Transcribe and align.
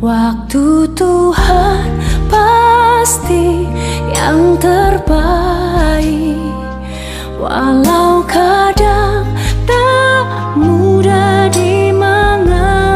Waktu 0.00 0.96
Tuhan 0.96 1.92
pasti 2.32 3.68
yang 4.16 4.56
terbaik. 4.56 6.40
Walau 7.36 8.24
kadang 8.24 9.28
tak 9.68 10.56
mudah 10.56 11.52
dimengerti 11.52 12.88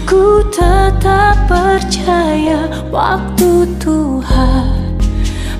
Ku 0.05 0.45
tetap 0.53 1.41
percaya 1.49 2.69
waktu 2.93 3.65
Tuhan 3.81 4.93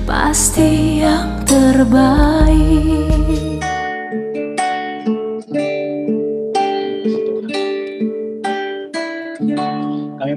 Pasti 0.06 1.02
yang 1.02 1.42
terbaik 1.42 3.17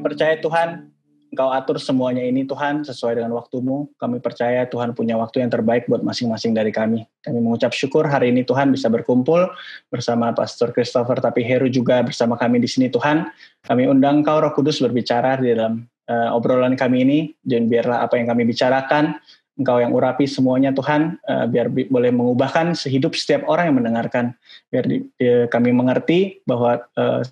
Percaya 0.02 0.36
Tuhan, 0.41 0.91
Engkau 1.32 1.48
atur 1.48 1.80
semuanya 1.80 2.28
ini 2.28 2.44
Tuhan 2.44 2.84
sesuai 2.84 3.16
dengan 3.16 3.32
waktumu. 3.40 3.88
Kami 3.96 4.20
percaya 4.20 4.68
Tuhan 4.68 4.92
punya 4.92 5.16
waktu 5.16 5.40
yang 5.40 5.48
terbaik 5.48 5.88
buat 5.88 6.04
masing-masing 6.04 6.52
dari 6.52 6.76
kami. 6.76 7.08
Kami 7.23 7.40
mengucap 7.40 7.72
syukur 7.72 8.04
hari 8.04 8.36
ini 8.36 8.44
Tuhan 8.44 8.68
bisa 8.68 8.92
berkumpul 8.92 9.48
bersama 9.88 10.36
Pastor 10.36 10.76
Christopher 10.76 11.23
tapi 11.23 11.40
Heru 11.48 11.72
juga 11.72 12.04
bersama 12.04 12.36
kami 12.36 12.59
di 12.59 12.68
sini 12.68 12.92
Tuhan. 12.92 13.32
Kami 13.64 13.88
undang 13.88 14.28
Kau 14.28 14.44
Roh 14.44 14.52
Kudus 14.52 14.84
berbicara 14.84 15.40
di 15.40 15.56
dalam 15.56 15.88
uh, 16.12 16.36
obrolan 16.36 16.76
kami 16.76 17.08
ini 17.08 17.20
dan 17.48 17.72
biarlah 17.72 18.04
apa 18.04 18.20
yang 18.20 18.28
kami 18.28 18.44
bicarakan 18.44 19.16
Engkau 19.56 19.80
yang 19.80 19.95
urapi 19.95 20.28
semuanya 20.28 20.76
Tuhan, 20.76 21.16
uh, 21.31 21.48
biar 21.48 21.72
bi- 21.72 21.88
boleh 21.88 22.12
mengubahkan 22.12 22.76
sehidup 22.76 23.16
setiap 23.16 23.48
orang 23.48 23.72
yang 23.72 23.78
mendengarkan. 23.84 24.26
Biar 24.68 24.84
di, 24.84 25.06
di- 25.16 25.48
kami 25.48 25.72
mengerti 25.72 26.44
bahwa 26.44 26.81
uh, 27.00 27.23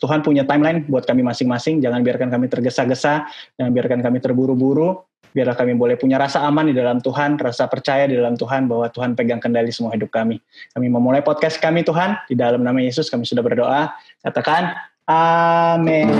Tuhan 0.00 0.24
punya 0.24 0.48
timeline 0.48 0.88
buat 0.88 1.04
kami 1.04 1.20
masing-masing. 1.20 1.84
Jangan 1.84 2.00
biarkan 2.00 2.32
kami 2.32 2.48
tergesa-gesa, 2.48 3.28
jangan 3.60 3.70
biarkan 3.76 4.00
kami 4.00 4.18
terburu-buru. 4.18 5.04
Biarlah 5.30 5.54
kami 5.54 5.78
boleh 5.78 5.94
punya 5.94 6.18
rasa 6.18 6.42
aman 6.42 6.66
di 6.66 6.74
dalam 6.74 6.98
Tuhan, 6.98 7.38
rasa 7.38 7.70
percaya 7.70 8.10
di 8.10 8.18
dalam 8.18 8.34
Tuhan 8.34 8.66
bahwa 8.66 8.90
Tuhan 8.90 9.14
pegang 9.14 9.38
kendali 9.38 9.70
semua 9.70 9.94
hidup 9.94 10.10
kami. 10.10 10.42
Kami 10.74 10.86
memulai 10.90 11.22
podcast 11.22 11.62
kami 11.62 11.86
Tuhan, 11.86 12.18
di 12.26 12.34
dalam 12.34 12.66
nama 12.66 12.82
Yesus 12.82 13.06
kami 13.06 13.22
sudah 13.22 13.44
berdoa. 13.44 13.94
Katakan, 14.26 14.74
Amin. 15.06 16.10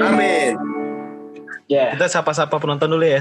Amin. 0.00 0.56
Ya, 1.68 1.92
Kita 1.92 2.08
sapa-sapa 2.08 2.56
penonton 2.56 2.96
dulu 2.96 3.04
ya. 3.04 3.20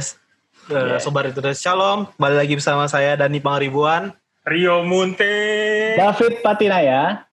Iya. 0.68 0.96
Uh, 0.96 1.00
Sobat 1.04 1.28
itu 1.28 1.40
Shalom, 1.52 2.08
kembali 2.16 2.36
lagi 2.36 2.54
bersama 2.56 2.88
saya 2.88 3.16
Dani 3.20 3.44
Pangaribuan, 3.44 4.16
Rio 4.48 4.88
Munte. 4.88 5.36
David 6.00 6.40
Patinaya. 6.40 7.27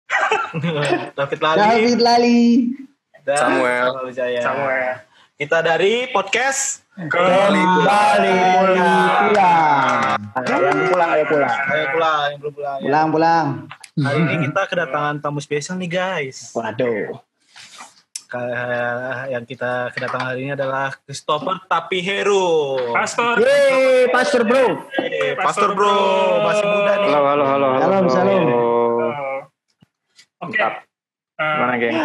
David 1.17 1.39
Lali, 1.41 1.57
David 1.57 1.99
Lali. 2.01 2.41
dan 3.25 3.37
Samuel. 3.41 3.85
Samuel. 4.13 4.93
Kita 5.33 5.65
dari 5.65 6.05
podcast 6.13 6.85
Kembali 6.93 7.57
pulang. 7.57 8.21
Yang 10.45 10.77
pulang, 10.93 11.09
ayo 11.09 11.25
pulang. 11.25 11.57
Ayo 11.73 11.85
pulang, 11.89 12.21
yang 12.29 12.39
belum 12.39 12.53
pulang. 12.53 12.77
Pulang, 12.85 13.07
pulang. 13.09 13.47
Hari 13.97 14.19
ini 14.29 14.35
kita 14.45 14.61
kedatangan 14.69 15.15
tamu 15.17 15.41
spesial 15.41 15.81
nih 15.81 15.89
guys. 15.89 16.53
Waduh. 16.53 17.17
Kayak 18.29 19.29
yang 19.33 19.43
kita 19.45 19.89
kedatangan 19.93 20.37
hari 20.37 20.49
ini 20.49 20.53
adalah 20.53 20.93
Christopher 21.01 21.65
Tapi 21.65 21.97
Heru. 22.05 22.77
Pastor. 22.93 23.41
Yeay, 23.41 24.13
Pastor 24.13 24.45
Bro. 24.45 24.85
Eh, 25.01 25.33
Pastor 25.33 25.73
Bro, 25.73 25.97
masih 26.45 26.65
muda 26.65 26.93
nih. 27.01 27.09
Halo, 27.09 27.25
halo, 27.25 27.45
halo. 27.45 27.67
halo. 27.73 27.81
Salam, 27.81 28.05
salam. 28.09 28.82
Oke. 30.47 30.59
Eh, 30.59 31.55
Gimana, 31.57 31.75
geng? 31.79 31.97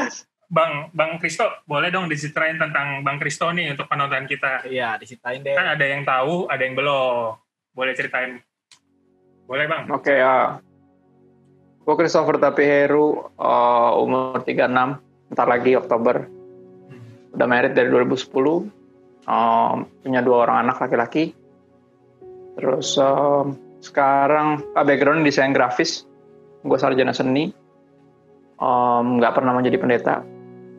Bang, 0.48 0.88
Bang 0.96 1.20
Kristo, 1.20 1.44
boleh 1.68 1.92
dong 1.92 2.08
diceritain 2.08 2.56
tentang 2.56 3.04
Bang 3.04 3.20
Kristo 3.20 3.52
nih 3.52 3.68
untuk 3.68 3.84
penonton 3.84 4.24
kita. 4.24 4.64
Iya, 4.64 4.96
diceritain 4.96 5.44
deh. 5.44 5.52
Kan 5.52 5.76
ada 5.76 5.84
yang 5.84 6.08
tahu, 6.08 6.48
ada 6.48 6.62
yang 6.64 6.72
belum. 6.72 7.36
Boleh 7.76 7.92
ceritain. 7.92 8.40
Boleh 9.44 9.68
Bang? 9.68 9.92
Oke 9.92 10.16
ya. 10.16 10.56
Gue 11.84 11.94
Christopher 11.96 12.36
Tapi 12.36 12.64
Heru, 12.64 13.32
uh, 13.40 13.92
umur 13.96 14.44
36, 14.44 15.32
ntar 15.32 15.48
lagi 15.48 15.72
Oktober. 15.76 16.28
Udah 17.32 17.46
married 17.48 17.76
dari 17.76 17.88
2010, 17.92 18.68
um, 19.28 19.76
punya 20.04 20.20
dua 20.20 20.48
orang 20.48 20.68
anak 20.68 20.80
laki-laki. 20.84 21.32
Terus 22.56 22.96
um, 23.00 23.56
sekarang 23.80 24.64
ah, 24.76 24.84
background 24.84 25.24
desain 25.24 25.52
grafis, 25.52 26.04
gue 26.60 26.78
sarjana 26.80 27.16
seni, 27.16 27.52
Um, 28.58 29.22
nggak 29.22 29.38
pernah 29.38 29.54
menjadi 29.54 29.78
pendeta. 29.78 30.16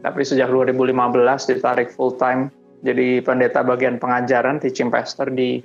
Tapi 0.04 0.22
sejak 0.24 0.52
2015 0.52 0.96
ditarik 1.56 1.92
full 1.96 2.16
time 2.20 2.52
jadi 2.84 3.24
pendeta 3.24 3.64
bagian 3.64 4.00
pengajaran, 4.00 4.60
teaching 4.60 4.92
pastor 4.92 5.32
di. 5.32 5.64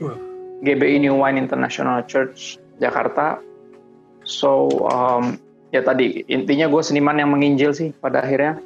GBI 0.65 1.05
New 1.05 1.21
Wine 1.21 1.37
International 1.37 2.01
Church 2.09 2.57
Jakarta. 2.81 3.39
So 4.25 4.69
um, 4.89 5.37
ya 5.75 5.85
tadi 5.85 6.25
intinya 6.33 6.71
gue 6.73 6.81
seniman 6.81 7.21
yang 7.21 7.31
menginjil 7.35 7.77
sih 7.77 7.93
pada 8.01 8.25
akhirnya 8.25 8.57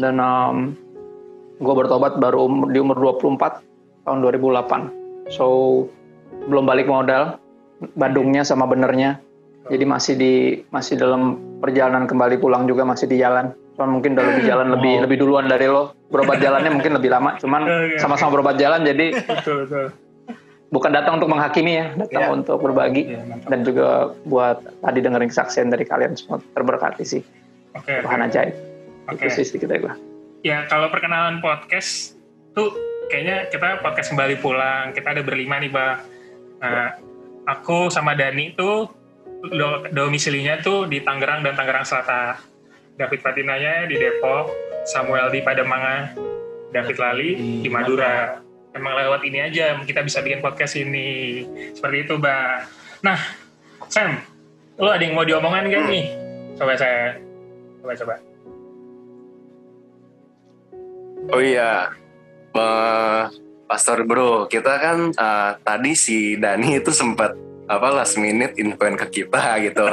dan 0.00 0.18
um, 0.18 0.74
gue 1.62 1.74
bertobat 1.76 2.18
baru 2.18 2.50
umur, 2.50 2.66
di 2.74 2.78
umur 2.82 2.98
24 2.98 3.62
tahun 4.08 4.18
2008. 4.26 5.30
So 5.30 5.46
belum 6.50 6.66
balik 6.66 6.90
modal, 6.90 7.38
Bandungnya 7.96 8.44
sama 8.44 8.68
benernya. 8.68 9.24
Jadi 9.72 9.84
masih 9.88 10.14
di 10.20 10.34
masih 10.68 11.00
dalam 11.00 11.40
perjalanan 11.60 12.08
kembali 12.08 12.40
pulang 12.40 12.64
juga 12.64 12.82
masih 12.82 13.06
di 13.06 13.20
jalan. 13.20 13.52
Cuman 13.76 14.00
mungkin 14.00 14.12
udah 14.16 14.24
lebih 14.34 14.44
jalan 14.44 14.66
lebih 14.72 14.94
Oh. 14.96 15.02
lebih 15.04 15.16
duluan 15.20 15.46
dari 15.46 15.66
lo. 15.68 15.92
Berobat 16.08 16.40
jalannya 16.40 16.72
mungkin 16.72 16.92
lebih 16.96 17.08
lama. 17.08 17.36
Cuman 17.36 17.62
Oke. 17.64 17.96
sama-sama 17.96 18.34
berobat 18.34 18.56
jalan 18.56 18.82
jadi 18.82 19.14
Betul, 19.14 19.64
betul. 19.64 19.86
bukan 20.68 20.90
datang 20.90 21.16
untuk 21.16 21.30
menghakimi 21.30 21.72
ya, 21.74 21.86
datang 21.96 22.24
Iya. 22.24 22.34
untuk 22.34 22.56
berbagi 22.60 23.02
Iya, 23.08 23.20
mantap. 23.24 23.48
dan 23.48 23.60
juga 23.62 23.86
buat 24.24 24.56
tadi 24.80 24.98
dengerin 25.00 25.28
kesaksian 25.28 25.68
dari 25.68 25.84
kalian 25.84 26.12
semua 26.14 26.42
terberkati 26.52 27.04
sih. 27.04 27.22
Oke. 27.72 28.02
Tuhan 28.02 28.20
ajaib. 28.22 28.54
Oke. 29.06 29.22
Itu 29.22 29.26
sih 29.32 29.44
sedikit 29.46 29.70
dari 29.70 29.80
gue. 29.80 29.94
Ya, 30.42 30.64
kalau 30.66 30.88
perkenalan 30.88 31.38
podcast 31.38 32.16
tuh 32.52 32.72
kayaknya 33.08 33.48
kita 33.48 33.80
podcast 33.80 34.10
kembali 34.10 34.38
pulang. 34.38 34.90
Kita 34.90 35.12
ada 35.12 35.22
berlima 35.22 35.58
nih, 35.58 35.68
Bang. 35.68 36.00
Nah, 36.60 36.96
aku 37.46 37.88
sama 37.88 38.12
Dani 38.12 38.52
tuh 38.52 38.88
do- 39.42 39.88
domisilinya 39.90 40.60
tuh 40.60 40.84
di 40.84 41.00
Tangerang 41.00 41.40
dan 41.40 41.56
Tangerang 41.56 41.84
Selatan. 41.84 42.36
David 43.00 43.24
Patinanya 43.24 43.88
di 43.88 43.96
Depok, 43.96 44.52
Samuel 44.84 45.32
di 45.32 45.40
Pademangan, 45.40 46.12
David 46.68 46.96
Lali 47.00 47.30
di 47.64 47.68
Madura. 47.72 48.36
Emang 48.76 48.92
lewat 48.92 49.24
ini 49.24 49.40
aja 49.40 49.80
kita 49.80 50.04
bisa 50.04 50.20
bikin 50.20 50.44
podcast 50.44 50.76
ini. 50.76 51.42
Seperti 51.72 52.04
itu, 52.04 52.20
Bang. 52.20 52.68
Nah, 53.00 53.18
Sam, 53.88 54.20
lo 54.76 54.92
ada 54.92 55.00
yang 55.00 55.16
mau 55.16 55.24
diomongkan 55.24 55.72
gak 55.72 55.88
nih? 55.88 56.06
Coba 56.60 56.76
saya, 56.76 57.16
coba 57.80 57.92
coba. 57.96 58.14
Oh 61.32 61.40
iya, 61.40 61.88
Eh, 62.50 63.22
Pastor 63.70 64.02
Bro, 64.02 64.50
kita 64.50 64.74
kan 64.82 64.98
eh, 65.14 65.52
tadi 65.62 65.94
si 65.94 66.34
Dani 66.34 66.82
itu 66.82 66.90
sempat 66.90 67.30
apa 67.70 67.88
last 67.94 68.18
minute 68.18 68.58
infoin 68.58 68.98
ke 68.98 69.22
kita 69.22 69.54
gitu. 69.66 69.86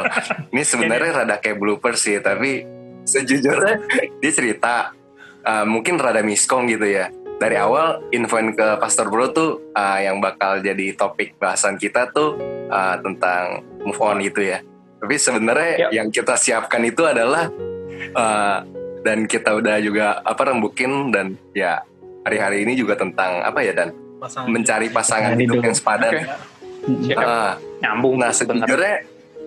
Ini 0.50 0.64
sebenarnya 0.66 1.24
rada 1.24 1.38
kayak 1.38 1.62
blooper 1.62 1.94
sih, 1.94 2.18
tapi 2.18 2.66
sejujurnya 3.06 3.76
dia 4.18 4.32
cerita 4.34 4.98
eh, 5.46 5.66
mungkin 5.70 6.02
rada 6.02 6.26
miskom 6.26 6.66
gitu 6.66 6.90
ya. 6.90 7.14
Dari 7.38 7.54
awal 7.54 8.02
infoin 8.10 8.58
ke 8.58 8.82
Pastor 8.82 9.14
Bro 9.14 9.30
tuh 9.30 9.50
eh, 9.78 10.10
yang 10.10 10.18
bakal 10.18 10.66
jadi 10.66 10.98
topik 10.98 11.38
bahasan 11.38 11.78
kita 11.78 12.10
tuh 12.10 12.34
eh, 12.66 12.96
tentang 13.06 13.62
move 13.86 14.02
on 14.02 14.18
gitu 14.26 14.42
ya. 14.42 14.66
Tapi 14.98 15.14
sebenarnya 15.22 15.72
Yap. 15.78 15.90
yang 15.94 16.08
kita 16.10 16.34
siapkan 16.34 16.82
itu 16.82 17.06
adalah 17.06 17.46
eh, 17.94 18.58
dan 19.06 19.30
kita 19.30 19.54
udah 19.54 19.78
juga 19.80 20.20
apa 20.26 20.42
rembukin 20.50 21.14
dan 21.14 21.38
ya 21.54 21.86
hari-hari 22.26 22.66
ini 22.66 22.74
juga 22.74 22.98
tentang 22.98 23.46
apa 23.46 23.62
ya 23.62 23.72
dan 23.72 23.94
Pasangan. 24.18 24.50
mencari 24.50 24.90
pasangan 24.90 25.38
hidup 25.38 25.62
hidup. 25.62 25.66
yang 25.70 25.76
sepadan. 25.78 26.14
Oke. 26.18 26.57
Siap. 26.88 27.18
Ah, 27.18 27.54
Nyambung. 27.80 28.16
nah 28.18 28.32
sebenarnya. 28.32 28.66
sejujurnya 28.66 28.96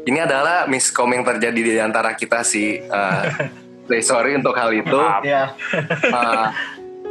ini 0.03 0.19
adalah 0.19 0.65
miskom 0.65 1.11
yang 1.11 1.25
terjadi 1.25 1.61
di 1.61 1.75
antara 1.77 2.13
kita 2.13 2.41
sih. 2.41 2.81
Uh, 2.91 3.25
say 3.89 4.01
sorry 4.01 4.33
untuk 4.35 4.55
hal 4.55 4.71
itu. 4.71 4.95
Maaf. 4.95 5.23
Ya, 5.23 5.51
Ah, 6.09 6.55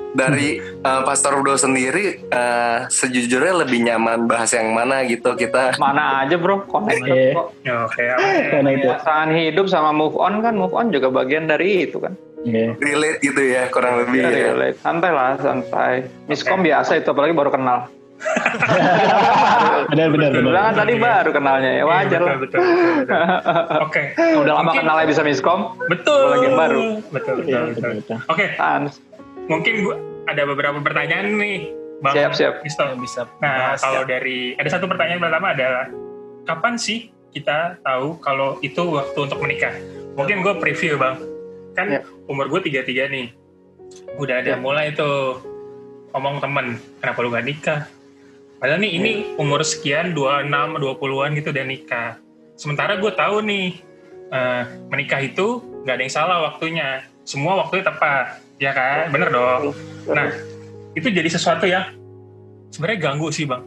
dari 0.10 0.58
uh, 0.82 1.02
Pastor 1.04 1.38
Udo 1.38 1.54
sendiri 1.54 2.24
uh, 2.26 2.88
sejujurnya 2.88 3.62
lebih 3.62 3.84
nyaman 3.84 4.26
bahas 4.26 4.50
yang 4.50 4.72
mana 4.72 5.04
gitu 5.04 5.36
kita. 5.36 5.76
Mana 5.76 6.24
aja 6.24 6.34
bro, 6.34 6.64
connect 6.64 7.04
Oke. 7.04 7.22
kok. 7.32 7.48
Oke. 7.86 8.04
Karena 8.48 8.70
itu. 8.72 8.88
Pasangan 8.88 9.30
hidup 9.30 9.66
sama 9.68 9.92
move 9.92 10.16
on 10.16 10.40
kan, 10.40 10.56
move 10.56 10.72
on 10.72 10.90
juga 10.90 11.12
bagian 11.12 11.46
dari 11.46 11.84
itu 11.84 12.00
kan. 12.00 12.16
Oke. 12.40 12.80
relate 12.80 13.20
gitu 13.20 13.42
ya 13.44 13.68
kurang 13.68 14.00
lebih 14.00 14.24
Iya, 14.24 14.32
ya. 14.32 14.46
relate. 14.50 14.78
Santai 14.80 15.12
lah, 15.12 15.36
santai. 15.36 15.94
Miskom 16.26 16.64
biasa 16.64 16.96
itu, 16.96 17.12
apalagi 17.12 17.36
baru 17.36 17.52
kenal. 17.52 17.92
benar 19.90 20.08
benar 20.12 20.30
benar. 20.30 20.44
Bilang 20.44 20.66
kan 20.66 20.76
tadi 20.78 20.94
baru 20.96 21.30
kenalnya 21.32 21.72
ya 21.74 21.84
wajar 21.84 22.20
Iya, 22.20 22.28
lah. 22.28 22.38
betul, 22.38 22.60
betul. 22.60 23.18
Oke. 23.88 24.02
Udah 24.38 24.54
lama 24.54 24.64
Mungkin- 24.66 24.82
kenalnya 24.84 25.08
bisa 25.08 25.22
miskom. 25.24 25.60
Betul. 25.88 26.44
Yang 26.44 26.56
baru. 26.56 26.84
Betul, 27.10 27.34
betul, 27.40 27.50
Iya, 27.50 27.60
betul. 27.66 27.82
betul, 27.82 27.92
betul. 28.04 28.18
Oke, 28.28 28.46
mungkin 29.48 29.74
gua 29.82 29.96
ada 30.26 30.42
beberapa 30.46 30.78
pertanyaan 30.80 31.26
nih, 31.34 31.58
Bang. 32.00 32.14
Siap, 32.14 32.32
siap. 32.34 32.54
Yang 32.62 33.00
bisa 33.02 33.22
Nah, 33.40 33.56
bahas 33.74 33.80
kalau 33.82 34.04
dari 34.04 34.54
ada 34.56 34.70
satu 34.70 34.86
pertanyaan 34.86 35.20
pertama 35.20 35.48
adalah 35.52 35.86
kapan 36.46 36.76
sih 36.76 37.00
kita 37.30 37.78
tahu 37.82 38.18
kalau 38.20 38.58
itu 38.60 38.80
waktu 38.86 39.20
untuk 39.20 39.40
menikah? 39.40 39.74
Mungkin 40.16 40.42
gue 40.42 40.54
preview 40.58 40.96
bang, 40.96 41.16
kan 41.74 41.88
Ya. 41.90 42.02
umur 42.26 42.48
gue 42.48 42.60
33 42.66 43.08
nih, 43.08 43.28
udah 44.16 44.36
ada 44.38 44.52
Ya. 44.54 44.58
mulai 44.58 44.92
tuh 44.92 45.40
ngomong 46.10 46.40
temen, 46.40 46.68
kenapa 46.98 47.20
lu 47.20 47.30
gak 47.30 47.46
nikah? 47.46 47.80
Padahal 48.60 48.84
nih 48.84 48.92
ini 49.00 49.12
umur 49.40 49.64
sekian 49.64 50.12
26, 50.12 50.52
20-an 50.52 51.32
gitu 51.40 51.50
udah 51.56 51.66
nikah. 51.66 52.12
Sementara 52.60 53.00
gue 53.00 53.12
tahu 53.16 53.40
nih 53.48 53.80
eh, 54.36 54.64
menikah 54.92 55.24
itu 55.24 55.64
nggak 55.88 55.96
ada 55.96 56.04
yang 56.04 56.14
salah 56.14 56.38
waktunya, 56.52 57.08
semua 57.24 57.56
waktunya 57.56 57.88
tepat, 57.88 58.44
ya 58.60 58.76
kan? 58.76 59.16
Bener 59.16 59.32
dong. 59.32 59.72
Nah, 60.12 60.28
itu 60.92 61.08
jadi 61.08 61.30
sesuatu 61.32 61.64
yang 61.64 61.96
sebenarnya 62.76 63.00
ganggu 63.00 63.32
sih 63.32 63.48
bang. 63.48 63.64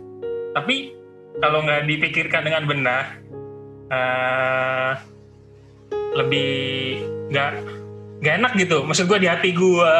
Tapi 0.52 0.92
kalau 1.40 1.64
nggak 1.64 1.88
dipikirkan 1.88 2.42
dengan 2.44 2.62
benar, 2.68 3.04
eh, 3.88 4.92
lebih 6.20 6.52
nggak 7.32 7.50
nggak 8.20 8.34
enak 8.44 8.52
gitu. 8.60 8.84
Maksud 8.84 9.08
gue 9.08 9.18
di 9.24 9.28
hati 9.28 9.56
gue, 9.56 9.94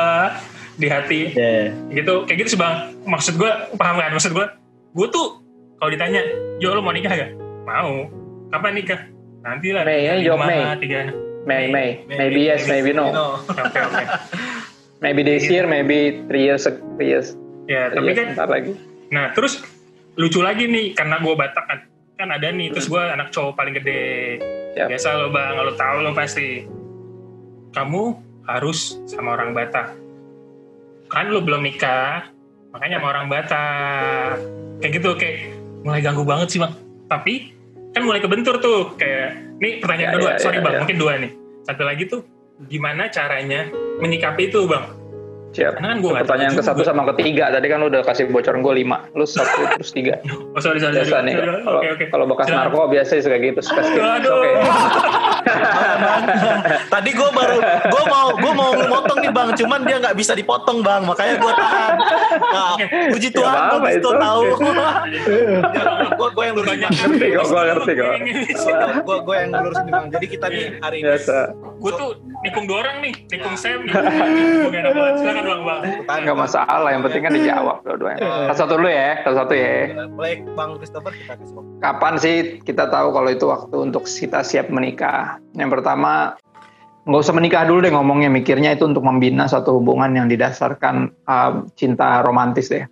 di 0.77 0.89
hati 0.89 1.21
Ya, 1.33 1.73
gitu 1.97 2.29
kayak 2.29 2.45
gitu 2.45 2.49
sih 2.55 2.61
bang. 2.61 2.93
Maksud 3.09 3.41
gue 3.41 3.51
paham 3.81 3.97
kan? 3.97 4.13
Maksud 4.13 4.37
gue, 4.37 4.47
gue 4.93 5.07
tuh 5.09 5.43
kalau 5.83 5.91
ditanya, 5.91 6.23
Jo 6.63 6.79
lo 6.79 6.81
mau 6.85 6.95
nikah 6.95 7.11
gak? 7.11 7.35
Mau. 7.67 8.07
Kapan 8.55 8.73
nikah? 8.79 9.01
Nanti 9.43 9.75
lah. 9.75 9.83
Mei, 9.83 10.07
ya, 10.07 10.15
jawab 10.23 10.47
Mei. 10.47 10.63
Tiga. 10.79 11.11
May, 11.43 11.75
May. 11.75 11.89
Maybe 12.07 12.47
yes, 12.47 12.71
maybe 12.71 12.95
no. 12.95 13.11
Maybe 15.03 15.27
this 15.27 15.51
year, 15.51 15.67
maybe 15.67 16.23
three 16.31 16.47
years, 16.47 16.63
three 16.95 17.11
years. 17.11 17.35
Ya 17.67 17.91
Three 17.91 17.99
tapi 17.99 18.07
years, 18.15 18.19
kan 18.23 18.27
bentar 18.39 18.49
lagi. 18.55 18.73
Nah 19.11 19.35
terus 19.35 19.59
lucu 20.15 20.39
lagi 20.39 20.71
nih 20.71 20.95
karena 20.95 21.19
gue 21.19 21.35
Batak 21.35 21.65
kan 21.67 21.79
kan 22.15 22.29
ada 22.31 22.55
nih 22.55 22.71
terus 22.71 22.87
gue 22.87 23.03
anak 23.03 23.35
cowok 23.35 23.59
paling 23.59 23.75
gede 23.75 24.39
Siap. 24.79 24.89
biasa 24.93 25.09
lo 25.19 25.35
bang 25.35 25.59
lo 25.59 25.73
tahu 25.75 25.97
lo 26.05 26.13
pasti 26.15 26.69
kamu 27.75 28.03
harus 28.47 29.01
sama 29.09 29.35
orang 29.35 29.57
Batak 29.57 29.97
kan 31.09 31.33
lo 31.33 31.41
belum 31.41 31.65
nikah 31.65 32.29
makanya 32.77 33.01
sama 33.01 33.09
orang 33.11 33.27
Batak 33.33 34.37
kayak 34.83 34.93
gitu 34.99 35.11
kayak 35.15 35.55
mulai 35.87 36.03
ganggu 36.03 36.27
banget 36.27 36.49
sih 36.51 36.59
bang. 36.59 36.75
Tapi 37.07 37.35
kan 37.93 38.03
mulai 38.03 38.19
kebentur 38.19 38.59
tuh 38.59 38.93
kayak 38.99 39.57
nih 39.63 39.79
pertanyaan 39.79 40.11
Ya, 40.11 40.17
kedua. 40.19 40.31
ya, 40.31 40.39
sorry 40.41 40.59
ya, 40.59 40.65
bang 40.65 40.75
ya. 40.75 40.81
mungkin 40.83 40.99
dua 40.99 41.13
nih. 41.23 41.31
Satu 41.63 41.83
lagi 41.87 42.05
tuh 42.11 42.21
gimana 42.67 43.07
caranya 43.09 43.71
menyikapi 43.99 44.51
itu 44.51 44.67
bang 44.67 44.85
Siap. 45.53 45.77
Karena 45.77 45.89
kan 45.93 45.99
gua 46.01 46.11
nggak 46.11 46.17
tahu 46.17 46.25
Pertanyaan 46.25 46.53
ke 46.57 46.63
satu 46.65 46.81
sama 46.81 47.03
ketiga. 47.13 47.45
Tadi 47.53 47.67
kan 47.69 47.77
lu 47.79 47.87
udah 47.87 48.03
kasih 48.03 48.25
bocoran 48.27 48.61
gue 48.61 48.75
lima. 48.75 49.05
Lu 49.13 49.25
satu 49.25 49.61
terus 49.77 49.93
tiga. 49.93 50.17
oh 50.25 50.61
sorry 50.61 50.81
sorry 50.81 50.97
Biasa 50.97 51.13
sorry 51.13 51.29
nih. 51.29 51.35
Kalau 51.37 51.79
oke 51.79 51.89
oke 51.93 52.05
kalau 52.09 52.25
bekas 52.25 52.47
narko 52.49 52.81
biasa 52.89 53.13
suka 53.21 53.37
gitu. 53.37 53.61
Aduh, 53.61 54.33
okay. 54.33 54.55
Tadi 56.93 57.11
gue 57.13 57.31
baru 57.31 57.57
gue 57.61 58.03
mau 58.07 58.29
gue 58.33 58.53
mau 58.53 58.71
motong 58.89 59.19
nih 59.21 59.31
bang, 59.31 59.49
cuman 59.55 59.81
dia 59.83 59.97
nggak 59.99 60.17
bisa 60.17 60.33
dipotong 60.33 60.81
bang, 60.81 61.03
makanya 61.05 61.35
gue 61.37 61.53
tahan. 61.53 61.95
Nah, 62.33 62.75
puji 63.11 63.29
Ya, 63.29 63.35
Tuhan 63.35 63.49
gue 63.49 63.59
apa-apa 63.59 63.89
bisa 63.89 63.99
itu. 63.99 64.11
tahu. 64.13 64.43
gue 66.19 66.29
gue 66.31 66.45
yang 66.45 66.55
lurus 66.55 66.69
Banyak 66.69 66.91
Ngerti 66.93 67.27
kok, 67.29 67.45
gue 67.45 67.63
ngerti 67.63 67.93
kok. 67.93 68.13
gue 69.03 69.17
gue 69.19 69.37
yang 69.37 69.51
lurus 69.53 69.79
nih 69.79 69.93
bang. 69.93 70.07
Jadi 70.09 70.27
kita 70.29 70.47
nih 70.49 70.65
hari 70.79 70.97
ini 71.01 71.07
Biasa. 71.11 71.37
gue 71.83 71.93
tuh 71.93 72.11
nikung 72.43 72.65
dua 72.65 72.79
orang 72.87 72.97
nih 73.03 73.15
nikung 73.29 73.57
Sam 73.59 73.83
nikung 73.83 74.07
Gue 74.63 74.71
gak 74.71 74.83
enak 75.27 75.42
silakan 75.43 75.61
bang 75.67 75.81
bang 76.07 76.21
Enggak 76.23 76.39
masalah. 76.39 76.89
Yang 76.95 77.03
penting 77.11 77.23
kan 77.23 77.33
dijawab 77.35 77.77
dua-duanya. 77.85 78.21
Satu-satu 78.53 78.75
dulu 78.79 78.89
ya. 78.89 79.11
Satu-satu 79.27 79.55
ya. 79.55 79.75
Mulai 80.15 80.33
Bang 80.55 80.71
Christopher 80.79 81.13
kita 81.13 81.35
kasih 81.39 81.55
waktu. 81.59 81.73
Kapan 81.83 82.15
sih 82.19 82.37
kita 82.63 82.85
tahu 82.89 83.09
kalau 83.11 83.31
itu 83.31 83.47
waktu 83.51 83.77
untuk 83.77 84.05
kita 84.07 84.41
siap 84.47 84.71
menikah? 84.71 85.43
Yang 85.59 85.71
pertama, 85.81 86.39
nggak 87.05 87.21
usah 87.21 87.35
menikah 87.35 87.63
dulu 87.67 87.79
deh 87.83 87.93
ngomongnya. 87.93 88.31
Mikirnya 88.31 88.71
itu 88.75 88.87
untuk 88.87 89.03
membina 89.03 89.51
suatu 89.51 89.77
hubungan 89.77 90.15
yang 90.15 90.27
didasarkan 90.31 91.11
uh, 91.27 91.67
cinta 91.75 92.23
romantis 92.23 92.71
deh. 92.71 92.87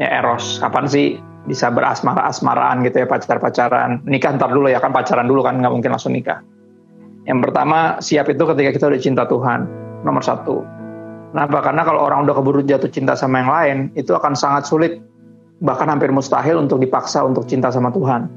Ya 0.00 0.08
eros. 0.18 0.58
Kapan 0.58 0.86
sih 0.90 1.20
bisa 1.42 1.70
berasmara-asmaraan 1.74 2.86
gitu 2.86 3.02
ya 3.02 3.06
pacar-pacaran. 3.06 4.02
Nikah 4.06 4.38
ntar 4.38 4.50
dulu 4.50 4.70
ya 4.70 4.82
kan 4.82 4.90
pacaran 4.90 5.26
dulu 5.26 5.46
kan 5.46 5.62
nggak 5.62 5.72
mungkin 5.72 5.90
langsung 5.94 6.14
nikah. 6.14 6.42
Yang 7.22 7.38
pertama 7.50 8.02
siap 8.02 8.26
itu 8.34 8.42
ketika 8.42 8.70
kita 8.74 8.84
udah 8.90 9.00
cinta 9.02 9.22
Tuhan. 9.30 9.60
Nomor 10.02 10.26
satu. 10.26 10.81
Kenapa? 11.32 11.64
Karena 11.64 11.82
kalau 11.82 12.00
orang 12.04 12.28
udah 12.28 12.34
keburu 12.36 12.60
jatuh 12.60 12.92
cinta 12.92 13.16
sama 13.16 13.40
yang 13.40 13.50
lain, 13.50 13.76
itu 13.96 14.12
akan 14.12 14.36
sangat 14.36 14.68
sulit 14.68 15.00
bahkan 15.64 15.88
hampir 15.88 16.12
mustahil 16.12 16.60
untuk 16.60 16.82
dipaksa 16.82 17.24
untuk 17.24 17.48
cinta 17.48 17.72
sama 17.72 17.88
Tuhan. 17.88 18.28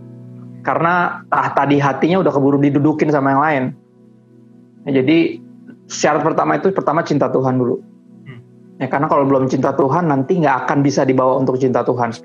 Karena 0.63 1.21
ah, 1.29 1.49
tadi 1.51 1.77
hatinya 1.77 2.23
udah 2.23 2.31
keburu 2.31 2.57
didudukin 2.57 3.11
sama 3.11 3.35
yang 3.35 3.41
lain. 3.43 3.63
Ya, 4.87 5.03
jadi 5.03 5.43
syarat 5.91 6.23
pertama 6.23 6.57
itu 6.57 6.71
pertama 6.71 7.03
cinta 7.03 7.27
Tuhan 7.27 7.59
dulu. 7.59 7.83
Hmm. 8.25 8.39
Ya, 8.79 8.87
karena 8.87 9.11
kalau 9.11 9.27
belum 9.27 9.51
cinta 9.51 9.75
Tuhan 9.75 10.07
nanti 10.07 10.39
nggak 10.39 10.65
akan 10.65 10.79
bisa 10.79 11.03
dibawa 11.03 11.37
untuk 11.37 11.59
cinta 11.59 11.83
Tuhan. 11.83 12.15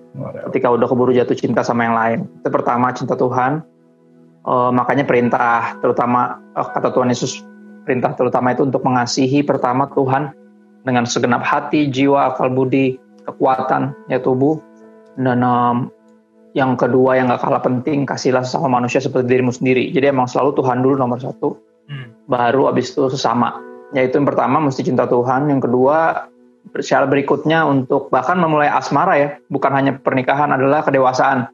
Ketika 0.48 0.68
udah 0.70 0.86
keburu 0.86 1.10
jatuh 1.10 1.34
cinta 1.34 1.66
sama 1.66 1.84
yang 1.84 1.96
lain. 1.98 2.18
Itu 2.40 2.48
pertama 2.48 2.94
cinta 2.94 3.18
Tuhan. 3.18 3.66
Eh, 4.40 4.70
makanya 4.72 5.04
perintah 5.04 5.76
terutama 5.84 6.40
eh, 6.56 6.64
kata 6.64 6.96
Tuhan 6.96 7.12
Yesus 7.12 7.44
perintah 7.84 8.16
terutama 8.16 8.56
itu 8.56 8.64
untuk 8.64 8.80
mengasihi 8.80 9.44
pertama 9.44 9.84
Tuhan 9.92 10.32
dengan 10.84 11.04
segenap 11.04 11.44
hati, 11.44 11.88
jiwa, 11.92 12.34
akal 12.34 12.52
budi, 12.52 12.96
kekuatan, 13.28 13.92
ya 14.08 14.20
tubuh. 14.20 14.56
Dan 15.20 15.44
em, 15.44 15.76
yang 16.56 16.74
kedua 16.74 17.20
yang 17.20 17.30
gak 17.30 17.46
kalah 17.46 17.62
penting, 17.62 18.08
kasihlah 18.08 18.42
sesama 18.42 18.80
manusia 18.80 18.98
seperti 18.98 19.30
dirimu 19.30 19.54
sendiri. 19.54 19.92
Jadi 19.94 20.10
emang 20.10 20.26
selalu 20.26 20.56
Tuhan 20.58 20.82
dulu 20.82 20.96
nomor 20.98 21.20
satu, 21.20 21.54
Hmm. 21.90 22.14
baru 22.30 22.70
abis 22.70 22.94
itu 22.94 23.10
sesama. 23.10 23.58
Yaitu 23.90 24.22
yang 24.22 24.26
pertama 24.30 24.62
mesti 24.62 24.86
cinta 24.86 25.10
Tuhan, 25.10 25.50
yang 25.50 25.58
kedua 25.58 26.30
syarat 26.78 27.10
berikutnya 27.10 27.66
untuk 27.66 28.06
bahkan 28.14 28.38
memulai 28.38 28.70
asmara 28.70 29.18
ya, 29.18 29.28
bukan 29.50 29.74
hanya 29.74 29.98
pernikahan 29.98 30.54
adalah 30.54 30.86
kedewasaan. 30.86 31.50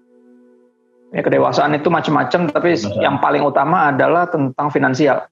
Ya 1.17 1.25
kedewasaan 1.25 1.73
itu 1.73 1.89
macam-macam, 1.89 2.53
tapi 2.53 2.77
yang 3.01 3.17
paling 3.23 3.41
utama 3.41 3.89
adalah 3.89 4.29
tentang 4.29 4.69
finansial. 4.69 5.25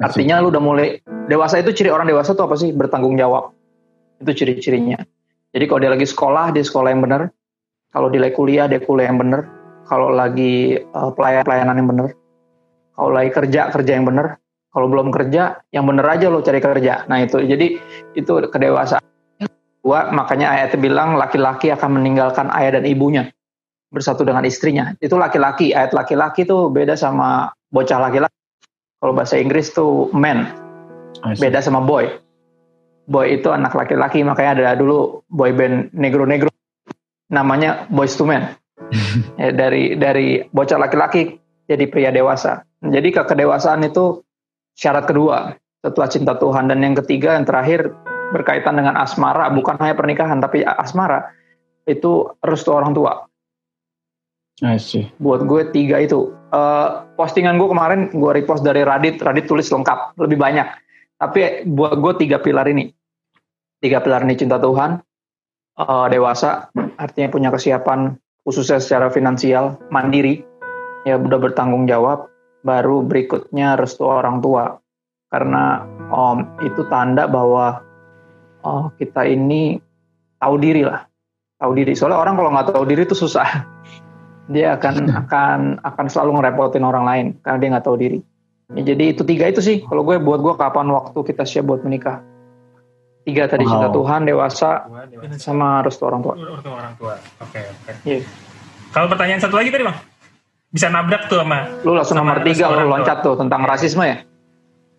Artinya 0.00 0.40
lu 0.40 0.48
udah 0.48 0.62
mulai 0.64 0.88
dewasa 1.28 1.60
itu 1.60 1.76
ciri 1.76 1.92
orang 1.92 2.08
dewasa 2.08 2.32
tuh 2.32 2.48
apa 2.48 2.56
sih? 2.56 2.72
Bertanggung 2.72 3.20
jawab. 3.20 3.52
Itu 4.16 4.32
ciri-cirinya. 4.32 4.96
Jadi 5.52 5.64
kalau 5.68 5.80
dia 5.84 5.92
lagi 5.92 6.06
sekolah, 6.08 6.56
dia 6.56 6.64
sekolah 6.64 6.88
yang 6.88 7.04
benar. 7.04 7.28
Kalau 7.92 8.08
dia 8.08 8.24
lagi 8.24 8.34
kuliah, 8.38 8.64
dia 8.64 8.80
kuliah 8.80 9.12
yang 9.12 9.20
benar. 9.20 9.44
Kalau 9.84 10.08
lagi 10.08 10.78
uh, 10.78 11.10
pelayan 11.12 11.44
pelayanan 11.44 11.76
yang 11.76 11.88
benar. 11.90 12.08
Kalau 12.96 13.10
lagi 13.12 13.30
kerja, 13.34 13.60
kerja 13.68 13.92
yang 13.92 14.06
benar. 14.08 14.40
Kalau 14.70 14.86
belum 14.86 15.10
kerja, 15.10 15.66
yang 15.74 15.84
benar 15.84 16.06
aja 16.16 16.30
lo 16.30 16.40
cari 16.40 16.62
kerja. 16.62 17.04
Nah 17.10 17.26
itu, 17.26 17.42
jadi 17.42 17.76
itu 18.14 18.32
kedewasaan. 18.48 19.02
Dua, 19.80 20.12
makanya 20.14 20.54
ayatnya 20.54 20.78
bilang 20.78 21.18
laki-laki 21.18 21.72
akan 21.74 21.98
meninggalkan 21.98 22.52
ayah 22.54 22.78
dan 22.78 22.86
ibunya 22.86 23.32
bersatu 23.90 24.22
dengan 24.22 24.46
istrinya. 24.46 24.94
Itu 25.02 25.18
laki-laki. 25.18 25.74
Ayat 25.74 25.90
laki-laki 25.90 26.46
tuh 26.46 26.70
beda 26.70 26.94
sama 26.94 27.50
bocah 27.74 27.98
laki-laki. 27.98 28.39
Kalau 29.00 29.12
bahasa 29.16 29.40
Inggris 29.40 29.72
tuh 29.72 30.12
man, 30.12 30.52
beda 31.40 31.64
sama 31.64 31.80
boy. 31.80 32.08
Boy 33.10 33.40
itu 33.40 33.48
anak 33.50 33.74
laki-laki, 33.74 34.22
makanya 34.22 34.76
ada 34.76 34.78
dulu 34.78 35.24
boy 35.32 35.50
band 35.56 35.90
negro-negro, 35.96 36.52
namanya 37.32 37.88
Boys 37.88 38.14
to 38.14 38.28
Men. 38.28 38.54
ya, 39.40 39.50
dari 39.50 39.96
dari 39.96 40.44
bocah 40.52 40.78
laki-laki 40.78 41.40
jadi 41.66 41.84
pria 41.88 42.12
dewasa. 42.12 42.62
Jadi 42.80 43.08
ke 43.10 43.22
kedewasaan 43.24 43.82
itu 43.88 44.20
syarat 44.76 45.08
kedua 45.08 45.56
setelah 45.80 46.08
cinta 46.12 46.32
Tuhan 46.36 46.68
dan 46.68 46.84
yang 46.84 46.96
ketiga 47.00 47.40
yang 47.40 47.48
terakhir 47.48 47.92
berkaitan 48.30 48.78
dengan 48.78 48.94
asmara, 49.00 49.48
bukan 49.50 49.80
hanya 49.80 49.96
pernikahan 49.96 50.38
tapi 50.38 50.62
asmara 50.62 51.32
itu 51.88 52.30
restu 52.44 52.70
orang 52.70 52.94
tua 52.94 53.26
I 54.60 54.76
see. 54.76 55.08
buat 55.16 55.42
gue 55.48 55.72
tiga 55.72 56.04
itu 56.04 56.30
Eh, 56.50 56.88
postingan 57.14 57.62
gue 57.62 57.68
kemarin 57.70 58.10
gue 58.10 58.30
repost 58.34 58.66
dari 58.66 58.82
Radit. 58.82 59.22
Radit 59.22 59.46
tulis 59.46 59.70
lengkap 59.70 60.18
lebih 60.18 60.34
banyak. 60.34 60.66
Tapi 61.14 61.62
buat 61.70 61.94
gue 62.02 62.26
tiga 62.26 62.42
pilar 62.42 62.66
ini. 62.66 62.90
Tiga 63.78 64.02
pilar 64.02 64.26
ini 64.26 64.34
cinta 64.34 64.58
Tuhan 64.58 64.98
eh, 65.78 66.06
dewasa 66.10 66.74
artinya 66.98 67.28
punya 67.30 67.48
kesiapan 67.54 68.18
khususnya 68.42 68.82
secara 68.82 69.14
finansial 69.14 69.78
mandiri 69.94 70.42
ya 71.06 71.16
udah 71.16 71.38
bertanggung 71.38 71.86
jawab 71.86 72.26
baru 72.66 73.06
berikutnya 73.06 73.78
restu 73.78 74.10
orang 74.10 74.42
tua. 74.42 74.74
Karena 75.30 75.86
om 76.10 76.58
itu 76.66 76.82
tanda 76.90 77.30
bahwa 77.30 77.78
oh, 78.66 78.90
kita 78.98 79.22
ini 79.22 79.78
tahu 80.42 80.58
diri 80.58 80.82
lah. 80.82 81.06
Tahu 81.62 81.78
diri. 81.78 81.94
Soalnya 81.94 82.18
orang 82.18 82.34
kalau 82.34 82.50
nggak 82.50 82.74
tahu 82.74 82.84
diri 82.90 83.06
itu 83.06 83.14
susah. 83.14 83.46
Dia 84.50 84.74
akan 84.74 84.94
akan 85.26 85.58
akan 85.80 86.06
selalu 86.06 86.30
ngerepotin 86.38 86.82
orang 86.82 87.04
lain 87.06 87.26
karena 87.40 87.58
dia 87.58 87.68
nggak 87.72 87.86
tahu 87.86 87.96
diri. 87.96 88.18
Ya, 88.70 88.94
jadi 88.94 89.14
itu 89.14 89.22
tiga 89.22 89.50
itu 89.50 89.58
sih. 89.58 89.82
Kalau 89.82 90.02
gue 90.02 90.18
buat 90.18 90.38
gue 90.38 90.54
kapan 90.54 90.86
waktu 90.90 91.18
kita 91.24 91.42
siap 91.42 91.66
buat 91.66 91.82
menikah. 91.82 92.22
Tiga 93.20 93.46
tadi 93.46 93.62
Wow. 93.62 93.70
cinta 93.70 93.88
Tuhan, 93.90 94.20
dewasa, 94.24 94.70
dewasa. 95.06 95.36
sama 95.36 95.82
restu 95.82 96.02
orang 96.02 96.22
tua. 96.22 96.34
Orang 96.64 96.94
tua. 96.96 97.14
Oke, 97.42 97.60
oke. 97.60 97.92
Iya. 98.06 98.22
Kalau 98.90 99.06
pertanyaan 99.06 99.38
satu 99.38 99.54
lagi 99.54 99.68
tadi 99.68 99.84
bang, 99.84 99.98
bisa 100.70 100.86
nabrak 100.88 101.26
tuh 101.26 101.42
sama 101.42 101.66
Lu 101.82 101.92
langsung 101.92 102.16
Sama 102.16 102.32
nomor 102.32 102.46
tiga 102.46 102.70
lu 102.70 102.80
tua. 102.80 102.90
loncat 102.90 103.18
tuh 103.20 103.34
tentang 103.36 103.60
rasisme 103.66 104.02
ya. 104.02 104.16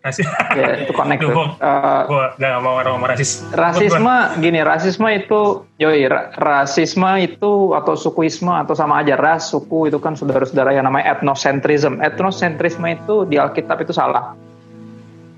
Rasis. 0.01 0.25
Ya 0.57 0.81
itu 0.81 0.91
connect 0.91 1.21
Duh, 1.21 1.29
tuh. 1.29 1.47
Eh, 1.57 2.01
gua 2.05 2.33
gak 2.33 2.59
mau 2.59 2.77
ngomong 2.77 3.05
rasis. 3.05 3.45
rasisme 3.53 4.15
gini 4.37 4.59
rasisme 4.59 5.05
itu 5.11 5.61
yoi 5.77 6.09
ra- 6.09 6.33
rasisme 6.35 7.05
itu 7.19 7.71
atau 7.71 7.93
sukuisme 7.93 8.49
atau 8.49 8.73
sama 8.73 8.99
aja 8.99 9.13
ras 9.13 9.47
suku 9.47 9.87
itu 9.87 9.97
kan 9.97 10.13
saudara-saudara 10.13 10.73
yang 10.73 10.85
namanya 10.85 11.13
etnosentrism 11.13 12.01
etnosentrisme 12.01 12.85
itu 12.87 13.23
di 13.25 13.37
Alkitab 13.37 13.77
itu 13.79 13.93
salah 13.93 14.33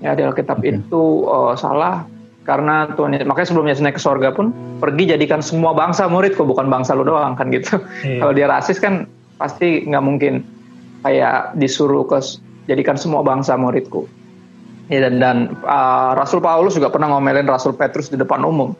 ya 0.00 0.12
di 0.12 0.24
Alkitab 0.24 0.58
Oke. 0.58 0.72
itu 0.72 1.04
eh, 1.24 1.54
salah 1.54 2.08
karena 2.44 2.92
Tuhan 2.92 3.20
makanya 3.24 3.48
sebelum 3.48 3.64
Yesus 3.64 3.80
naik 3.80 3.96
ke 3.96 4.02
sorga 4.02 4.28
pun 4.28 4.52
pergi 4.76 5.08
jadikan 5.08 5.40
semua 5.40 5.72
bangsa 5.72 6.04
muridku 6.04 6.44
bukan 6.44 6.68
bangsa 6.68 6.92
lu 6.92 7.04
doang 7.04 7.32
kan 7.32 7.48
gitu 7.48 7.80
Iya. 8.00 8.20
kalau 8.20 8.32
dia 8.32 8.44
rasis 8.44 8.76
kan 8.76 9.04
pasti 9.36 9.84
nggak 9.84 10.04
mungkin 10.04 10.44
kayak 11.00 11.52
disuruh 11.54 12.04
ke 12.04 12.16
jadikan 12.64 12.96
semua 12.96 13.20
bangsa 13.20 13.56
muridku 13.56 14.04
Ya, 14.92 15.08
dan 15.08 15.16
dan 15.16 15.36
uh, 15.64 16.12
Rasul 16.12 16.44
Paulus 16.44 16.76
juga 16.76 16.92
pernah 16.92 17.08
ngomelin 17.08 17.48
Rasul 17.48 17.72
Petrus 17.72 18.12
di 18.12 18.20
depan 18.20 18.44
umum. 18.44 18.76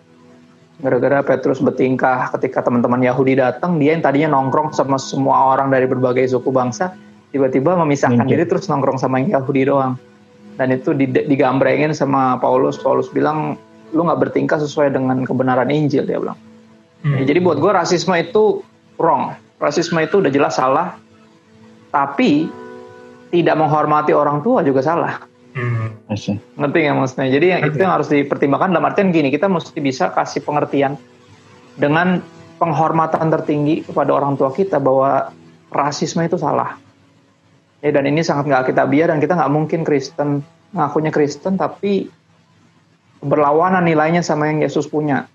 Gara-gara 0.84 1.24
Petrus 1.24 1.62
bertingkah 1.62 2.28
ketika 2.36 2.60
teman-teman 2.60 3.00
Yahudi 3.00 3.38
datang, 3.38 3.80
dia 3.80 3.96
yang 3.96 4.02
tadinya 4.04 4.36
nongkrong 4.36 4.74
sama 4.74 5.00
semua 5.00 5.54
orang 5.56 5.72
dari 5.72 5.88
berbagai 5.88 6.28
suku 6.34 6.50
bangsa, 6.50 6.92
tiba-tiba 7.32 7.78
memisahkan 7.78 8.26
Minggir. 8.26 8.44
diri 8.44 8.50
terus 8.50 8.68
nongkrong 8.68 9.00
sama 9.00 9.22
yang 9.22 9.40
Yahudi 9.40 9.70
doang. 9.70 9.96
Dan 10.60 10.74
itu 10.74 10.92
di- 10.92 11.08
digambrengin 11.08 11.96
sama 11.96 12.36
Paulus. 12.42 12.76
Paulus 12.76 13.08
bilang, 13.08 13.56
lu 13.94 14.04
nggak 14.04 14.28
bertingkah 14.28 14.60
sesuai 14.60 14.92
dengan 14.92 15.24
kebenaran 15.24 15.72
Injil, 15.72 16.04
dia 16.04 16.20
bilang. 16.20 16.36
Hmm. 17.00 17.22
Ya, 17.22 17.32
jadi 17.32 17.40
buat 17.40 17.62
gue 17.62 17.72
rasisme 17.72 18.12
itu 18.20 18.60
wrong. 19.00 19.32
Rasisme 19.62 20.02
itu 20.04 20.20
udah 20.20 20.30
jelas 20.30 20.58
salah. 20.58 21.00
Tapi 21.94 22.50
tidak 23.30 23.56
menghormati 23.56 24.10
orang 24.10 24.42
tua 24.42 24.60
juga 24.66 24.82
salah. 24.82 25.33
Hmm. 25.54 25.94
Ngerti 26.58 26.78
nggak 26.82 26.96
maksudnya? 26.98 27.30
Jadi 27.30 27.46
yang 27.46 27.62
itu 27.62 27.76
yang 27.78 27.94
harus 27.94 28.10
dipertimbangkan 28.10 28.74
dalam 28.74 28.90
artian 28.90 29.14
gini, 29.14 29.30
kita 29.30 29.46
mesti 29.46 29.78
bisa 29.78 30.10
kasih 30.10 30.42
pengertian 30.42 30.98
dengan 31.78 32.18
penghormatan 32.58 33.30
tertinggi 33.30 33.86
kepada 33.86 34.10
orang 34.14 34.34
tua 34.34 34.50
kita 34.50 34.82
bahwa 34.82 35.30
rasisme 35.70 36.26
itu 36.26 36.34
salah. 36.34 36.74
Ya, 37.86 37.94
dan 37.94 38.08
ini 38.10 38.26
sangat 38.26 38.50
nggak 38.50 38.74
kita 38.74 38.82
biar 38.90 39.14
dan 39.14 39.22
kita 39.22 39.38
nggak 39.38 39.52
mungkin 39.52 39.80
Kristen 39.86 40.42
ngakunya 40.74 41.14
Kristen 41.14 41.54
tapi 41.54 42.10
berlawanan 43.22 43.86
nilainya 43.86 44.26
sama 44.26 44.50
yang 44.50 44.58
Yesus 44.58 44.90
punya. 44.90 45.30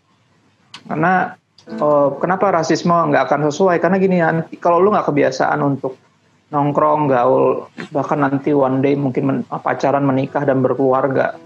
Karena 0.83 1.39
eh, 1.63 2.09
kenapa 2.19 2.51
rasisme 2.51 2.91
nggak 2.91 3.23
akan 3.23 3.41
sesuai? 3.47 3.79
Karena 3.79 3.97
gini, 4.01 4.19
nanti 4.19 4.59
kalau 4.59 4.83
lu 4.83 4.91
nggak 4.91 5.07
kebiasaan 5.07 5.63
untuk 5.63 5.95
nongkrong, 6.49 7.09
gaul, 7.09 7.69
bahkan 7.93 8.25
nanti 8.25 8.53
one 8.53 8.81
day 8.81 8.97
mungkin 8.97 9.23
men- 9.25 9.45
pacaran, 9.47 10.05
menikah 10.05 10.45
dan 10.45 10.65
berkeluarga 10.65 11.37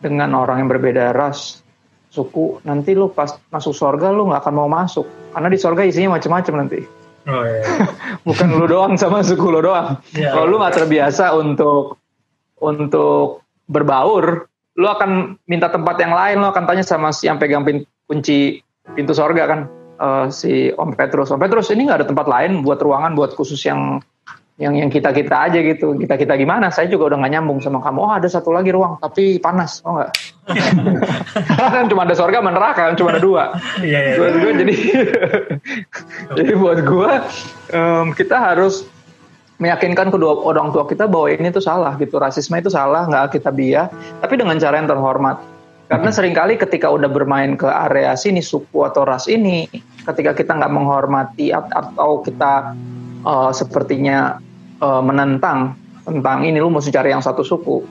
dengan 0.00 0.32
orang 0.32 0.64
yang 0.64 0.70
berbeda 0.72 1.12
ras, 1.12 1.60
suku, 2.08 2.60
nanti 2.64 2.96
lu 2.96 3.12
pas 3.12 3.36
masuk 3.52 3.76
surga 3.76 4.08
lu 4.12 4.28
nggak 4.32 4.40
akan 4.44 4.54
mau 4.56 4.68
masuk. 4.70 5.04
Karena 5.36 5.48
di 5.52 5.58
surga 5.60 5.82
isinya 5.84 6.16
macam-macam 6.16 6.54
nanti. 6.64 6.80
Oh, 7.28 7.44
iya. 7.44 7.64
Bukan 8.26 8.48
lu 8.56 8.64
doang 8.64 8.96
sama 8.96 9.20
suku 9.20 9.52
lu 9.52 9.60
doang. 9.60 10.00
Iya. 10.16 10.32
Kalau 10.32 10.46
lu 10.48 10.56
nggak 10.56 10.76
terbiasa 10.80 11.36
untuk 11.36 12.00
untuk 12.58 13.44
berbaur, 13.68 14.48
lu 14.80 14.86
akan 14.88 15.36
minta 15.44 15.68
tempat 15.68 16.00
yang 16.00 16.16
lain, 16.16 16.40
lu 16.40 16.48
akan 16.48 16.64
tanya 16.64 16.82
sama 16.82 17.12
si 17.12 17.28
yang 17.28 17.36
pegang 17.36 17.68
pin- 17.68 17.84
kunci 18.08 18.64
pintu 18.96 19.12
sorga 19.12 19.44
kan, 19.44 19.60
Eh, 19.98 20.26
si 20.30 20.70
Om 20.70 20.94
Petrus. 20.94 21.34
Om 21.34 21.42
Petrus 21.42 21.74
ini 21.74 21.90
nggak 21.90 22.06
ada 22.06 22.06
tempat 22.06 22.30
lain 22.30 22.62
buat 22.62 22.78
ruangan 22.78 23.18
buat 23.18 23.34
khusus 23.34 23.58
yang 23.66 23.98
yang 24.58 24.74
yang 24.74 24.90
kita 24.90 25.14
kita 25.14 25.48
aja 25.48 25.58
gitu. 25.62 25.94
Kita 25.94 26.18
kita 26.18 26.34
gimana? 26.34 26.68
Saya 26.74 26.90
juga 26.90 27.14
udah 27.14 27.22
nggak 27.22 27.32
nyambung 27.38 27.62
sama 27.62 27.78
kamu. 27.78 27.98
Oh 28.02 28.10
ada 28.10 28.26
satu 28.26 28.50
lagi 28.50 28.74
ruang 28.74 28.98
tapi 28.98 29.38
panas, 29.38 29.80
oh 29.86 30.02
nggak? 30.02 30.10
kan 31.78 31.86
cuma 31.86 32.02
ada 32.02 32.18
sorga 32.18 32.42
sama 32.42 32.50
neraka, 32.50 32.90
kan 32.90 32.94
cuma 32.98 33.14
ada 33.14 33.22
dua. 33.22 33.54
Iya, 33.78 33.98
iya. 34.02 34.14
Buat 34.18 34.34
gue 34.42 34.52
jadi 34.66 34.74
jadi 36.42 36.52
buat 36.58 36.78
gue 36.82 37.10
em, 37.70 38.06
kita 38.18 38.34
harus 38.34 38.82
meyakinkan 39.58 40.10
kedua 40.14 40.38
orang 40.42 40.70
tua 40.70 40.86
kita 40.86 41.10
bahwa 41.10 41.30
ini 41.34 41.50
tuh 41.50 41.62
salah 41.62 41.98
gitu 41.98 42.18
rasisme 42.18 42.54
itu 42.58 42.70
salah 42.70 43.10
nggak 43.10 43.38
kita 43.38 43.50
biar 43.50 43.90
tapi 44.22 44.38
dengan 44.38 44.54
cara 44.54 44.78
yang 44.78 44.86
terhormat 44.86 45.42
karena 45.90 46.14
sering 46.14 46.30
kali 46.30 46.54
ketika 46.54 46.86
udah 46.86 47.10
bermain 47.10 47.58
ke 47.58 47.66
area 47.66 48.14
sini 48.14 48.38
suku 48.38 48.86
atau 48.86 49.02
ras 49.02 49.26
ini 49.26 49.66
ketika 50.06 50.30
kita 50.38 50.54
nggak 50.54 50.70
menghormati 50.70 51.50
at- 51.50 51.74
atau 51.74 52.22
kita 52.22 52.70
eh, 53.26 53.50
sepertinya 53.50 54.38
eh, 54.82 55.02
menentang 55.02 55.74
tentang 56.08 56.38
ini 56.46 56.56
lu 56.56 56.72
mesti 56.72 56.88
cari 56.88 57.12
yang 57.12 57.20
satu 57.20 57.44
suku 57.44 57.84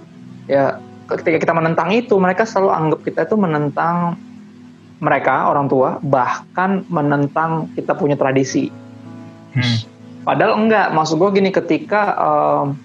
ya 0.49 0.81
ketika 1.07 1.37
kita 1.39 1.53
menentang 1.55 1.93
itu 1.95 2.19
mereka 2.19 2.43
selalu 2.43 2.69
anggap 2.73 2.99
kita 3.05 3.19
itu 3.29 3.35
menentang 3.39 4.19
mereka 4.97 5.47
orang 5.47 5.69
tua 5.69 6.01
bahkan 6.01 6.81
menentang 6.89 7.69
kita 7.77 7.93
punya 7.93 8.17
tradisi. 8.17 8.73
Hmm. 9.53 9.77
Padahal 10.25 10.59
enggak, 10.59 10.91
maksud 10.91 11.21
gue 11.21 11.29
gini 11.39 11.53
ketika 11.53 12.17
em, 12.17 12.75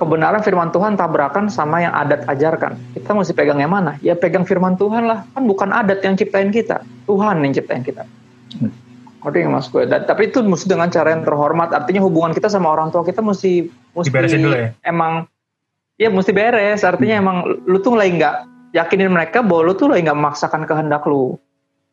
kebenaran 0.00 0.42
firman 0.42 0.72
Tuhan 0.74 0.98
tabrakan 0.98 1.52
sama 1.52 1.84
yang 1.84 1.94
adat 1.94 2.26
ajarkan, 2.26 2.74
kita 2.96 3.12
mesti 3.14 3.32
pegang 3.36 3.60
yang 3.60 3.70
mana? 3.70 4.00
Ya 4.02 4.16
pegang 4.18 4.42
firman 4.42 4.74
Tuhan 4.74 5.06
lah, 5.06 5.22
kan 5.36 5.44
bukan 5.46 5.70
adat 5.70 6.02
yang 6.02 6.16
ciptain 6.18 6.50
kita, 6.50 6.82
Tuhan 7.06 7.44
yang 7.44 7.52
ciptain 7.54 7.84
kita. 7.84 8.08
Hmm. 8.58 8.72
Ngerti 9.20 9.36
nggak 9.44 9.52
mas 9.52 9.66
gue? 9.68 9.82
Dan- 9.84 10.06
tapi 10.08 10.32
itu 10.32 10.40
mesti 10.40 10.66
dengan 10.66 10.88
cara 10.88 11.12
yang 11.12 11.22
terhormat. 11.22 11.72
Artinya 11.76 12.00
hubungan 12.04 12.32
kita 12.32 12.48
sama 12.48 12.72
orang 12.72 12.88
tua 12.88 13.04
kita 13.04 13.20
mesti 13.20 13.68
mesti 13.92 14.08
Diberesin 14.08 14.40
dulu 14.40 14.56
ya? 14.56 14.68
emang 14.82 15.28
ya 15.96 16.08
mesti 16.08 16.32
beres. 16.32 16.80
Artinya 16.82 17.16
emang 17.20 17.36
lu 17.68 17.78
tuh 17.80 17.94
lagi 17.96 18.16
nggak 18.16 18.34
yakinin 18.72 19.12
mereka 19.12 19.44
bahwa 19.44 19.68
lu 19.68 19.74
tuh 19.76 19.92
lagi 19.92 20.08
nggak 20.08 20.18
memaksakan 20.18 20.64
kehendak 20.64 21.04
lu 21.04 21.36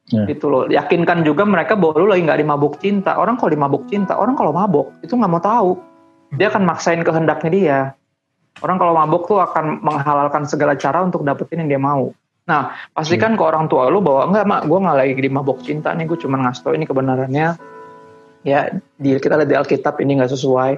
Ya. 0.07 0.23
gitu 0.23 0.47
loh 0.47 0.63
yakinkan 0.71 1.27
juga 1.27 1.43
mereka 1.43 1.75
bahwa 1.75 1.99
lu 1.99 2.07
lagi 2.07 2.23
nggak 2.23 2.39
dimabuk 2.39 2.79
cinta 2.79 3.19
orang 3.19 3.35
kalau 3.35 3.51
dimabuk 3.51 3.83
cinta 3.91 4.15
orang 4.15 4.39
kalau 4.39 4.55
mabuk 4.55 4.87
itu 5.03 5.11
nggak 5.11 5.27
mau 5.27 5.43
tahu 5.43 5.75
dia 6.39 6.47
akan 6.47 6.63
maksain 6.63 7.03
kehendaknya 7.03 7.51
dia 7.51 7.79
orang 8.63 8.79
kalau 8.79 8.95
mabuk 8.95 9.27
tuh 9.27 9.43
akan 9.43 9.83
menghalalkan 9.83 10.47
segala 10.47 10.79
cara 10.79 11.03
untuk 11.03 11.27
dapetin 11.27 11.67
yang 11.67 11.75
dia 11.75 11.81
mau 11.83 12.15
nah 12.47 12.71
pastikan 12.95 13.35
ke 13.35 13.43
orang 13.43 13.67
tua 13.67 13.91
lu 13.91 13.99
bahwa 13.99 14.31
enggak 14.31 14.45
mak 14.47 14.61
gue 14.71 14.79
nggak 14.79 14.97
lagi 14.97 15.13
dimabuk 15.19 15.59
cinta 15.67 15.91
nih 15.91 16.07
gue 16.07 16.15
cuma 16.15 16.39
ngasih 16.39 16.63
tau 16.63 16.73
ini 16.73 16.87
kebenarannya. 16.87 17.47
Ya 18.47 18.59
di 18.95 19.09
kita 19.19 19.35
lihat 19.35 19.49
di 19.51 19.57
Alkitab 19.59 19.99
ini 19.99 20.15
nggak 20.23 20.31
sesuai. 20.31 20.71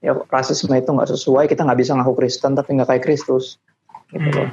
Ya 0.00 0.16
rasisme 0.32 0.72
itu 0.72 0.88
nggak 0.88 1.12
sesuai 1.12 1.44
kita 1.52 1.68
nggak 1.68 1.78
bisa 1.84 1.92
ngaku 2.00 2.16
Kristen 2.16 2.56
tapi 2.56 2.80
nggak 2.80 2.88
kayak 2.88 3.02
Kristus. 3.04 3.60
Gitu 4.08 4.28
loh. 4.32 4.48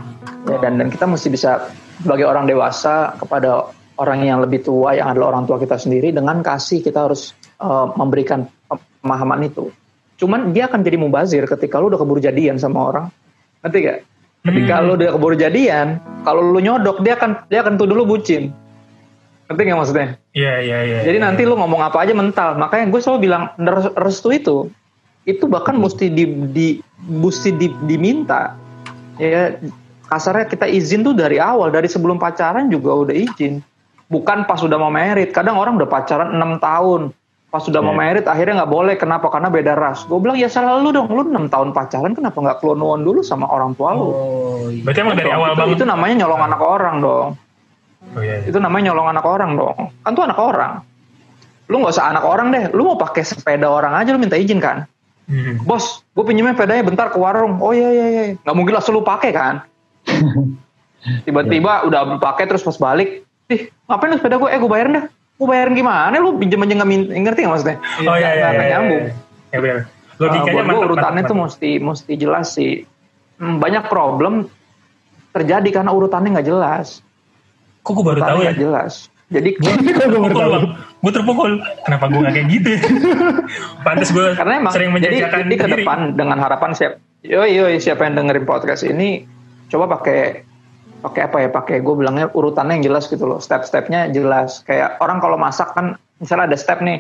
Ya, 0.52 0.58
dan 0.60 0.76
dan 0.80 0.92
kita 0.92 1.08
mesti 1.08 1.32
bisa 1.32 1.72
sebagai 2.04 2.28
orang 2.28 2.44
dewasa 2.44 3.16
kepada 3.16 3.72
orang 4.00 4.24
yang 4.28 4.40
lebih 4.44 4.64
tua 4.64 4.96
yang 4.96 5.12
adalah 5.16 5.36
orang 5.36 5.48
tua 5.48 5.60
kita 5.60 5.80
sendiri 5.80 6.12
dengan 6.12 6.44
kasih 6.44 6.84
kita 6.84 7.08
harus 7.08 7.32
eh, 7.60 7.88
memberikan 7.96 8.48
pemahaman 9.00 9.48
itu. 9.48 9.72
Cuman 10.20 10.52
dia 10.52 10.68
akan 10.68 10.84
jadi 10.84 11.00
mubazir 11.00 11.48
ketika 11.48 11.80
lu 11.80 11.88
udah 11.88 12.00
keburu 12.00 12.20
jadian 12.20 12.60
sama 12.60 12.92
orang. 12.92 13.06
Ngerti 13.64 13.78
gak? 13.88 14.00
Ketika 14.48 14.80
Hmm. 14.80 14.86
lu 14.88 14.92
udah 14.96 15.10
keburu 15.16 15.36
jadian 15.36 16.00
kalau 16.24 16.42
lu 16.44 16.60
nyodok 16.64 17.04
dia 17.04 17.20
akan 17.20 17.44
dia 17.52 17.60
akan 17.64 17.76
tuduh 17.76 17.96
lu 17.96 18.06
bucin 18.08 18.56
ngerti 19.50 19.66
gak 19.66 19.80
maksudnya? 19.82 20.08
Iya, 20.38 20.54
iya, 20.62 20.78
iya. 20.86 20.98
Jadi 21.10 21.18
iya. 21.18 21.26
nanti 21.26 21.42
lu 21.42 21.58
ngomong 21.58 21.82
apa 21.82 22.06
aja 22.06 22.14
mental. 22.14 22.54
Makanya 22.62 22.94
gue 22.94 23.02
selalu 23.02 23.20
bilang 23.26 23.50
res- 23.58 23.94
restu 23.98 24.30
itu 24.30 24.70
itu 25.26 25.50
bahkan 25.50 25.74
mesti 25.74 26.06
di, 26.06 26.30
di 26.54 26.68
mesti 27.10 27.58
di- 27.58 27.74
diminta. 27.90 28.54
Ya 29.18 29.58
kasarnya 30.06 30.46
kita 30.46 30.70
izin 30.70 31.02
tuh 31.02 31.18
dari 31.18 31.42
awal 31.42 31.74
dari 31.74 31.90
sebelum 31.90 32.22
pacaran 32.22 32.70
juga 32.70 32.94
udah 32.94 33.16
izin. 33.18 33.66
Bukan 34.06 34.46
pas 34.46 34.62
udah 34.62 34.78
mau 34.78 34.94
merit. 34.94 35.34
Kadang 35.34 35.58
orang 35.58 35.82
udah 35.82 35.90
pacaran 35.90 36.30
6 36.30 36.62
tahun. 36.62 37.02
Pas 37.50 37.66
sudah 37.66 37.82
mau 37.82 37.98
Iya. 37.98 38.22
merit 38.22 38.26
akhirnya 38.30 38.62
nggak 38.62 38.72
boleh. 38.72 38.94
Kenapa? 38.94 39.26
Karena 39.34 39.50
beda 39.50 39.74
ras. 39.74 40.06
Gue 40.06 40.22
bilang 40.22 40.38
ya 40.38 40.46
salah 40.46 40.78
lu 40.78 40.94
dong. 40.94 41.10
Lu 41.10 41.26
6 41.26 41.50
tahun 41.50 41.74
pacaran 41.74 42.14
kenapa 42.14 42.38
nggak 42.38 42.58
kelonuan 42.62 43.02
dulu 43.02 43.26
sama 43.26 43.50
orang 43.50 43.74
tua 43.74 43.98
lu? 43.98 44.06
Oh, 44.06 44.70
iya. 44.70 44.86
Berarti 44.86 45.00
emang 45.02 45.18
dari 45.18 45.32
awal 45.34 45.50
itu, 45.54 45.58
banget. 45.58 45.76
itu 45.82 45.84
namanya 45.90 46.16
nyolong 46.22 46.42
anak 46.46 46.62
orang 46.62 46.96
dong. 47.02 47.28
Oh, 48.14 48.22
iya, 48.22 48.46
iya. 48.46 48.48
Itu 48.54 48.62
namanya 48.62 48.94
nyolong 48.94 49.08
anak 49.10 49.26
orang 49.26 49.52
dong. 49.58 49.78
Kan 50.06 50.12
tuh 50.14 50.24
anak 50.30 50.38
orang. 50.38 50.74
Lu 51.70 51.76
nggak 51.82 51.94
usah 51.98 52.06
anak 52.14 52.24
orang 52.26 52.48
deh. 52.54 52.64
Lu 52.70 52.86
mau 52.86 52.98
pakai 53.02 53.26
sepeda 53.26 53.66
orang 53.66 53.98
aja 53.98 54.14
lu 54.14 54.22
minta 54.22 54.38
izin 54.38 54.62
kan? 54.62 54.86
Hmm. 55.26 55.62
Bos, 55.66 56.06
gue 56.14 56.26
pinjemin 56.26 56.54
sepedanya 56.54 56.86
bentar 56.86 57.10
ke 57.10 57.18
warung. 57.18 57.58
Oh 57.62 57.74
iya 57.74 57.90
iya 57.90 58.06
iya. 58.10 58.24
Nggak 58.46 58.56
mungkin 58.58 58.74
langsung 58.78 58.94
lu 58.94 59.02
pakai 59.02 59.34
kan? 59.34 59.66
Tiba-tiba 61.26 61.86
udah 61.88 62.18
pakai 62.22 62.46
terus 62.46 62.62
pas 62.62 62.76
balik, 62.76 63.24
ih 63.50 63.72
ngapain 63.88 64.10
lu 64.14 64.18
sepeda 64.18 64.38
gue? 64.38 64.50
Eh 64.50 64.60
gue 64.60 64.70
bayarin 64.70 64.94
dah. 65.02 65.06
Mau 65.40 65.48
bayarin 65.48 65.72
gimana 65.74 66.16
lu 66.20 66.36
pinjam 66.36 66.60
aja 66.60 66.74
nggak 66.76 66.90
ngerti 67.16 67.40
nggak 67.42 67.54
maksudnya 67.56 67.78
Oh 68.04 68.14
iya 68.14 68.30
iya. 68.30 68.48
Iya, 68.48 68.50
iya. 68.52 68.68
nyambung. 68.76 69.06
Ya 69.50 69.58
benar. 69.58 69.78
Uh, 69.80 70.20
Logikanya 70.20 70.44
buat 70.44 70.52
gue 70.52 70.68
mantap, 70.68 70.86
urutannya 70.86 71.16
mantap, 71.16 71.30
tuh 71.32 71.36
mantap. 71.36 71.48
mesti 71.56 71.70
mesti 71.80 72.14
jelas 72.16 72.48
sih 72.52 72.74
Hmm, 73.36 73.56
banyak 73.56 73.88
problem 73.88 74.52
terjadi 75.32 75.70
karena 75.72 75.96
urutannya 75.96 76.36
nggak 76.36 76.44
jelas 76.46 77.00
Kok 77.82 77.92
gue 77.96 78.04
baru 78.04 78.20
tahu 78.20 78.28
urutannya 78.28 78.44
ya? 78.44 78.48
nggak 78.52 78.60
jelas 78.60 78.94
jadi 79.30 79.50
Gue 79.56 79.74
terpukul. 80.10 80.52
Gue 81.00 81.12
terpukul. 81.14 81.52
Kenapa 81.86 82.10
gue 82.10 82.20
gak 82.20 82.34
kayak 82.34 82.48
gitu? 82.50 82.72
Pantes 83.86 84.10
gue 84.10 84.34
karena 84.34 84.60
emang 84.60 84.74
sering 84.74 84.90
jadi, 84.92 85.24
menjajakan 85.24 85.40
jadi 85.46 85.56
ke 85.56 85.68
depan 85.72 86.00
dengan 86.18 86.38
harapan 86.42 86.72
siap 86.74 86.94
yoi 87.22 87.52
yoi 87.54 87.78
siapa 87.78 88.04
yang 88.04 88.18
dengerin 88.18 88.44
podcast 88.44 88.84
ini 88.84 89.24
coba 89.70 89.88
pakai 89.96 90.49
pakai 91.00 91.22
apa 91.26 91.38
ya 91.40 91.50
pakai 91.50 91.80
gue 91.80 91.96
bilangnya 91.96 92.28
urutannya 92.32 92.80
yang 92.80 92.92
jelas 92.92 93.08
gitu 93.08 93.24
loh 93.24 93.40
step-stepnya 93.40 94.12
jelas 94.12 94.62
kayak 94.64 95.00
orang 95.00 95.20
kalau 95.20 95.40
masak 95.40 95.72
kan 95.72 95.96
misalnya 96.20 96.52
ada 96.52 96.58
step 96.60 96.84
nih 96.84 97.00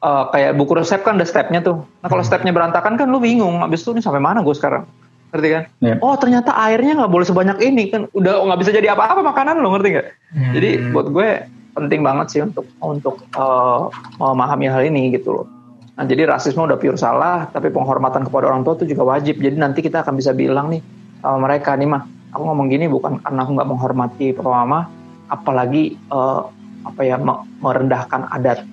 eh, 0.00 0.24
kayak 0.30 0.54
buku 0.54 0.72
resep 0.78 1.02
kan 1.02 1.18
ada 1.18 1.26
stepnya 1.26 1.58
tuh 1.58 1.82
nah 2.00 2.08
kalau 2.08 2.22
stepnya 2.22 2.54
berantakan 2.54 2.94
kan 2.94 3.06
lu 3.10 3.18
bingung 3.18 3.60
abis 3.60 3.82
itu 3.82 3.92
nih 3.92 4.02
sampai 4.02 4.22
mana 4.22 4.40
gue 4.40 4.54
sekarang 4.54 4.86
ngerti 5.32 5.48
kan 5.48 5.62
Iya. 5.80 5.96
oh 5.98 6.14
ternyata 6.14 6.52
airnya 6.54 6.92
nggak 7.02 7.12
boleh 7.12 7.26
sebanyak 7.26 7.58
ini 7.64 7.88
kan 7.88 8.04
udah 8.12 8.46
nggak 8.46 8.58
bisa 8.62 8.70
jadi 8.70 8.92
apa-apa 8.94 9.24
makanan 9.24 9.58
lo 9.58 9.74
ngerti 9.74 9.88
nggak 9.98 10.08
Hmm. 10.32 10.52
jadi 10.56 10.68
buat 10.96 11.12
gue 11.12 11.28
penting 11.72 12.00
banget 12.04 12.26
sih 12.32 12.40
untuk 12.40 12.64
untuk 12.80 13.20
eh, 13.32 13.80
memahami 14.16 14.68
hal 14.68 14.84
ini 14.84 15.12
gitu 15.12 15.40
loh. 15.40 15.46
Nah 15.92 16.04
jadi 16.04 16.24
rasisme 16.24 16.64
udah 16.64 16.80
pure 16.80 16.96
salah, 16.96 17.48
tapi 17.48 17.68
penghormatan 17.68 18.24
kepada 18.24 18.48
orang 18.48 18.64
tua 18.64 18.80
itu 18.80 18.88
juga 18.88 19.04
wajib. 19.04 19.40
Jadi 19.40 19.56
nanti 19.60 19.84
kita 19.84 20.00
akan 20.00 20.16
bisa 20.16 20.32
bilang 20.32 20.72
nih 20.72 20.80
sama 21.20 21.44
mereka 21.44 21.76
nih 21.76 21.84
mah, 21.84 22.08
aku 22.32 22.42
ngomong 22.42 22.66
gini 22.66 22.88
bukan 22.88 23.20
karena 23.20 23.40
aku 23.44 23.50
nggak 23.54 23.68
menghormati 23.68 24.26
papa 24.32 24.50
mama, 24.64 24.80
apalagi 25.28 25.94
eh, 25.94 26.40
apa 26.82 27.00
ya 27.00 27.16
me- 27.16 27.44
merendahkan 27.60 28.26
adat. 28.28 28.64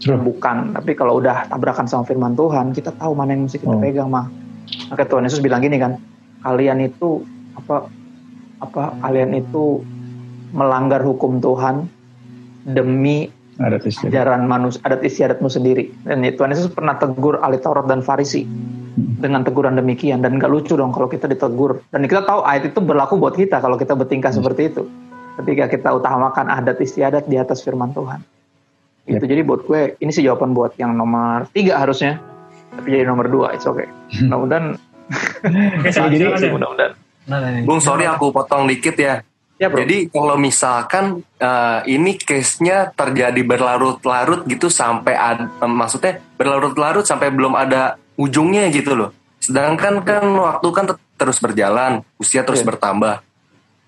True. 0.00 0.16
Bukan, 0.16 0.72
tapi 0.72 0.96
kalau 0.96 1.20
udah 1.20 1.44
tabrakan 1.52 1.84
sama 1.84 2.08
firman 2.08 2.32
Tuhan, 2.32 2.72
kita 2.72 2.96
tahu 2.96 3.12
mana 3.12 3.36
yang 3.36 3.44
mesti 3.44 3.60
kita 3.60 3.76
Oh. 3.76 3.84
pegang 3.84 4.08
mah. 4.08 4.32
Maka 4.88 5.04
Tuhan 5.04 5.28
Yesus 5.28 5.44
bilang 5.44 5.60
gini 5.60 5.76
kan, 5.76 6.00
kalian 6.40 6.80
itu 6.80 7.20
apa 7.52 7.84
apa 8.64 8.96
kalian 9.04 9.36
itu 9.36 9.84
melanggar 10.56 11.04
hukum 11.04 11.36
Tuhan 11.38 11.84
demi 12.64 13.28
Adat 13.60 13.84
istiadat. 13.84 14.08
ajaran 14.08 14.42
manusia 14.48 14.80
adat 14.84 15.04
istiadatmu 15.04 15.48
sendiri 15.48 15.92
dan 16.04 16.24
Tuhan 16.24 16.48
Yesus 16.48 16.72
pernah 16.72 16.96
tegur 16.96 17.36
ahli 17.40 17.60
Taurat 17.60 17.84
dan 17.84 18.00
Farisi 18.00 18.48
dengan 18.96 19.42
teguran 19.42 19.74
demikian. 19.74 20.20
Dan 20.20 20.36
gak 20.36 20.48
lucu 20.48 20.74
dong 20.74 20.90
kalau 20.90 21.06
kita 21.06 21.26
ditegur. 21.26 21.82
Dan 21.88 22.04
kita 22.04 22.22
tahu 22.22 22.42
ayat 22.42 22.70
itu 22.70 22.78
berlaku 22.78 23.16
buat 23.16 23.34
kita 23.34 23.58
kalau 23.58 23.74
kita 23.74 23.94
bertingkah 23.94 24.30
seperti 24.30 24.70
itu. 24.70 24.82
Ketika 25.36 25.70
kita 25.70 25.88
utamakan 25.94 26.50
adat 26.50 26.78
istiadat 26.78 27.24
di 27.24 27.36
atas 27.36 27.62
firman 27.62 27.90
Tuhan. 27.90 28.20
Itu 29.08 29.24
jadi 29.24 29.42
buat 29.42 29.64
gue 29.64 29.96
ini 29.98 30.10
sih 30.10 30.22
jawaban 30.22 30.52
buat 30.52 30.76
yang 30.76 30.92
nomor 30.92 31.48
tiga 31.50 31.80
harusnya. 31.80 32.20
Tapi 32.70 32.86
jadi 32.86 33.02
nomor 33.02 33.26
dua 33.26 33.56
it's 33.56 33.66
okay. 33.66 33.88
Mudah-mudahan 34.22 34.76
jadi- 35.90 36.50
mudah-mudahan. 36.50 36.92
Nah, 37.26 37.38
nah, 37.38 37.50
ini. 37.52 37.66
Bung 37.66 37.78
sorry 37.78 38.06
aku 38.06 38.30
potong 38.30 38.66
dikit 38.66 38.94
ya. 38.94 39.22
ya 39.56 39.68
bro. 39.68 39.82
Jadi 39.82 40.08
kalau 40.10 40.34
misalkan 40.34 41.20
eh, 41.36 41.78
ini 41.86 42.16
case-nya 42.16 42.90
terjadi 42.90 43.40
berlarut-larut 43.44 44.46
gitu 44.46 44.66
sampai 44.66 45.14
ad- 45.14 45.50
em, 45.58 45.72
maksudnya 45.72 46.18
berlarut-larut 46.34 47.04
sampai 47.04 47.28
belum 47.30 47.54
ada 47.54 48.00
ujungnya 48.20 48.68
gitu 48.68 48.92
loh. 48.92 49.10
Sedangkan 49.40 50.04
kan 50.04 50.24
waktu 50.36 50.68
kan 50.76 50.84
ter- 50.92 51.00
terus 51.16 51.40
berjalan, 51.40 52.04
usia 52.20 52.44
terus 52.44 52.60
Iya. 52.60 52.68
bertambah. 52.68 53.24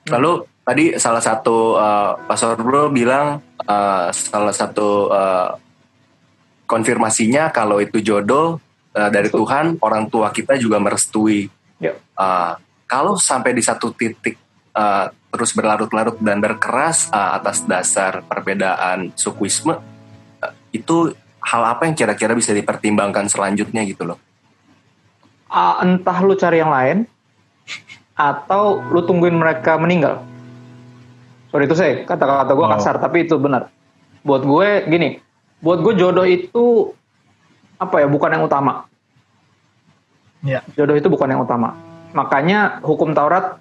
Lalu 0.09 0.49
tadi 0.65 0.85
salah 0.97 1.21
satu 1.21 1.77
eh, 1.77 2.13
Pastor 2.25 2.57
Bro 2.57 2.89
bilang 2.89 3.45
eh, 3.61 4.09
salah 4.17 4.57
satu 4.57 5.13
eh, 5.13 5.51
konfirmasinya 6.65 7.53
kalau 7.53 7.85
itu 7.85 8.01
jodoh 8.01 8.57
eh, 8.97 9.11
dari. 9.13 9.29
Tuhan, 9.29 9.77
orang 9.85 10.09
tua 10.09 10.33
kita 10.33 10.57
juga 10.57 10.81
merestui. 10.81 11.53
Ya. 11.83 11.99
Uh, 12.15 12.55
kalau 12.87 13.19
sampai 13.19 13.51
di 13.51 13.59
satu 13.59 13.91
titik 13.91 14.39
uh, 14.71 15.11
terus 15.35 15.51
berlarut-larut 15.51 16.15
dan 16.23 16.39
berkeras 16.39 17.11
uh, 17.11 17.35
atas 17.35 17.67
dasar 17.67 18.23
perbedaan 18.23 19.11
sukuisme, 19.19 19.75
uh, 19.75 20.55
itu 20.71 21.11
hal 21.43 21.63
apa 21.75 21.91
yang 21.91 21.99
kira-kira 21.99 22.39
bisa 22.39 22.55
dipertimbangkan 22.55 23.27
selanjutnya 23.27 23.83
gitu 23.83 24.15
loh? 24.15 24.19
Ah, 25.53 25.85
entah 25.85 26.17
lu 26.25 26.33
cari 26.33 26.65
yang 26.65 26.73
lain 26.73 27.05
atau 28.17 28.81
lu 28.89 29.05
tungguin 29.05 29.37
mereka 29.37 29.77
meninggal. 29.77 30.25
Sorry 31.53 31.69
itu 31.69 31.77
saya 31.77 32.09
kata-kata 32.09 32.57
gue 32.57 32.65
Oh. 32.65 32.73
kasar 32.73 32.97
tapi 32.97 33.29
itu 33.29 33.37
benar. 33.37 33.69
Buat 34.25 34.49
gue 34.49 34.69
gini, 34.89 35.21
buat 35.61 35.85
gue 35.85 35.93
jodoh 35.93 36.25
itu 36.25 36.97
apa 37.77 38.01
ya 38.01 38.09
bukan 38.09 38.33
yang 38.33 38.45
utama. 38.49 38.89
Ya. 40.41 40.65
Jodoh 40.73 40.97
itu 40.97 41.13
bukan 41.13 41.29
yang 41.29 41.45
utama. 41.45 41.77
Makanya 42.17 42.81
hukum 42.81 43.13
Taurat 43.13 43.61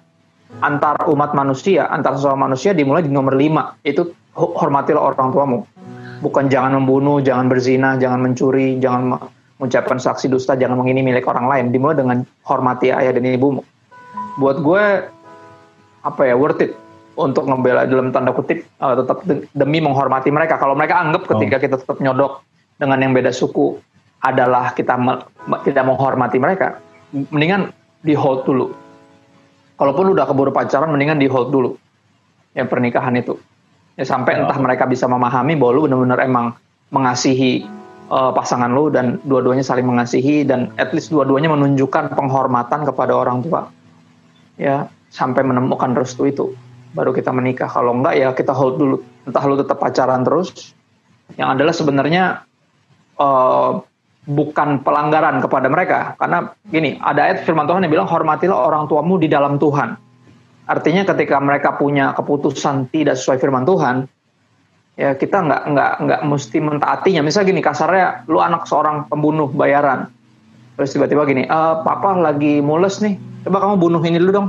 antar 0.64 1.04
umat 1.12 1.36
manusia, 1.36 1.88
antar 1.88 2.16
sesama 2.16 2.48
manusia 2.48 2.72
dimulai 2.72 3.04
di 3.04 3.12
nomor 3.12 3.36
lima. 3.36 3.76
Itu 3.84 4.16
ho- 4.32 4.54
hormatilah 4.56 5.00
orang 5.12 5.28
tuamu. 5.28 5.58
Bukan 6.24 6.48
jangan 6.48 6.78
membunuh, 6.80 7.20
jangan 7.20 7.52
berzina, 7.52 8.00
jangan 8.00 8.24
mencuri, 8.24 8.80
jangan 8.80 9.28
mengucapkan 9.62 10.02
saksi 10.02 10.26
dusta, 10.26 10.58
jangan 10.58 10.74
mengini 10.74 11.06
milik 11.06 11.22
orang 11.30 11.46
lain. 11.46 11.64
Dimulai 11.70 11.94
dengan 11.94 12.18
hormati 12.42 12.90
ayah 12.90 13.14
dan 13.14 13.22
ibumu. 13.22 13.62
Buat 14.42 14.58
gue 14.58 15.06
apa 16.02 16.22
ya 16.26 16.34
worth 16.34 16.58
it 16.66 16.74
untuk 17.14 17.46
membela 17.46 17.86
dalam 17.86 18.10
tanda 18.10 18.34
kutip 18.34 18.66
eh, 18.66 18.94
tetap 18.98 19.22
de- 19.22 19.46
demi 19.54 19.78
menghormati 19.78 20.34
mereka. 20.34 20.58
Kalau 20.58 20.74
mereka 20.74 20.98
anggap 20.98 21.30
ketika 21.30 21.62
kita 21.62 21.76
tetap 21.78 22.02
nyodok 22.02 22.42
dengan 22.82 22.98
yang 22.98 23.14
beda 23.14 23.30
suku 23.30 23.78
adalah 24.18 24.74
kita 24.74 24.98
me- 24.98 25.22
tidak 25.62 25.86
menghormati 25.86 26.42
mereka, 26.42 26.82
mendingan 27.30 27.70
di 28.02 28.18
hold 28.18 28.42
dulu. 28.42 28.74
Kalaupun 29.78 30.10
udah 30.10 30.26
keburu 30.26 30.50
pacaran, 30.50 30.90
mendingan 30.90 31.22
di 31.22 31.30
hold 31.30 31.54
dulu 31.54 31.78
yang 32.58 32.66
pernikahan 32.66 33.14
itu. 33.14 33.38
Ya 33.94 34.08
sampai 34.08 34.42
entah 34.42 34.58
mereka 34.58 34.90
bisa 34.90 35.06
memahami 35.06 35.54
bahwa 35.54 35.70
lu 35.70 35.80
benar-benar 35.86 36.18
emang 36.26 36.56
mengasihi 36.88 37.62
eh, 38.08 38.30
pasangan 38.34 38.70
lu 38.72 38.88
dan 38.88 39.20
dua-duanya 39.22 39.62
saling 39.62 39.86
mengasihi 39.86 40.42
dan 40.42 40.72
at 40.80 40.90
least 40.96 41.12
dua-duanya 41.12 41.52
menunjukkan 41.52 42.16
penghormatan 42.16 42.88
kepada 42.88 43.12
orang 43.14 43.44
tua. 43.44 43.68
Ya, 44.56 44.88
sampai 45.12 45.42
menemukan 45.42 45.96
restu 45.96 46.28
itu 46.28 46.56
baru 46.92 47.12
kita 47.12 47.32
menikah. 47.32 47.68
Kalau 47.68 47.96
enggak 47.96 48.14
ya 48.18 48.28
kita 48.32 48.52
hold 48.52 48.78
dulu. 48.78 48.96
Entah 49.28 49.44
lu 49.46 49.54
tetap 49.54 49.78
pacaran 49.78 50.26
terus 50.26 50.74
yang 51.38 51.54
adalah 51.54 51.72
sebenarnya 51.72 52.44
eh, 53.16 53.72
bukan 54.22 54.86
pelanggaran 54.86 55.42
kepada 55.42 55.66
mereka 55.66 56.14
karena 56.14 56.54
gini 56.70 56.94
ada 57.02 57.26
ayat 57.26 57.42
firman 57.42 57.66
Tuhan 57.66 57.82
yang 57.82 57.90
bilang 57.90 58.06
hormatilah 58.06 58.54
orang 58.54 58.86
tuamu 58.86 59.18
di 59.18 59.26
dalam 59.26 59.58
Tuhan 59.58 59.98
artinya 60.70 61.02
ketika 61.02 61.42
mereka 61.42 61.74
punya 61.74 62.14
keputusan 62.14 62.86
tidak 62.94 63.18
sesuai 63.18 63.42
firman 63.42 63.66
Tuhan 63.66 64.06
ya 64.96 65.16
kita 65.16 65.40
nggak 65.40 65.62
nggak 65.72 65.92
nggak 66.04 66.20
mesti 66.28 66.58
mentaatinya. 66.60 67.20
Misal 67.24 67.48
gini 67.48 67.64
kasarnya 67.64 68.28
lu 68.28 68.38
anak 68.40 68.68
seorang 68.68 69.08
pembunuh 69.08 69.48
bayaran. 69.48 70.08
Terus 70.76 70.96
tiba-tiba 70.96 71.28
gini 71.28 71.44
"Eh, 71.44 71.74
papa 71.84 72.16
lagi 72.16 72.60
mules 72.60 73.00
nih. 73.00 73.16
Coba 73.44 73.58
kamu 73.60 73.74
bunuh 73.80 74.02
ini 74.04 74.18
dulu 74.20 74.32
dong. 74.32 74.48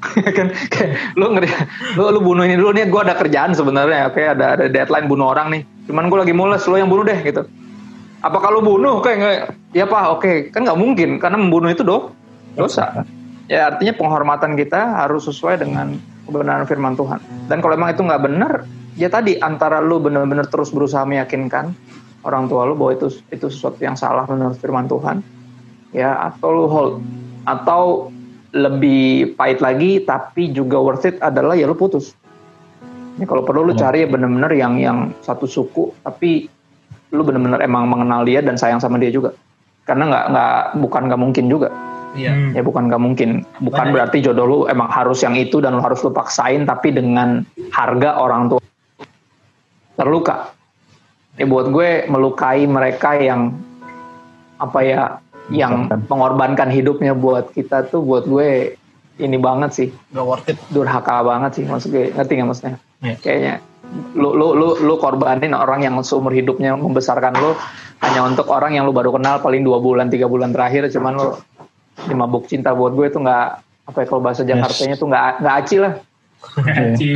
Kan? 0.36 0.48
Kayak 0.72 1.12
lu 1.14 1.26
ngeri 1.36 1.48
lu 1.98 2.04
lu 2.16 2.20
bunuh 2.24 2.44
ini 2.46 2.56
dulu. 2.56 2.72
Nih 2.72 2.88
gue 2.88 3.00
ada 3.00 3.14
kerjaan 3.18 3.52
sebenarnya 3.52 4.10
oke? 4.10 4.20
Ada 4.20 4.46
ada 4.58 4.64
deadline 4.70 5.06
bunuh 5.10 5.30
orang 5.30 5.52
nih. 5.52 5.62
Cuman 5.90 6.08
gue 6.08 6.18
lagi 6.22 6.34
mules 6.34 6.62
lu 6.66 6.76
yang 6.78 6.88
bunuh 6.88 7.04
deh 7.04 7.18
gitu. 7.20 7.42
Apa 8.20 8.38
kalau 8.40 8.60
bunuh? 8.64 9.00
Kayak 9.04 9.54
ya 9.76 9.84
pak 9.84 10.04
oke. 10.18 10.32
Kan 10.54 10.64
nggak 10.64 10.78
mungkin 10.80 11.20
karena 11.20 11.36
membunuh 11.36 11.68
itu 11.72 11.84
do 11.84 12.12
dosa. 12.56 13.04
Ya 13.50 13.66
artinya 13.66 13.92
penghormatan 13.98 14.54
kita 14.54 15.04
harus 15.04 15.26
sesuai 15.26 15.58
dengan 15.60 15.98
kebenaran 16.24 16.64
firman 16.64 16.94
Tuhan. 16.94 17.18
Dan 17.50 17.58
kalau 17.58 17.74
emang 17.74 17.90
itu 17.90 18.06
nggak 18.06 18.22
benar 18.22 18.52
ya 18.98 19.08
tadi 19.12 19.38
antara 19.38 19.78
lu 19.78 20.02
benar-benar 20.02 20.46
terus 20.50 20.70
berusaha 20.74 21.06
meyakinkan 21.06 21.74
orang 22.26 22.50
tua 22.50 22.68
lu 22.68 22.74
bahwa 22.76 22.92
itu 22.96 23.08
itu 23.30 23.46
sesuatu 23.48 23.80
yang 23.80 23.96
salah 23.96 24.26
menurut 24.26 24.56
firman 24.58 24.86
Tuhan 24.90 25.22
ya 25.94 26.16
atau 26.30 26.48
lu 26.50 26.64
hold 26.66 26.92
atau 27.46 28.10
lebih 28.50 29.38
pahit 29.38 29.62
lagi 29.62 30.02
tapi 30.02 30.50
juga 30.50 30.78
worth 30.82 31.06
it 31.06 31.16
adalah 31.22 31.54
ya 31.54 31.70
lu 31.70 31.78
putus 31.78 32.12
ini 33.18 33.24
kalau 33.26 33.46
perlu 33.46 33.66
lu 33.66 33.74
cari 33.78 34.02
ya 34.04 34.08
benar-benar 34.10 34.50
yang 34.54 34.74
yang 34.78 34.98
satu 35.22 35.46
suku 35.46 35.94
tapi 36.02 36.50
lu 37.10 37.22
benar-benar 37.22 37.62
emang 37.62 37.86
mengenal 37.90 38.26
dia 38.26 38.42
dan 38.42 38.58
sayang 38.58 38.82
sama 38.82 38.98
dia 38.98 39.10
juga 39.10 39.34
karena 39.86 40.06
nggak 40.06 40.24
nggak 40.30 40.56
bukan 40.82 41.02
nggak 41.10 41.20
mungkin 41.20 41.46
juga 41.50 41.70
Iya. 42.10 42.34
Hmm. 42.34 42.50
ya 42.58 42.62
bukan 42.66 42.90
nggak 42.90 43.02
mungkin 43.02 43.30
bukan 43.62 43.86
Banyak. 43.86 43.94
berarti 43.94 44.18
jodoh 44.18 44.46
lu 44.46 44.58
emang 44.66 44.90
harus 44.90 45.22
yang 45.22 45.38
itu 45.38 45.62
dan 45.62 45.78
lu 45.78 45.82
harus 45.82 46.02
lu 46.02 46.10
paksain 46.10 46.66
tapi 46.66 46.90
dengan 46.90 47.46
harga 47.70 48.18
orang 48.18 48.50
tua 48.50 48.60
terluka. 50.00 50.56
Ya 51.36 51.44
buat 51.44 51.68
gue 51.68 52.08
melukai 52.08 52.64
mereka 52.64 53.20
yang 53.20 53.52
apa 54.56 54.80
ya 54.80 55.02
yang 55.52 55.84
Mengorbankan. 55.88 56.00
mengorbankan 56.08 56.68
hidupnya 56.72 57.12
buat 57.12 57.52
kita 57.52 57.92
tuh 57.92 58.00
buat 58.00 58.24
gue 58.24 58.80
ini 59.20 59.36
banget 59.36 59.70
sih. 59.76 59.88
Gak 60.16 60.24
worth 60.24 60.48
it. 60.48 60.56
durhaka 60.72 61.20
banget 61.20 61.60
sih 61.60 61.64
maksud 61.68 61.92
gue. 61.92 62.08
Ngerti 62.16 62.32
nggak 62.40 62.48
maksudnya? 62.48 62.74
Iya. 63.04 63.14
kayaknya. 63.20 63.54
Lu 64.16 64.32
lu 64.32 64.56
lu 64.56 64.80
lu 64.80 64.94
korbanin 64.96 65.52
orang 65.52 65.84
yang 65.84 65.94
seumur 66.00 66.32
hidupnya 66.32 66.72
membesarkan 66.78 67.36
lu 67.36 67.52
hanya 68.00 68.24
untuk 68.24 68.48
orang 68.48 68.72
yang 68.72 68.88
lu 68.88 68.96
baru 68.96 69.12
kenal 69.12 69.44
paling 69.44 69.60
dua 69.60 69.76
bulan 69.82 70.08
tiga 70.08 70.24
bulan 70.24 70.56
terakhir. 70.56 70.88
Cuman 70.88 71.12
lu 71.20 71.28
di 72.08 72.14
mabuk 72.16 72.48
cinta 72.48 72.72
buat 72.72 72.96
gue 72.96 73.12
itu 73.12 73.20
nggak 73.20 73.46
apa 73.90 73.98
ya 74.00 74.06
kalau 74.06 74.22
bahasa 74.22 74.42
Jakartanya 74.46 74.96
tuh 74.96 75.10
nggak 75.10 75.44
nggak 75.44 75.54
aci 75.60 75.76
lah 75.82 75.92
Jadi 76.40 77.08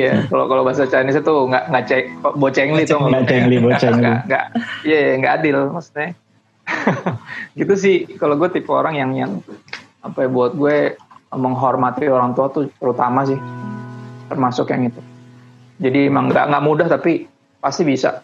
ya. 0.06 0.14
Kalau 0.28 0.46
kalau 0.46 0.62
bahasa 0.62 0.84
Chinese 0.86 1.20
itu 1.20 1.32
nggak 1.32 1.64
nggak 1.72 1.84
cek 1.88 2.04
bocengli 2.36 2.82
tuh 2.84 3.00
Nggak 3.00 3.24
cengli, 3.28 3.56
bocengli. 3.58 4.10
nggak 4.28 4.44
iya 4.86 4.98
iya, 5.10 5.14
nggak 5.18 5.34
adil 5.42 5.56
maksudnya. 5.72 6.14
Gitu 7.58 7.74
sih. 7.74 7.96
Kalau 8.20 8.38
gue 8.38 8.48
tipe 8.52 8.70
orang 8.70 8.94
yang 8.96 9.10
yang 9.16 9.32
apa 10.02 10.26
ya 10.26 10.28
buat 10.30 10.52
gue 10.54 10.96
menghormati 11.32 12.06
orang 12.12 12.36
tua 12.36 12.52
tuh 12.52 12.68
terutama 12.76 13.24
sih. 13.26 13.38
Termasuk 14.28 14.68
yang 14.72 14.88
itu. 14.92 15.00
Jadi 15.82 16.06
emang 16.06 16.30
nggak 16.30 16.46
nggak 16.52 16.64
mudah 16.64 16.86
tapi 16.86 17.26
pasti 17.58 17.82
bisa. 17.82 18.22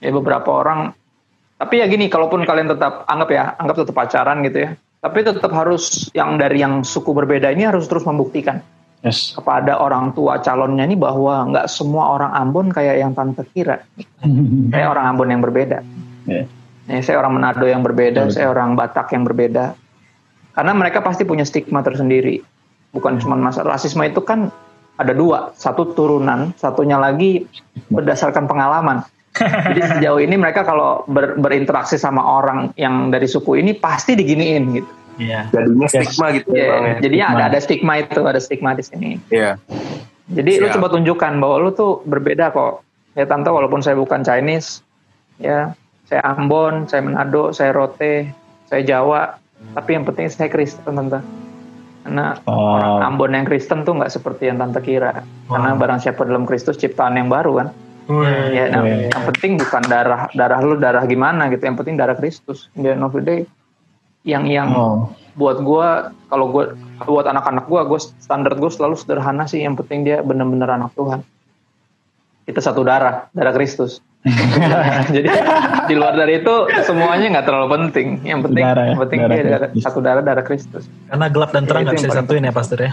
Ya 0.00 0.10
beberapa 0.10 0.48
orang 0.64 0.96
tapi 1.60 1.84
ya 1.84 1.86
gini 1.92 2.08
kalaupun 2.08 2.40
kalian 2.48 2.72
tetap 2.72 3.04
anggap 3.04 3.28
ya 3.28 3.44
anggap 3.60 3.84
tetap 3.84 3.94
pacaran 3.94 4.40
gitu 4.42 4.58
ya. 4.64 4.70
Tapi 5.00 5.24
tetap 5.24 5.52
harus 5.52 6.12
yang 6.12 6.36
dari 6.36 6.60
yang 6.60 6.84
suku 6.84 7.12
berbeda 7.16 7.52
ini 7.52 7.64
harus 7.68 7.88
terus 7.88 8.04
membuktikan 8.04 8.60
Yes. 9.00 9.32
kepada 9.32 9.80
orang 9.80 10.12
tua 10.12 10.44
calonnya 10.44 10.84
ini 10.84 10.92
bahwa 10.92 11.48
nggak 11.48 11.72
semua 11.72 12.20
orang 12.20 12.36
Ambon 12.36 12.68
kayak 12.68 13.00
yang 13.00 13.16
tante 13.16 13.48
kira. 13.48 13.80
Saya 14.72 14.86
orang 14.92 15.16
Ambon 15.16 15.32
yang 15.32 15.40
berbeda. 15.40 15.80
Ya. 16.28 16.44
Ya, 16.90 16.98
saya 17.06 17.22
orang 17.22 17.38
Manado 17.38 17.70
yang 17.70 17.86
berbeda, 17.86 18.26
Betul. 18.26 18.34
saya 18.34 18.50
orang 18.50 18.74
Batak 18.74 19.14
yang 19.14 19.22
berbeda. 19.22 19.78
Karena 20.58 20.72
mereka 20.74 20.98
pasti 20.98 21.22
punya 21.22 21.46
stigma 21.46 21.86
tersendiri. 21.86 22.42
Bukan 22.90 23.22
cuma 23.22 23.38
masalah 23.38 23.78
rasisme 23.78 24.02
itu 24.02 24.18
kan 24.26 24.50
ada 24.98 25.14
dua, 25.14 25.54
satu 25.54 25.94
turunan, 25.94 26.50
satunya 26.58 26.98
lagi 26.98 27.46
berdasarkan 27.94 28.50
pengalaman. 28.50 29.06
Jadi 29.38 29.80
sejauh 29.86 30.18
ini 30.18 30.34
mereka 30.34 30.66
kalau 30.66 31.06
ber- 31.06 31.38
berinteraksi 31.38 31.94
sama 31.94 32.18
orang 32.20 32.74
yang 32.74 33.14
dari 33.14 33.30
suku 33.30 33.62
ini 33.62 33.78
pasti 33.78 34.18
diginiin 34.18 34.64
gitu. 34.74 34.90
Iya. 35.20 35.40
Jadinya 35.52 35.86
Yes. 35.86 35.92
stigma 36.08 36.26
gitu 36.32 36.48
ya 36.50 36.56
Iya, 36.56 36.66
bang 36.66 36.82
ya. 36.82 36.94
jadinya 36.98 37.26
ada 37.26 37.36
Stigma. 37.36 37.44
ada 37.44 37.58
stigma 37.60 37.92
itu, 37.98 38.20
ada 38.24 38.40
stigma 38.40 38.70
di 38.72 38.82
sini. 38.82 39.10
Iya. 39.28 39.50
Jadi 40.30 40.52
lu 40.56 40.66
Siap. 40.66 40.74
coba 40.78 40.86
tunjukkan 40.90 41.32
bahwa 41.36 41.56
lu 41.58 41.70
tuh 41.70 42.00
berbeda 42.02 42.50
kok. 42.50 42.80
Ya 43.12 43.26
tante 43.26 43.50
walaupun 43.50 43.82
saya 43.82 43.94
bukan 43.94 44.22
Chinese, 44.22 44.80
ya 45.36 45.74
saya 46.06 46.22
Ambon, 46.24 46.86
saya 46.86 47.02
Manado, 47.02 47.50
saya 47.50 47.70
Rote, 47.70 48.30
saya 48.64 48.82
Jawa, 48.82 49.36
tapi 49.74 49.90
yang 49.92 50.06
penting 50.06 50.26
saya 50.26 50.46
Kristen 50.46 50.94
tante. 50.94 51.18
Karena 52.00 52.38
Oh. 52.46 52.78
orang 52.78 53.02
Ambon 53.04 53.34
yang 53.34 53.44
Kristen 53.44 53.82
tuh 53.82 53.92
nggak 53.92 54.08
seperti 54.08 54.48
yang 54.48 54.56
tante 54.56 54.80
kira. 54.80 55.20
Karena 55.44 55.74
barang 55.74 56.00
siapa 56.00 56.24
dalam 56.24 56.46
Kristus 56.46 56.78
ciptaan 56.78 57.14
yang 57.14 57.28
baru 57.28 57.60
kan. 57.60 57.68
Wih. 58.06 58.26
Ya, 58.50 58.64
nah, 58.70 58.82
Iya. 58.82 59.10
yang 59.10 59.24
penting 59.28 59.52
bukan 59.58 59.82
darah 59.84 60.26
darah 60.32 60.58
lu 60.62 60.74
darah 60.74 61.04
gimana 61.04 61.46
gitu. 61.46 61.62
Yang 61.62 61.76
penting 61.78 61.94
darah 61.94 62.14
Kristus. 62.14 62.70
The 62.72 62.94
end 62.94 63.02
of 63.02 63.12
the 63.12 63.20
day, 63.20 63.40
yang 64.26 64.44
yang 64.44 64.68
Oh. 64.76 65.08
buat 65.38 65.62
gua 65.64 66.12
kalau 66.28 66.52
gua 66.52 66.76
buat 67.06 67.24
anak-anak 67.24 67.64
gua 67.70 67.88
gua 67.88 68.00
standar 68.00 68.52
gua 68.60 68.68
selalu 68.68 68.96
sederhana 69.00 69.48
sih. 69.48 69.64
Yang 69.64 69.84
penting 69.84 70.04
dia 70.04 70.20
benar-benar 70.20 70.76
anak 70.76 70.92
Tuhan. 70.92 71.24
Kita 72.44 72.60
satu 72.60 72.84
darah 72.84 73.30
darah 73.32 73.54
Kristus. 73.56 74.04
Jadi 75.16 75.32
di 75.88 75.94
luar 75.96 76.12
dari 76.12 76.44
itu 76.44 76.54
semuanya 76.84 77.40
nggak 77.40 77.46
terlalu 77.48 77.68
penting. 77.72 78.20
Yang 78.20 78.40
penting 78.52 78.64
Darah 78.68 78.84
ya, 78.84 78.90
yang 78.92 79.00
penting 79.00 79.18
darah 79.24 79.36
dia 79.36 79.44
darah, 79.48 79.68
satu 79.80 79.98
darah 80.04 80.20
darah 80.20 80.44
Kristus. 80.44 80.84
Karena 81.08 81.26
gelap 81.32 81.50
dan 81.56 81.64
terang 81.64 81.88
nggak 81.88 81.96
itu 81.96 82.04
bisa 82.04 82.12
disatuin 82.12 82.44
ya 82.44 82.52
pastor 82.52 82.78
ya. 82.84 82.92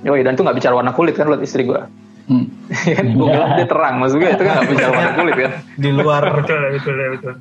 Yoi, 0.00 0.24
dan 0.24 0.32
itu 0.34 0.42
nggak 0.42 0.56
bicara 0.58 0.74
warna 0.74 0.90
kulit 0.96 1.14
kan 1.14 1.30
buat 1.30 1.44
istri 1.44 1.68
gua. 1.68 1.86
Hmm. 2.26 2.46
kan 2.70 3.06
gua 3.18 3.26
gelap 3.30 3.50
dia 3.58 3.66
terang 3.66 3.94
maksud 3.98 4.16
gue 4.22 4.30
itu 4.30 4.42
kan 4.42 4.52
nggak 4.58 4.70
bicara 4.74 4.90
warna 4.90 5.12
kulit 5.14 5.36
kan. 5.38 5.52
Di 5.78 5.90
luar. 5.94 6.22
betul 6.42 6.58
betul 6.74 6.94
betul 7.14 7.34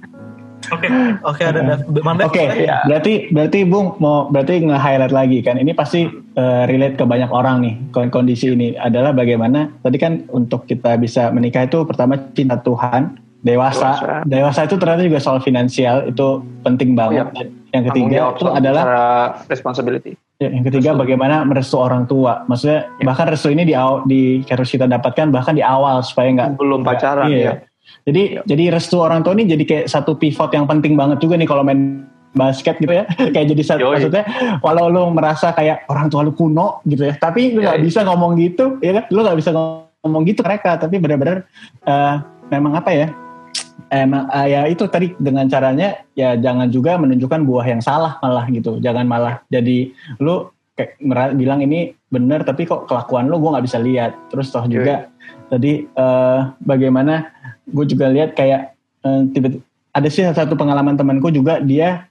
oke 0.67 0.87
Oke 1.23 1.41
ada. 1.47 1.79
Oke, 2.27 2.43
ya. 2.63 2.83
berarti 2.85 3.31
berarti 3.31 3.59
Bung 3.63 3.95
mau 4.03 4.27
berarti 4.27 4.63
nge-highlight 4.63 5.13
lagi 5.15 5.39
kan. 5.41 5.55
Ini 5.55 5.71
pasti 5.73 6.05
eh, 6.11 6.63
relate 6.67 6.99
ke 6.99 7.05
banyak 7.07 7.31
orang 7.31 7.63
nih. 7.63 7.73
kon- 7.95 8.11
Kondisi 8.11 8.51
ini 8.51 8.75
adalah 8.75 9.15
bagaimana 9.15 9.71
tadi 9.81 9.97
kan 9.97 10.27
untuk 10.33 10.67
kita 10.67 10.99
bisa 10.99 11.31
menikah 11.31 11.63
itu 11.65 11.83
pertama 11.87 12.19
cinta 12.35 12.59
Tuhan, 12.59 13.15
dewasa. 13.43 13.95
Dewasa. 13.95 14.15
Dewasa 14.27 14.59
itu 14.67 14.75
ternyata 14.75 15.01
juga 15.07 15.19
soal 15.23 15.39
finansial 15.39 16.11
itu 16.11 16.27
penting 16.67 16.93
banget. 16.97 17.31
Dan 17.35 17.47
Yang 17.69 17.83
ketiga 17.93 18.17
itu 18.33 18.45
adalah 18.49 18.83
responsibility 19.45 20.17
Ya, 20.39 20.47
yang 20.55 20.63
ketiga 20.63 20.95
bagaimana 20.95 21.43
merestu 21.43 21.75
orang 21.75 22.07
tua. 22.07 22.47
Maksudnya 22.47 22.87
Ya. 22.95 23.03
bahkan 23.11 23.27
restu 23.27 23.51
ini 23.51 23.67
di 23.67 23.75
di 24.07 24.39
harus 24.47 24.71
kita 24.71 24.87
dapatkan 24.87 25.35
bahkan 25.35 25.51
di 25.51 25.59
awal 25.59 25.99
supaya 25.99 26.31
nggak 26.31 26.55
belum 26.55 26.87
pacaran 26.87 27.27
iya. 27.27 27.43
ya 27.43 27.53
Jadi 28.07 28.41
jadi 28.45 28.63
restu 28.73 29.01
orang 29.01 29.25
tua 29.25 29.35
ini 29.35 29.49
jadi 29.49 29.63
kayak 29.65 29.85
satu 29.91 30.15
pivot 30.15 30.49
yang 30.53 30.69
penting 30.69 30.95
banget 30.95 31.19
juga 31.19 31.35
nih 31.35 31.49
kalau 31.49 31.65
main 31.65 32.05
basket 32.33 32.77
gitu 32.77 32.93
ya. 32.93 33.05
kayak 33.33 33.47
jadi 33.55 33.63
satu 33.65 33.89
Yoi. 33.89 33.93
maksudnya 33.97 34.23
walau 34.61 34.87
lu 34.89 35.03
merasa 35.13 35.53
kayak 35.53 35.85
orang 35.89 36.07
tua 36.09 36.21
lu 36.25 36.33
kuno 36.33 36.81
gitu 36.85 37.09
ya, 37.09 37.13
tapi 37.17 37.53
lu 37.57 37.65
nggak 37.65 37.79
Yoi. 37.81 37.85
bisa 37.85 37.99
ngomong 38.05 38.37
gitu, 38.37 38.77
ya 38.83 39.01
kan? 39.01 39.03
Lu 39.09 39.25
nggak 39.25 39.37
bisa 39.39 39.49
ngomong 39.53 40.23
gitu 40.29 40.41
mereka, 40.45 40.77
tapi 40.77 41.01
benar-benar 41.01 41.45
eh, 41.85 42.15
memang 42.53 42.73
apa 42.77 42.91
ya? 42.93 43.07
Emang 43.89 44.29
eh, 44.29 44.47
ya 44.53 44.61
itu 44.69 44.85
tadi 44.85 45.17
dengan 45.17 45.49
caranya 45.49 46.05
ya 46.13 46.37
jangan 46.37 46.69
juga 46.69 46.99
menunjukkan 47.01 47.41
buah 47.41 47.65
yang 47.65 47.81
salah 47.81 48.21
malah 48.21 48.45
gitu. 48.53 48.77
Jangan 48.77 49.05
malah 49.09 49.41
jadi 49.49 49.89
lu 50.21 50.53
kayak 50.77 51.01
bilang 51.35 51.59
ini 51.59 51.91
benar 52.07 52.47
tapi 52.47 52.63
kok 52.63 52.87
kelakuan 52.87 53.27
lu 53.27 53.41
gue 53.41 53.49
nggak 53.49 53.65
bisa 53.65 53.81
lihat. 53.81 54.13
Terus 54.29 54.53
toh 54.53 54.61
juga 54.69 55.09
tadi 55.49 55.89
eh, 55.89 56.39
bagaimana 56.61 57.38
gue 57.69 57.85
juga 57.85 58.05
lihat 58.09 58.35
kayak 58.35 58.75
eh, 59.05 59.21
tiba 59.33 59.57
ada 59.89 60.07
sih 60.07 60.21
satu 60.21 60.53
pengalaman 60.53 60.95
temanku 60.95 61.33
juga 61.33 61.57
dia 61.57 62.09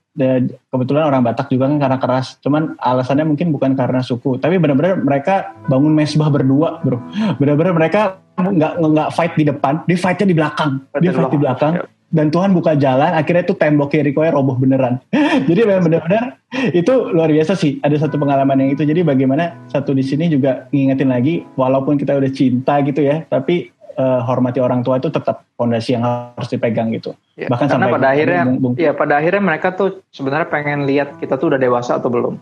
kebetulan 0.69 1.07
orang 1.07 1.23
Batak 1.23 1.47
juga 1.53 1.71
kan 1.71 1.79
karena 1.79 1.99
keras. 2.03 2.27
Cuman 2.43 2.75
alasannya 2.83 3.25
mungkin 3.29 3.55
bukan 3.55 3.79
karena 3.79 4.03
suku, 4.03 4.39
tapi 4.43 4.59
benar-benar 4.59 4.99
mereka 4.99 5.55
bangun 5.71 5.95
mesbah 5.95 6.29
berdua, 6.29 6.83
bro. 6.83 6.99
Benar-benar 7.39 7.73
mereka 7.75 8.01
nggak 8.39 8.73
nggak 8.83 9.09
fight 9.15 9.35
di 9.39 9.45
depan, 9.47 9.83
dia 9.87 9.99
fightnya 9.99 10.27
di 10.27 10.37
belakang, 10.37 10.71
dia 10.99 11.11
di 11.11 11.15
fight 11.15 11.31
di 11.31 11.41
belakang. 11.41 11.75
Dan 12.09 12.33
Tuhan 12.33 12.57
buka 12.57 12.73
jalan, 12.73 13.13
akhirnya 13.13 13.45
tuh 13.45 13.61
tembok 13.61 13.93
Jericho 13.93 14.25
roboh 14.25 14.57
beneran. 14.57 14.97
Jadi 15.49 15.61
benar-benar 15.61 16.41
itu 16.73 17.13
luar 17.13 17.29
biasa 17.29 17.53
sih. 17.53 17.77
Ada 17.85 18.09
satu 18.09 18.17
pengalaman 18.17 18.65
yang 18.65 18.73
itu. 18.73 18.81
Jadi 18.89 19.05
bagaimana 19.05 19.69
satu 19.69 19.93
di 19.93 20.01
sini 20.01 20.33
juga 20.33 20.73
ngingetin 20.73 21.13
lagi, 21.13 21.45
walaupun 21.53 22.01
kita 22.01 22.17
udah 22.17 22.33
cinta 22.33 22.81
gitu 22.81 23.05
ya, 23.05 23.29
tapi 23.29 23.77
eh, 23.99 24.21
hormati 24.23 24.63
orang 24.63 24.81
tua 24.81 24.97
itu 24.97 25.11
tetap 25.11 25.43
fondasi 25.55 25.93
yang 25.93 26.07
harus 26.07 26.47
dipegang 26.47 26.95
gitu. 26.95 27.19
Ya, 27.35 27.51
Bahkan 27.51 27.67
karena 27.67 27.75
sampai 27.83 27.91
pada 27.93 28.09
akhirnya, 28.09 28.43
Bung- 28.47 28.61
Bung- 28.63 28.77
ya 28.79 28.95
pada 28.95 29.19
akhirnya 29.19 29.43
mereka 29.43 29.75
tuh 29.75 30.07
sebenarnya 30.09 30.47
pengen 30.47 30.87
lihat 30.87 31.19
kita 31.19 31.35
tuh 31.35 31.51
udah 31.51 31.59
dewasa 31.59 31.99
atau 31.99 32.07
belum. 32.07 32.39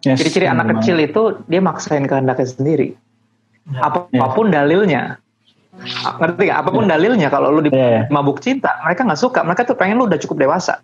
Yes, 0.00 0.22
Ciri-ciri 0.22 0.46
anak 0.46 0.70
banget. 0.70 0.76
kecil 0.80 0.96
itu 1.00 1.22
dia 1.44 1.58
maksain 1.58 2.04
kehendaknya 2.04 2.46
sendiri. 2.46 2.88
Ya. 3.66 3.80
Apa- 3.82 4.06
Apa 4.06 4.32
pun 4.32 4.48
dalilnya, 4.48 5.18
A- 5.74 6.14
ngerti 6.20 6.46
gak? 6.46 6.58
Apa 6.62 6.70
pun 6.70 6.84
dalilnya 6.86 7.26
kalau 7.26 7.50
lu 7.50 7.60
di 7.60 7.74
Iya, 7.74 7.88
iya. 7.90 8.02
mabuk 8.06 8.38
cinta, 8.38 8.78
mereka 8.80 9.02
nggak 9.02 9.18
suka. 9.18 9.42
Mereka 9.42 9.66
tuh 9.66 9.74
pengen 9.74 9.98
lu 9.98 10.06
udah 10.06 10.20
cukup 10.20 10.38
dewasa. 10.38 10.78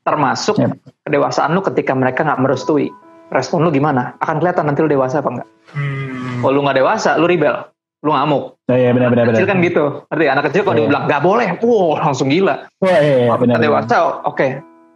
Termasuk 0.00 0.56
Iya. 0.56 0.74
kedewasaan 1.04 1.52
lu 1.52 1.62
ketika 1.62 1.92
mereka 1.92 2.24
nggak 2.24 2.40
merestui. 2.40 2.88
Respon 3.30 3.62
lu 3.62 3.70
gimana? 3.70 4.18
Akan 4.18 4.42
kelihatan 4.42 4.66
nanti 4.66 4.82
lu 4.82 4.90
dewasa 4.90 5.22
apa 5.22 5.30
enggak. 5.30 5.48
Hmm. 5.70 6.42
Kalau 6.42 6.50
lu 6.50 6.60
nggak 6.64 6.78
dewasa, 6.80 7.14
lu 7.14 7.28
rebel, 7.28 7.54
lu 8.00 8.10
ngamuk. 8.16 8.44
Oh, 8.64 8.76
iya 8.76 8.90
benar 8.96 9.12
benar 9.12 9.28
benar. 9.28 9.36
Kecil 9.36 9.48
kan 9.48 9.58
gitu, 9.60 9.84
ngerti? 10.08 10.24
Anak 10.32 10.44
kecil 10.48 10.62
kalau 10.64 10.76
Iya. 10.76 10.80
dibilang 10.88 11.04
nggak 11.04 11.22
boleh, 11.22 11.48
wow 11.60 11.88
langsung 12.00 12.28
gila. 12.32 12.54
Oh, 12.80 12.88
iya, 12.88 13.28
iya, 13.28 13.34
benar. 13.36 13.60
dewasa, 13.60 14.24
oke. 14.24 14.46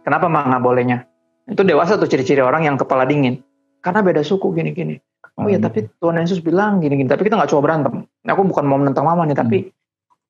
Kenapa 0.01 0.25
mah 0.25 0.43
nggak 0.49 0.63
bolehnya? 0.65 0.97
Itu 1.45 1.61
dewasa 1.61 2.01
tuh 2.01 2.09
ciri-ciri 2.09 2.41
orang 2.41 2.65
yang 2.65 2.75
kepala 2.81 3.05
dingin. 3.05 3.45
Karena 3.81 4.01
beda 4.01 4.25
suku 4.25 4.49
gini-gini. 4.57 4.97
Oh 5.37 5.45
ya, 5.45 5.61
Hmm. 5.61 5.67
tapi 5.69 5.85
Tuhan 6.01 6.17
Yesus 6.17 6.41
bilang 6.41 6.81
gini-gini. 6.81 7.05
Tapi 7.05 7.21
kita 7.27 7.37
nggak 7.37 7.51
coba 7.53 7.61
berantem. 7.69 7.93
Nah, 8.25 8.31
Aku 8.33 8.41
bukan 8.47 8.65
mau 8.65 8.81
menentang 8.81 9.05
mama 9.05 9.27
nih, 9.29 9.37
tapi 9.37 9.57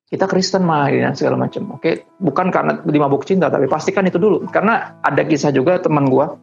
kita 0.06 0.28
Kristen 0.28 0.68
mah 0.68 0.92
dan 0.92 1.16
segala 1.16 1.40
macam. 1.40 1.80
Oke, 1.80 2.04
bukan 2.20 2.52
karena 2.52 2.84
dimabuk 2.84 3.24
cinta, 3.24 3.48
tapi 3.48 3.64
pastikan 3.70 4.04
itu 4.04 4.20
dulu. 4.20 4.44
Karena 4.52 5.00
ada 5.00 5.22
kisah 5.24 5.54
juga 5.54 5.80
teman 5.80 6.10
gua. 6.12 6.36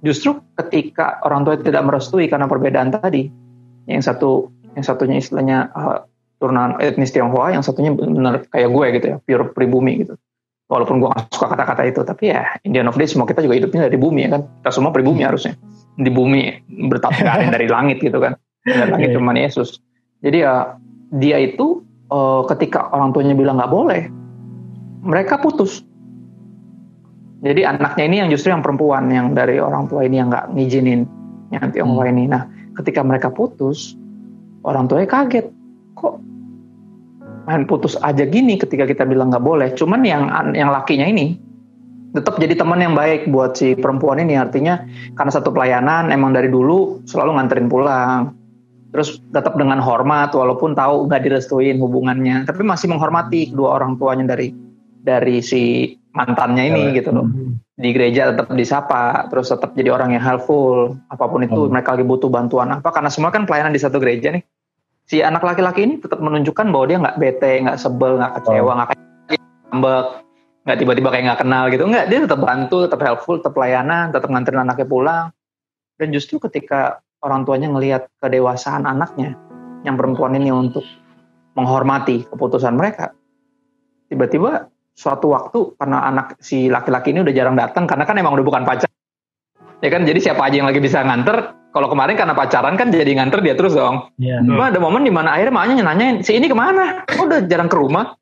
Justru 0.00 0.40
ketika 0.56 1.20
orang 1.22 1.44
tua 1.44 1.60
tidak 1.60 1.84
merestui 1.84 2.26
karena 2.26 2.48
perbedaan 2.48 2.88
tadi, 2.88 3.28
yang 3.84 4.00
satu 4.00 4.48
yang 4.78 4.84
satunya 4.86 5.16
istilahnya 5.18 5.70
uh, 5.74 6.06
turunan 6.40 6.80
etnis 6.80 7.12
Tionghoa, 7.12 7.52
yang 7.52 7.60
satunya 7.60 7.92
benar 7.92 8.48
kayak 8.48 8.70
gue 8.72 8.86
gitu 8.96 9.06
ya, 9.12 9.16
pure 9.20 9.44
pribumi 9.52 10.06
gitu. 10.06 10.16
Walaupun 10.70 11.02
gue 11.02 11.10
gak 11.10 11.34
suka 11.34 11.50
kata-kata 11.50 11.82
itu 11.82 12.00
tapi 12.06 12.30
ya 12.30 12.46
Indian 12.62 12.86
of 12.86 12.94
Day 12.94 13.10
semua 13.10 13.26
kita 13.26 13.42
juga 13.42 13.58
hidupnya 13.58 13.90
dari 13.90 13.98
bumi 13.98 14.22
ya 14.22 14.38
kan. 14.38 14.42
Kita 14.62 14.70
semua 14.70 14.94
pribumi 14.94 15.26
harusnya. 15.26 15.58
Di 15.98 16.06
bumi 16.14 16.46
gak 16.86 17.10
yang 17.42 17.50
dari 17.50 17.66
langit 17.66 17.98
gitu 17.98 18.22
kan. 18.22 18.38
Dari 18.62 18.86
langit 18.86 19.10
Iya. 19.10 19.18
cuma 19.18 19.34
Yesus. 19.34 19.82
Jadi 20.22 20.46
ya 20.46 20.78
dia 21.10 21.42
itu 21.42 21.82
eh, 22.14 22.42
ketika 22.54 22.86
orang 22.94 23.10
tuanya 23.10 23.34
bilang 23.34 23.58
nggak 23.58 23.72
boleh 23.72 24.02
mereka 25.02 25.42
putus. 25.42 25.82
Jadi 27.42 27.66
anaknya 27.66 28.04
ini 28.06 28.16
yang 28.22 28.28
justru 28.30 28.54
yang 28.54 28.62
perempuan 28.62 29.10
yang 29.10 29.34
dari 29.34 29.58
orang 29.58 29.90
tua 29.90 30.06
ini 30.06 30.22
yang 30.22 30.30
nggak 30.30 30.54
ngizinin 30.54 31.02
yang 31.50 31.66
Tionghoa 31.74 32.06
Hmm. 32.06 32.12
ini. 32.14 32.24
Nah 32.30 32.46
ketika 32.78 33.02
mereka 33.02 33.26
putus 33.32 33.98
orang 34.64 34.84
tuanya 34.88 35.08
kaget. 35.08 35.46
Kok 35.96 36.14
main 37.48 37.64
putus 37.66 37.98
aja 38.00 38.24
gini 38.24 38.56
ketika 38.60 38.84
kita 38.86 39.04
bilang 39.08 39.32
nggak 39.32 39.44
boleh? 39.44 39.68
Cuman 39.74 40.04
yang 40.04 40.28
yang 40.52 40.70
lakinya 40.70 41.06
ini 41.08 41.36
tetap 42.10 42.42
jadi 42.42 42.58
teman 42.58 42.82
yang 42.82 42.98
baik 42.98 43.30
buat 43.30 43.54
si 43.56 43.78
perempuan 43.78 44.18
ini. 44.18 44.34
Artinya 44.34 44.82
karena 45.14 45.32
satu 45.32 45.54
pelayanan 45.54 46.10
emang 46.10 46.34
dari 46.34 46.50
dulu 46.50 47.06
selalu 47.06 47.38
nganterin 47.38 47.68
pulang. 47.70 48.34
Terus 48.90 49.22
tetap 49.30 49.54
dengan 49.54 49.78
hormat 49.78 50.34
walaupun 50.34 50.74
tahu 50.74 51.06
nggak 51.06 51.22
direstuin 51.22 51.78
hubungannya. 51.78 52.42
Tapi 52.42 52.66
masih 52.66 52.90
menghormati 52.90 53.54
kedua 53.54 53.78
orang 53.78 53.94
tuanya 53.94 54.34
dari 54.34 54.50
dari 55.00 55.38
si 55.40 55.94
mantannya 56.10 56.74
ini 56.74 56.82
Cewek. 56.90 56.96
gitu 57.00 57.10
loh 57.14 57.26
di 57.80 57.96
gereja 57.96 58.36
tetap 58.36 58.52
disapa 58.52 59.24
terus 59.32 59.48
tetap 59.48 59.72
jadi 59.72 59.96
orang 59.96 60.12
yang 60.12 60.20
helpful 60.20 61.00
apa 61.08 61.24
pun 61.24 61.40
itu 61.40 61.64
Hmm. 61.64 61.72
mereka 61.72 61.96
lagi 61.96 62.04
butuh 62.04 62.28
bantuan 62.28 62.68
apa 62.76 62.92
karena 62.92 63.08
semua 63.08 63.32
kan 63.32 63.48
pelayanan 63.48 63.72
di 63.72 63.80
satu 63.80 63.96
gereja 63.96 64.36
nih. 64.36 64.44
Si 65.08 65.24
anak 65.24 65.42
laki-laki 65.42 65.88
ini 65.88 65.96
tetap 65.98 66.20
menunjukkan 66.22 66.70
bahwa 66.70 66.84
dia 66.86 66.98
nggak 67.00 67.16
bete 67.18 67.52
nggak 67.66 67.80
sebel 67.80 68.20
nggak 68.20 68.32
kecewa 68.38 68.70
nggak 68.76 68.88
kayak 68.92 69.42
ngambek 69.72 70.06
nggak 70.60 70.78
tiba-tiba 70.78 71.08
kayak 71.08 71.24
nggak 71.24 71.40
kenal 71.40 71.64
gitu. 71.72 71.82
Nggak 71.88 72.04
dia 72.06 72.18
tetap 72.28 72.40
bantu 72.44 72.76
tetap 72.86 73.00
helpful 73.02 73.34
tetap 73.40 73.52
pelayanan 73.56 74.04
tetap 74.14 74.28
nganterin 74.30 74.62
anaknya 74.62 74.86
pulang. 74.86 75.26
Dan 75.96 76.06
justru 76.14 76.36
ketika 76.38 77.00
orang 77.24 77.48
tuanya 77.48 77.72
ngelihat 77.72 78.12
kedewasaan 78.20 78.84
anaknya 78.86 79.34
yang 79.88 79.96
perempuan 79.96 80.36
ini 80.36 80.52
untuk 80.52 80.84
menghormati 81.58 82.28
keputusan 82.30 82.78
mereka 82.78 83.10
tiba-tiba 84.06 84.69
suatu 85.00 85.32
waktu 85.32 85.80
karena 85.80 86.04
anak 86.04 86.36
si 86.44 86.68
laki-laki 86.68 87.16
ini 87.16 87.24
udah 87.24 87.32
jarang 87.32 87.56
datang 87.56 87.88
karena 87.88 88.04
kan 88.04 88.20
emang 88.20 88.36
udah 88.36 88.44
bukan 88.44 88.68
pacar. 88.68 88.92
Ya 89.80 89.88
kan? 89.88 90.04
Jadi 90.04 90.20
siapa 90.20 90.44
aja 90.44 90.60
yang 90.60 90.68
lagi 90.68 90.84
bisa 90.84 91.00
nganter 91.00 91.56
kalau 91.72 91.88
kemarin 91.88 92.20
karena 92.20 92.36
pacaran 92.36 92.76
kan 92.76 92.92
jadi 92.92 93.08
nganter 93.16 93.40
dia 93.40 93.56
terus 93.56 93.72
dong. 93.72 94.12
Iya. 94.20 94.44
Cuma 94.44 94.68
ada 94.68 94.76
momen 94.76 95.08
di 95.08 95.12
mana 95.14 95.32
akhirnya 95.32 95.56
maknya 95.56 95.80
nanyain 95.80 96.20
si 96.20 96.36
ini 96.36 96.52
ke 96.52 96.56
mana? 96.56 97.08
Kok 97.08 97.24
udah 97.24 97.40
jarang 97.48 97.72
ke 97.72 97.80
rumah. 97.80 98.12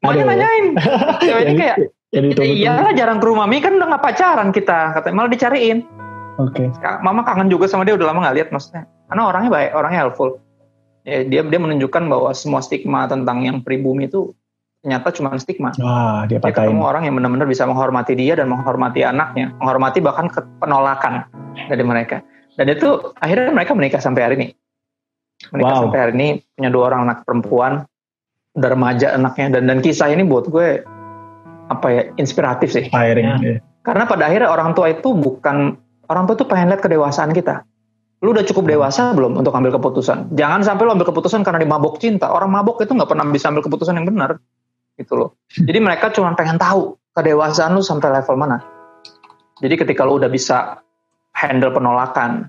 Maknya 0.00 0.24
nanyain. 0.24 0.64
Cewek 1.28 1.42
ini 1.44 1.54
kayak 1.60 1.76
"Ya 2.16 2.20
iyalah 2.24 2.92
jarang 2.96 3.20
ke 3.20 3.26
rumah. 3.28 3.44
Mi 3.44 3.60
kan 3.60 3.76
udah 3.76 3.98
gak 3.98 4.04
pacaran 4.08 4.48
kita 4.56 4.96
katanya 4.96 5.14
malah 5.20 5.30
dicariin. 5.36 5.84
Oke. 6.40 6.72
Kak, 6.80 7.04
mama 7.04 7.24
kangen 7.28 7.52
juga 7.52 7.68
sama 7.68 7.84
dia 7.84 7.92
udah 7.92 8.08
lama 8.08 8.24
gak 8.24 8.36
lihat 8.40 8.48
maksudnya. 8.54 8.88
Karena 9.12 9.22
orangnya 9.28 9.50
baik 9.52 9.70
orangnya 9.76 10.00
helpful. 10.08 10.40
Ya, 11.04 11.28
dia 11.28 11.44
dia 11.44 11.60
menunjukkan 11.60 12.02
bahwa 12.08 12.30
semua 12.32 12.64
stigma 12.64 13.04
tentang 13.04 13.44
yang 13.44 13.60
pribumi 13.60 14.08
itu 14.08 14.32
ternyata 14.86 15.10
cuma 15.10 15.34
stigma 15.34 15.74
Wah, 15.82 16.30
dia 16.30 16.38
dia 16.38 16.46
patahin. 16.46 16.70
ketemu 16.70 16.82
orang 16.86 17.02
yang 17.10 17.14
benar-benar 17.18 17.50
bisa 17.50 17.66
menghormati 17.66 18.14
dia 18.14 18.38
dan 18.38 18.46
menghormati 18.46 19.02
anaknya 19.02 19.50
menghormati 19.58 19.98
bahkan 19.98 20.30
penolakan 20.62 21.26
dari 21.66 21.82
mereka 21.82 22.22
dan 22.54 22.70
itu 22.70 22.86
akhirnya 23.18 23.50
mereka 23.50 23.74
menikah 23.74 23.98
sampai 23.98 24.22
hari 24.22 24.34
ini 24.38 24.48
menikah 25.50 25.74
Wow. 25.74 25.82
sampai 25.90 25.98
hari 25.98 26.12
ini 26.14 26.28
punya 26.54 26.70
dua 26.70 26.84
orang 26.94 27.00
anak 27.10 27.18
perempuan 27.26 27.82
udah 28.54 28.70
remaja 28.70 29.12
anaknya 29.12 29.58
dan 29.58 29.66
dan 29.66 29.78
kisah 29.82 30.06
ini 30.06 30.22
buat 30.22 30.46
gue 30.46 30.86
apa 31.66 31.86
ya 31.90 32.02
inspiratif 32.16 32.70
sih 32.70 32.86
Firing. 32.88 33.26
Ya. 33.26 33.36
Iya. 33.42 33.58
karena 33.82 34.06
pada 34.06 34.30
akhirnya 34.30 34.48
orang 34.48 34.70
tua 34.72 34.94
itu 34.94 35.10
bukan 35.12 35.74
orang 36.06 36.24
tua 36.24 36.38
itu 36.38 36.46
pengen 36.46 36.70
lihat 36.70 36.78
kedewasaan 36.80 37.34
kita. 37.34 37.66
Lu 38.24 38.32
udah 38.32 38.46
cukup 38.48 38.64
dewasa 38.64 39.12
belum 39.12 39.36
untuk 39.36 39.52
ambil 39.52 39.76
keputusan? 39.76 40.32
Jangan 40.32 40.64
sampai 40.64 40.88
lu 40.88 40.94
ambil 40.96 41.04
keputusan 41.04 41.44
karena 41.44 41.60
dimabok 41.60 42.00
cinta. 42.00 42.32
Orang 42.32 42.48
mabok 42.48 42.80
itu 42.80 42.96
nggak 42.96 43.12
pernah 43.12 43.26
bisa 43.28 43.52
ambil 43.52 43.60
keputusan 43.60 43.92
yang 43.92 44.08
benar, 44.08 44.40
gitu 44.96 45.14
loh. 45.16 45.30
Jadi 45.52 45.78
mereka 45.78 46.08
cuma 46.12 46.32
pengen 46.32 46.56
tahu 46.56 46.96
kedewasaan 47.12 47.76
lu 47.76 47.82
sampai 47.84 48.12
level 48.20 48.36
mana. 48.36 48.58
Jadi 49.60 49.74
ketika 49.80 50.04
lu 50.04 50.20
udah 50.20 50.28
bisa 50.28 50.80
handle 51.32 51.72
penolakan, 51.72 52.48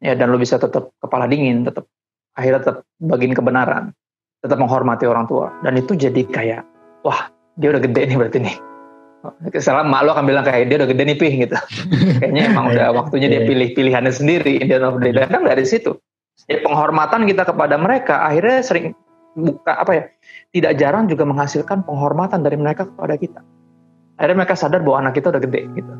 ya 0.00 0.12
dan 0.12 0.28
lu 0.28 0.36
bisa 0.36 0.60
tetap 0.60 0.92
kepala 1.00 1.24
dingin, 1.24 1.64
tetap 1.64 1.88
akhirnya 2.36 2.60
tetap 2.60 2.76
bagiin 3.00 3.32
kebenaran, 3.32 3.96
tetap 4.44 4.60
menghormati 4.60 5.08
orang 5.08 5.24
tua, 5.24 5.48
dan 5.64 5.76
itu 5.80 5.96
jadi 5.96 6.22
kayak, 6.28 6.62
wah 7.04 7.32
dia 7.56 7.72
udah 7.72 7.80
gede 7.80 8.12
nih 8.12 8.16
berarti 8.16 8.38
nih. 8.44 8.56
Salah 9.58 9.82
mak 9.82 10.06
lo 10.06 10.14
akan 10.14 10.30
bilang 10.30 10.46
kayak 10.46 10.70
dia 10.70 10.78
udah 10.78 10.88
gede 10.94 11.02
nih 11.02 11.16
pih 11.18 11.32
gitu. 11.42 11.56
Kayaknya 12.22 12.42
emang 12.54 12.70
udah 12.70 12.86
waktunya 12.94 13.26
dia 13.26 13.42
Iya. 13.42 13.48
pilih 13.50 13.68
pilihannya 13.74 14.14
sendiri. 14.14 14.62
Dia 14.62 14.78
udah 14.78 14.94
datang 15.26 15.42
dari 15.42 15.66
situ. 15.66 15.98
Jadi 16.46 16.62
penghormatan 16.62 17.26
kita 17.26 17.42
kepada 17.42 17.74
mereka 17.82 18.22
akhirnya 18.22 18.62
sering 18.62 18.94
buka 19.38 19.72
apa 19.78 19.92
ya? 19.94 20.04
Tidak 20.50 20.72
jarang 20.74 21.06
juga 21.06 21.22
menghasilkan 21.22 21.86
penghormatan 21.86 22.42
dari 22.42 22.58
mereka 22.58 22.90
kepada 22.90 23.14
kita. 23.14 23.40
Akhirnya 24.18 24.42
mereka 24.42 24.58
sadar 24.58 24.82
bahwa 24.82 25.06
anak 25.06 25.14
kita 25.14 25.30
udah 25.30 25.42
gede 25.42 25.60
gitu. 25.78 25.92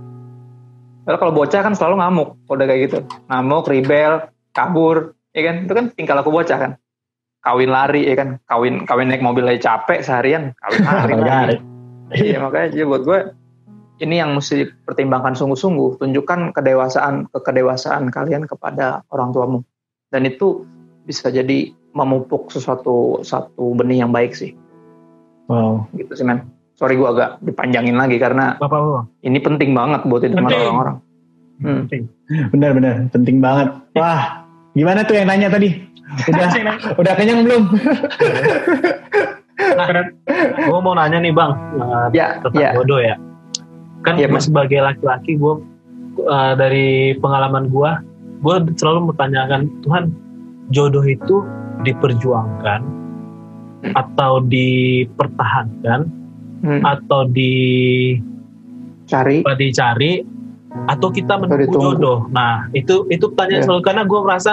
Kalau 1.07 1.18
kalau 1.22 1.33
bocah 1.33 1.61
kan 1.62 1.72
selalu 1.79 2.03
ngamuk, 2.03 2.29
kalau 2.44 2.57
udah 2.59 2.66
kayak 2.66 2.81
gitu. 2.90 2.98
Ngamuk, 3.31 3.64
rebel, 3.70 4.12
kabur, 4.51 5.16
ya 5.33 5.42
kan? 5.46 5.57
Itu 5.64 5.72
kan 5.72 5.85
tingkah 5.94 6.14
laku 6.18 6.35
bocah 6.35 6.59
kan. 6.59 6.72
Kawin 7.38 7.70
lari 7.70 8.11
ya 8.11 8.18
kan, 8.18 8.42
kawin 8.51 8.83
kawin 8.83 9.09
naik 9.09 9.22
mobil 9.22 9.46
aja 9.46 9.79
capek 9.79 10.03
seharian, 10.03 10.53
kawin 10.59 11.22
lari. 11.22 11.59
Iya 12.09 12.40
makanya 12.40 12.72
jadi 12.72 12.85
buat 12.88 13.05
gue 13.05 13.18
ini 13.98 14.16
yang 14.22 14.33
mesti 14.33 14.64
dipertimbangkan 14.64 15.35
sungguh-sungguh. 15.35 15.98
Tunjukkan 15.98 16.55
kedewasaan 16.55 17.29
kekedewasaan 17.35 18.09
kalian 18.14 18.46
kepada 18.46 19.03
orang 19.11 19.35
tuamu. 19.35 19.61
Dan 20.09 20.24
itu 20.24 20.64
bisa 21.05 21.29
jadi 21.29 21.74
memupuk 21.92 22.53
sesuatu 22.53 23.20
satu 23.24 23.72
benih 23.74 24.05
yang 24.05 24.12
baik 24.12 24.33
sih. 24.33 24.53
Wow. 25.48 25.88
Gitu 25.96 26.12
sih 26.12 26.24
men. 26.27 26.44
Sorry 26.79 26.94
gue 26.94 27.09
agak 27.11 27.42
dipanjangin 27.42 27.98
lagi 27.98 28.22
karena 28.22 28.55
Bapak 28.62 28.79
Bapak. 28.79 29.05
ini 29.27 29.38
penting 29.42 29.74
banget 29.74 30.07
buat 30.07 30.22
hidup 30.22 30.38
Penting. 30.46 30.61
orang-orang. 30.62 30.96
Hmm. 31.59 31.83
Benar-benar 32.55 33.11
penting 33.11 33.42
banget. 33.42 33.74
Wah, 33.98 34.46
gimana 34.79 35.03
tuh 35.03 35.18
yang 35.18 35.27
nanya 35.27 35.51
tadi? 35.51 35.74
Udah 36.31 36.48
udah 37.03 37.12
kenyang 37.18 37.42
belum? 37.42 37.62
Gue 40.70 40.81
mau 40.81 40.94
nanya 40.94 41.18
nih 41.18 41.35
bang 41.35 41.51
uh, 41.83 42.07
Ya, 42.14 42.38
tentang 42.38 42.62
ya. 42.62 42.70
jodoh 42.79 43.01
ya. 43.03 43.14
Kan 44.07 44.14
Iya, 44.14 44.31
gue 44.31 44.38
sebagai 44.38 44.79
laki-laki 44.79 45.35
gue 45.35 45.55
uh, 46.22 46.53
dari 46.55 47.18
pengalaman 47.18 47.66
gue, 47.66 47.90
gue 48.46 48.55
selalu 48.79 49.11
mempertanyakan 49.11 49.66
Tuhan 49.83 50.05
jodoh 50.70 51.03
itu 51.03 51.42
diperjuangkan 51.83 52.81
Hmm. 53.79 53.95
atau 53.95 54.43
dipertahankan 54.43 56.01
Hmm. 56.59 56.83
atau 56.83 57.31
di 57.31 57.55
Cari. 59.07 59.47
dicari 59.57 60.21
atau 60.91 61.09
kita 61.09 61.38
menunggu 61.38 61.79
jodoh. 61.79 62.27
Nah 62.29 62.67
itu 62.75 63.07
itu 63.09 63.31
pertanyaan 63.31 63.62
Ya. 63.62 63.67
selalu 63.71 63.83
karena 63.87 64.03
gue 64.05 64.21
merasa 64.21 64.53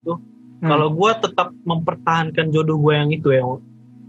tuh 0.00 0.16
Hmm. 0.64 0.68
kalau 0.72 0.88
gue 0.90 1.10
tetap 1.20 1.48
mempertahankan 1.62 2.48
jodoh 2.50 2.80
gue 2.80 2.92
yang 2.96 3.10
itu 3.12 3.28
yang 3.30 3.60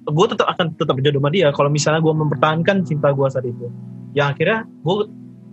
gue 0.05 0.25
tetap 0.31 0.47
akan 0.47 0.71
tetap 0.79 0.95
jodoh 1.03 1.19
sama 1.19 1.29
dia. 1.29 1.47
Kalau 1.51 1.67
misalnya 1.67 1.99
gue 1.99 2.13
mempertahankan 2.15 2.87
cinta 2.87 3.11
gue 3.11 3.27
saat 3.27 3.43
itu, 3.43 3.67
yang 4.15 4.31
akhirnya 4.31 4.63
gue 4.81 4.95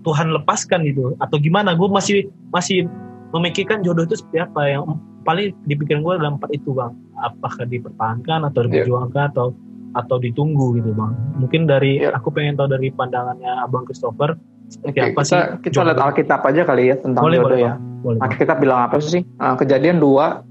Tuhan 0.03 0.31
lepaskan 0.31 0.87
gitu 0.87 1.19
atau 1.19 1.37
gimana? 1.43 1.75
Gue 1.75 1.89
masih 1.91 2.31
masih 2.55 2.87
memikirkan 3.33 3.81
jodoh 3.81 4.05
itu 4.05 4.15
seperti 4.15 4.39
apa 4.41 4.61
yang 4.69 4.85
paling 5.23 5.57
di 5.65 5.75
pikiran 5.75 6.03
gue 6.03 6.13
adalah 6.17 6.33
empat 6.37 6.51
itu 6.53 6.71
bang. 6.71 6.93
Apakah 7.17 7.65
dipertahankan 7.65 8.45
atau 8.47 8.61
Iya. 8.61 8.67
diperjuangkan 8.69 9.25
atau 9.33 9.47
atau 9.93 10.17
ditunggu 10.17 10.77
gitu 10.77 10.93
bang. 10.93 11.13
Mungkin 11.37 11.65
dari 11.65 12.01
Iya. 12.01 12.13
aku 12.13 12.29
pengen 12.29 12.57
tahu 12.57 12.69
dari 12.69 12.89
pandangannya 12.89 13.61
abang 13.61 13.85
Christopher 13.85 14.37
seperti 14.69 14.89
Oke, 14.89 15.01
apa 15.05 15.13
kita, 15.13 15.25
sih? 15.25 15.41
kita 15.63 15.75
jodoh? 15.75 15.87
lihat 15.93 15.99
Alkitab 16.01 16.41
aja 16.43 16.63
kali 16.65 16.83
ya 16.89 16.97
tentang 16.97 17.23
boleh, 17.23 17.39
jodoh 17.41 17.49
boleh, 17.53 17.61
ya. 17.61 17.73
Bang. 17.77 18.01
boleh. 18.03 18.19
Kita 18.35 18.55
bilang 18.57 18.81
apa 18.89 18.97
sih? 18.99 19.23
Nah, 19.37 19.55
kejadian 19.55 19.97
2 20.01 20.43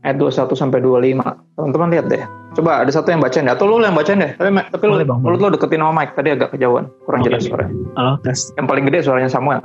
ayat 0.00 0.16
21 0.16 0.56
sampai 0.56 0.80
25. 0.80 1.36
Teman-teman 1.54 1.88
lihat 1.92 2.06
deh. 2.08 2.24
Coba 2.50 2.82
ada 2.82 2.90
satu 2.90 3.12
yang 3.12 3.20
bacain 3.22 3.44
deh. 3.46 3.54
Atau 3.54 3.68
lu 3.68 3.78
yang 3.78 3.94
bacain 3.94 4.18
deh. 4.18 4.32
Tapi, 4.34 4.50
tapi 4.72 4.84
lu, 4.88 4.92
Boleh, 4.96 5.06
Bang, 5.06 5.20
mulut 5.22 5.38
lu 5.38 5.48
deketin 5.54 5.78
sama 5.78 5.92
mic. 5.94 6.16
Tadi 6.16 6.28
agak 6.32 6.48
kejauhan. 6.56 6.88
Kurang 7.06 7.20
Oke, 7.22 7.28
jelas 7.30 7.44
suaranya. 7.46 7.74
Halo 7.94 8.12
tes. 8.24 8.50
Yang 8.56 8.66
paling 8.66 8.84
gede 8.90 8.98
suaranya 9.04 9.30
Samuel. 9.30 9.60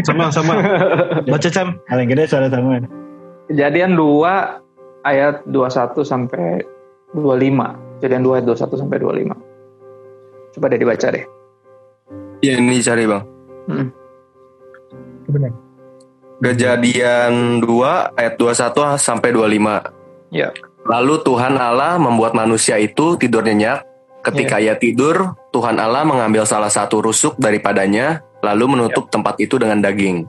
Sama 0.00 0.32
sama. 0.32 0.56
Baca 1.32 1.48
Cam. 1.52 1.76
Paling 1.84 2.08
gede 2.08 2.24
suara 2.24 2.48
Samuel. 2.48 2.88
Kejadian 3.52 3.92
2 4.00 5.04
ayat 5.04 5.44
21 5.44 6.00
sampai 6.00 6.64
25. 7.12 8.00
Kejadian 8.00 8.22
2 8.24 8.36
ayat 8.40 8.44
21 8.48 8.80
sampai 8.80 8.96
25. 8.96 10.56
Coba 10.56 10.66
deh 10.72 10.80
dibaca 10.80 11.08
deh. 11.12 11.24
Ya 12.42 12.52
ini 12.56 12.80
cari 12.80 13.04
bang. 13.04 13.22
Hmm. 13.68 13.88
Benar. 15.28 15.52
Kejadian 16.42 17.62
2 17.62 18.18
ayat 18.18 18.34
21 18.40 18.98
sampai 18.98 19.30
25. 19.30 20.34
Ya. 20.34 20.50
Lalu 20.82 21.22
Tuhan 21.22 21.54
Allah 21.54 22.00
membuat 22.00 22.34
manusia 22.34 22.80
itu 22.80 23.14
tidur 23.20 23.46
nyenyak. 23.46 23.86
Ketika 24.22 24.62
ia 24.62 24.78
tidur, 24.78 25.34
Tuhan 25.50 25.82
Allah 25.82 26.06
mengambil 26.06 26.46
salah 26.46 26.70
satu 26.70 27.02
rusuk 27.02 27.34
daripadanya, 27.42 28.22
lalu 28.42 28.76
menutup 28.76 29.08
tempat 29.08 29.38
itu 29.38 29.56
dengan 29.56 29.80
daging. 29.80 30.26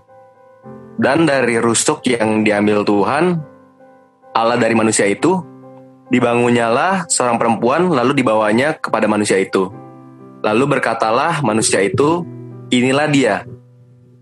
Dan 0.96 1.26
dari 1.26 1.58
rusuk 1.58 2.06
yang 2.06 2.46
diambil 2.46 2.86
Tuhan, 2.86 3.42
Allah 4.38 4.58
dari 4.62 4.78
manusia 4.78 5.10
itu, 5.10 5.42
dibangunnyalah 6.14 7.10
seorang 7.10 7.42
perempuan, 7.42 7.90
lalu 7.90 8.14
dibawanya 8.22 8.78
kepada 8.78 9.10
manusia 9.10 9.42
itu. 9.42 9.74
Lalu 10.46 10.78
berkatalah 10.78 11.42
manusia 11.42 11.82
itu, 11.82 12.22
inilah 12.70 13.10
dia, 13.10 13.36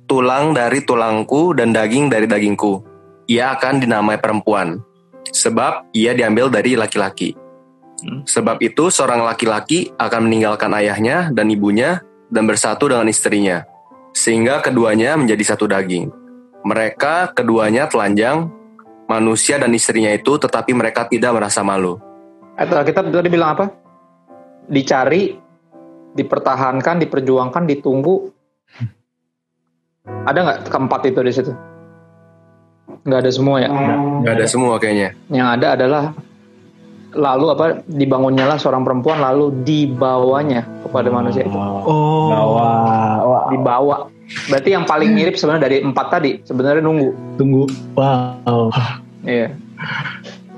tulang 0.08 0.56
dari 0.56 0.80
tulangku 0.88 1.52
dan 1.52 1.76
daging 1.76 2.08
dari 2.08 2.26
dagingku. 2.26 2.84
Ia 3.28 3.56
akan 3.56 3.84
dinamai 3.84 4.20
perempuan 4.20 4.80
sebab 5.30 5.88
ia 5.96 6.12
diambil 6.12 6.52
dari 6.52 6.76
laki-laki. 6.76 7.38
Hmm. 8.02 8.26
Sebab 8.26 8.60
itu 8.60 8.90
seorang 8.90 9.22
laki-laki 9.22 9.94
akan 9.96 10.28
meninggalkan 10.28 10.74
ayahnya 10.74 11.30
dan 11.30 11.48
ibunya 11.54 12.02
dan 12.32 12.44
bersatu 12.50 12.90
dengan 12.90 13.08
istrinya, 13.08 13.64
sehingga 14.12 14.60
keduanya 14.60 15.16
menjadi 15.16 15.56
satu 15.56 15.68
daging. 15.68 16.12
Mereka 16.62 17.34
keduanya 17.34 17.90
telanjang, 17.90 18.52
manusia 19.10 19.58
dan 19.58 19.74
istrinya 19.74 20.14
itu, 20.14 20.38
tetapi 20.38 20.72
mereka 20.78 21.10
tidak 21.10 21.34
merasa 21.36 21.66
malu. 21.66 21.98
Atau 22.54 22.78
kita 22.86 23.02
tadi 23.02 23.30
bilang 23.32 23.58
apa? 23.58 23.66
Dicari, 24.70 25.34
dipertahankan, 26.14 27.02
diperjuangkan, 27.02 27.64
ditunggu. 27.66 28.30
Ada 30.06 30.40
nggak 30.40 30.60
keempat 30.70 31.02
itu 31.10 31.20
di 31.26 31.34
situ? 31.34 31.52
Nggak 33.02 33.20
ada 33.26 33.32
semua 33.34 33.56
ya. 33.58 33.70
Gak 34.22 34.34
ada 34.38 34.46
semua 34.46 34.74
kayaknya. 34.78 35.10
Yang 35.34 35.48
ada 35.58 35.68
adalah 35.74 36.04
lalu 37.12 37.46
apa 37.52 37.66
dibangunnya 37.88 38.48
lah 38.48 38.56
seorang 38.56 38.88
perempuan 38.88 39.20
lalu 39.20 39.52
dibawanya 39.68 40.64
kepada 40.84 41.12
manusia 41.12 41.44
itu. 41.44 41.56
Oh. 41.56 42.32
Wah, 42.56 43.52
Dibawa. 43.52 43.98
Berarti 44.48 44.70
yang 44.72 44.88
paling 44.88 45.12
mirip 45.12 45.36
sebenarnya 45.36 45.68
dari 45.68 45.78
empat 45.84 46.08
tadi 46.08 46.40
sebenarnya 46.48 46.80
nunggu. 46.84 47.12
tunggu. 47.36 47.64
Wow. 48.00 48.72
Iya. 49.28 49.52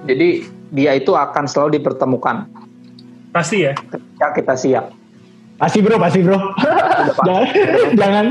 Jadi 0.05 0.45
dia 0.73 0.91
itu 0.97 1.13
akan 1.13 1.45
selalu 1.45 1.81
dipertemukan 1.81 2.49
Pasti 3.33 3.65
ya. 3.65 3.73
ketika 3.73 4.27
kita 4.37 4.53
siap. 4.53 4.85
Pasti 5.57 5.79
bro, 5.81 5.97
pasti 5.97 6.21
bro. 6.21 6.37
jangan, 7.25 7.45
jangan. 7.97 8.25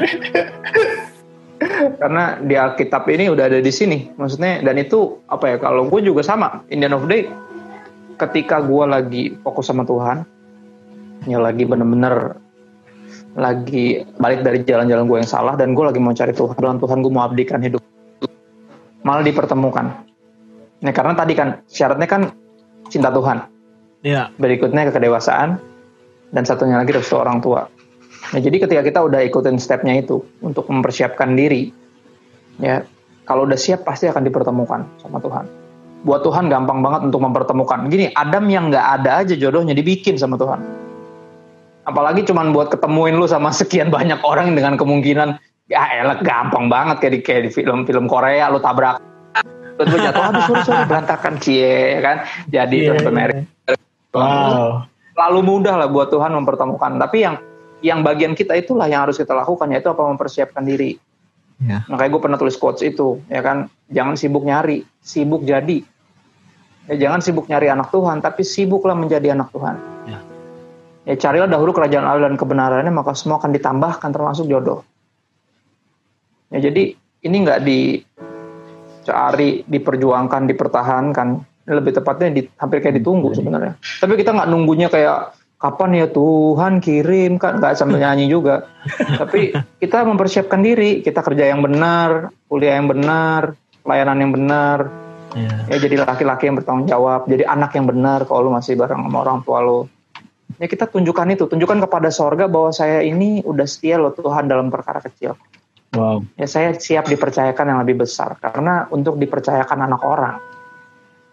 karena 2.03 2.39
di 2.43 2.55
Alkitab 2.59 3.07
ini 3.07 3.31
udah 3.31 3.47
ada 3.47 3.63
di 3.63 3.71
sini 3.71 4.11
maksudnya 4.19 4.63
dan 4.67 4.83
itu 4.83 5.23
apa 5.31 5.55
ya 5.55 5.57
kalau 5.63 5.87
gue 5.87 6.01
juga 6.03 6.27
sama 6.27 6.63
Indian 6.75 6.99
of 6.99 7.07
Day 7.07 7.31
ketika 8.29 8.63
gue 8.63 8.85
lagi 8.87 9.23
fokus 9.43 9.69
sama 9.71 9.83
Tuhan 9.87 10.23
ya 11.27 11.39
lagi 11.39 11.67
bener-bener 11.67 12.39
lagi 13.33 14.05
balik 14.21 14.45
dari 14.45 14.63
jalan-jalan 14.67 15.05
gue 15.09 15.19
yang 15.25 15.31
salah 15.31 15.55
dan 15.57 15.73
gue 15.73 15.85
lagi 15.85 16.01
mau 16.03 16.13
cari 16.13 16.33
Tuhan 16.35 16.57
dalam 16.59 16.79
Tuhan 16.83 16.99
gue 17.01 17.13
mau 17.13 17.25
abdikan 17.25 17.61
hidup 17.63 17.83
malah 19.03 19.25
dipertemukan 19.25 19.87
nah 20.83 20.93
karena 20.93 21.15
tadi 21.15 21.33
kan 21.35 21.49
syaratnya 21.67 22.09
kan 22.11 22.23
cinta 22.91 23.09
Tuhan 23.09 23.53
Ya. 24.03 24.35
berikutnya 24.35 24.91
kedewasaan 24.91 25.63
dan 26.35 26.43
satunya 26.43 26.75
lagi 26.75 26.91
restu 26.91 27.15
orang 27.15 27.39
tua. 27.39 27.71
Nah, 28.35 28.41
jadi 28.43 28.67
ketika 28.67 28.83
kita 28.83 28.99
udah 28.99 29.23
ikutin 29.23 29.63
stepnya 29.63 30.03
itu 30.03 30.27
untuk 30.43 30.67
mempersiapkan 30.67 31.39
diri, 31.39 31.71
ya 32.59 32.83
kalau 33.23 33.47
udah 33.47 33.55
siap 33.55 33.87
pasti 33.87 34.11
akan 34.11 34.27
dipertemukan 34.27 34.83
sama 34.99 35.23
Tuhan. 35.23 35.47
Buat 36.03 36.27
Tuhan 36.27 36.51
gampang 36.51 36.83
banget 36.83 37.07
untuk 37.07 37.23
mempertemukan. 37.23 37.87
Gini, 37.87 38.11
Adam 38.19 38.51
yang 38.51 38.75
nggak 38.75 38.87
ada 39.03 39.23
aja 39.23 39.35
jodohnya 39.38 39.71
dibikin 39.71 40.19
sama 40.19 40.35
Tuhan. 40.35 40.59
Apalagi 41.87 42.27
cuman 42.27 42.51
buat 42.51 42.71
ketemuin 42.75 43.19
lu 43.19 43.27
sama 43.27 43.51
sekian 43.55 43.91
banyak 43.91 44.19
orang 44.23 44.55
dengan 44.55 44.75
kemungkinan 44.79 45.38
ya 45.71 45.83
elah 46.03 46.19
gampang 46.21 46.67
banget 46.67 46.99
kayak 46.99 47.12
di 47.15 47.21
kayak 47.23 47.43
di 47.49 47.51
film-film 47.55 48.11
Korea 48.11 48.51
lu 48.51 48.59
tabrak 48.61 48.99
terus 49.79 49.88
lu 49.88 49.99
jatuh 50.05 50.23
aduh 50.29 50.43
sorry 50.45 50.62
sorry 50.69 50.85
berantakan 50.85 51.35
cie 51.41 51.97
ya 51.97 52.01
kan 52.05 52.17
jadi 52.51 52.77
Iya, 52.77 52.91
terus 52.93 53.07
iya. 53.09 53.15
Mary 53.15 53.41
Wow. 54.12 54.85
lalu 55.17 55.41
mudah 55.41 55.75
lah 55.81 55.88
buat 55.88 56.12
Tuhan 56.12 56.37
mempertemukan. 56.37 57.01
Tapi 57.01 57.25
yang 57.25 57.41
yang 57.81 58.05
bagian 58.05 58.37
kita 58.37 58.53
itulah 58.61 58.87
yang 58.87 59.09
harus 59.09 59.17
kita 59.17 59.33
lakukan 59.33 59.73
yaitu 59.73 59.88
apa 59.88 60.05
mempersiapkan 60.05 60.62
diri. 60.62 61.01
Ya. 61.62 61.81
Makanya 61.88 62.11
gue 62.12 62.21
pernah 62.21 62.38
tulis 62.38 62.59
quotes 62.59 62.83
itu, 62.83 63.23
ya 63.31 63.41
kan, 63.41 63.71
jangan 63.88 64.19
sibuk 64.19 64.43
nyari, 64.43 64.85
sibuk 65.01 65.47
jadi. 65.47 65.81
Ya, 66.90 66.95
jangan 66.99 67.23
sibuk 67.23 67.47
nyari 67.47 67.71
anak 67.71 67.95
Tuhan, 67.95 68.18
tapi 68.18 68.42
sibuklah 68.42 68.99
menjadi 68.99 69.38
anak 69.38 69.55
Tuhan. 69.55 69.79
Ya. 70.11 70.18
Ya 71.07 71.14
carilah 71.18 71.47
dahulu 71.47 71.71
kerajaan 71.71 72.03
Allah 72.03 72.31
dan 72.31 72.38
kebenarannya, 72.38 72.90
maka 72.90 73.14
semua 73.14 73.38
akan 73.38 73.55
ditambahkan 73.55 74.11
termasuk 74.11 74.51
jodoh. 74.51 74.83
Ya 76.51 76.59
jadi 76.59 76.99
ini 77.23 77.37
nggak 77.47 77.61
dicari, 77.62 79.62
diperjuangkan, 79.66 80.42
dipertahankan. 80.51 81.29
Lebih 81.62 82.03
tepatnya 82.03 82.29
di, 82.35 82.42
hampir 82.59 82.83
kayak 82.83 82.99
ditunggu 82.99 83.38
sebenarnya. 83.38 83.79
Tapi 84.03 84.18
kita 84.18 84.35
nggak 84.35 84.51
nunggunya 84.51 84.90
kayak 84.90 85.38
kapan 85.62 85.95
ya 85.95 86.07
Tuhan 86.11 86.83
kirim 86.83 87.38
kan 87.38 87.62
nggak 87.62 87.79
sambil 87.79 88.01
nyanyi 88.03 88.27
juga. 88.27 88.66
Tapi 88.99 89.55
kita 89.79 90.03
mempersiapkan 90.03 90.59
diri, 90.59 91.07
kita 91.07 91.23
kerja 91.23 91.55
yang 91.55 91.62
benar, 91.62 92.35
kuliah 92.51 92.75
yang 92.75 92.90
benar, 92.90 93.55
pelayanan 93.87 94.18
yang 94.18 94.33
benar, 94.35 95.02
Ya. 95.33 95.53
ya 95.71 95.77
jadi 95.81 96.05
laki-laki 96.05 96.49
yang 96.49 96.57
bertanggung 96.61 96.88
jawab, 96.88 97.25
jadi 97.29 97.49
anak 97.49 97.73
yang 97.77 97.88
benar 97.88 98.25
kalau 98.29 98.49
lu 98.49 98.51
masih 98.53 98.77
bareng 98.77 99.01
sama 99.01 99.18
orang 99.25 99.38
tua 99.45 99.59
lu. 99.64 99.81
Ya 100.61 100.68
kita 100.68 100.87
tunjukkan 100.87 101.33
itu, 101.33 101.49
tunjukkan 101.49 101.79
kepada 101.88 102.12
sorga 102.12 102.47
bahwa 102.47 102.71
saya 102.71 103.01
ini 103.01 103.40
udah 103.42 103.64
setia 103.64 103.97
loh 103.97 104.12
Tuhan 104.12 104.47
dalam 104.47 104.68
perkara 104.68 105.01
kecil. 105.01 105.35
Wow. 105.92 106.25
Ya 106.40 106.49
saya 106.49 106.73
siap 106.77 107.09
dipercayakan 107.09 107.68
yang 107.68 107.79
lebih 107.85 108.05
besar 108.05 108.37
karena 108.40 108.88
untuk 108.88 109.21
dipercayakan 109.21 109.79
anak 109.88 110.01
orang, 110.05 110.40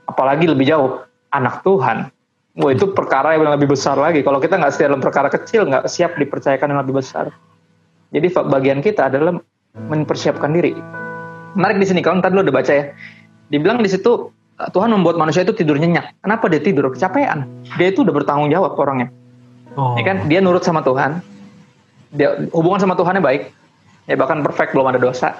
apalagi 0.07 0.51
lebih 0.51 0.67
jauh 0.67 1.03
anak 1.31 1.63
Tuhan, 1.63 2.11
wah 2.59 2.71
itu 2.71 2.91
perkara 2.91 3.39
yang 3.39 3.47
lebih 3.47 3.71
besar 3.71 3.95
lagi. 3.95 4.19
Kalau 4.25 4.43
kita 4.43 4.59
nggak 4.59 4.71
setia 4.75 4.91
dalam 4.91 5.03
perkara 5.03 5.31
kecil, 5.31 5.67
nggak 5.67 5.87
siap 5.87 6.19
dipercayakan 6.19 6.75
yang 6.75 6.81
lebih 6.83 6.99
besar. 6.99 7.31
Jadi 8.09 8.27
bagian 8.33 8.81
kita 8.81 9.07
adalah 9.07 9.37
mempersiapkan 9.77 10.49
diri. 10.51 10.73
Menarik 11.53 11.81
di 11.81 11.87
sini, 11.87 12.01
kalau 12.01 12.21
tadi 12.21 12.33
lo 12.37 12.41
udah 12.45 12.55
baca 12.55 12.73
ya, 12.73 12.93
dibilang 13.49 13.81
di 13.81 13.89
situ 13.89 14.29
Tuhan 14.59 14.91
membuat 14.91 15.15
manusia 15.15 15.47
itu 15.47 15.55
tidur 15.55 15.79
nyenyak. 15.79 16.19
Kenapa 16.19 16.51
dia 16.51 16.59
tidur? 16.59 16.91
Kecapean. 16.91 17.47
Dia 17.79 17.95
itu 17.95 18.03
udah 18.03 18.11
bertanggung 18.11 18.51
jawab 18.51 18.75
orangnya. 18.75 19.07
Oh. 19.79 19.95
Ya 19.95 20.03
kan? 20.03 20.27
Dia 20.27 20.43
nurut 20.43 20.67
sama 20.67 20.83
Tuhan. 20.83 21.23
Dia 22.11 22.43
hubungan 22.51 22.83
sama 22.83 22.99
Tuhannya 22.99 23.23
baik. 23.23 23.55
Ya 24.11 24.19
bahkan 24.19 24.43
perfect 24.43 24.75
belum 24.75 24.91
ada 24.91 24.99
dosa. 24.99 25.39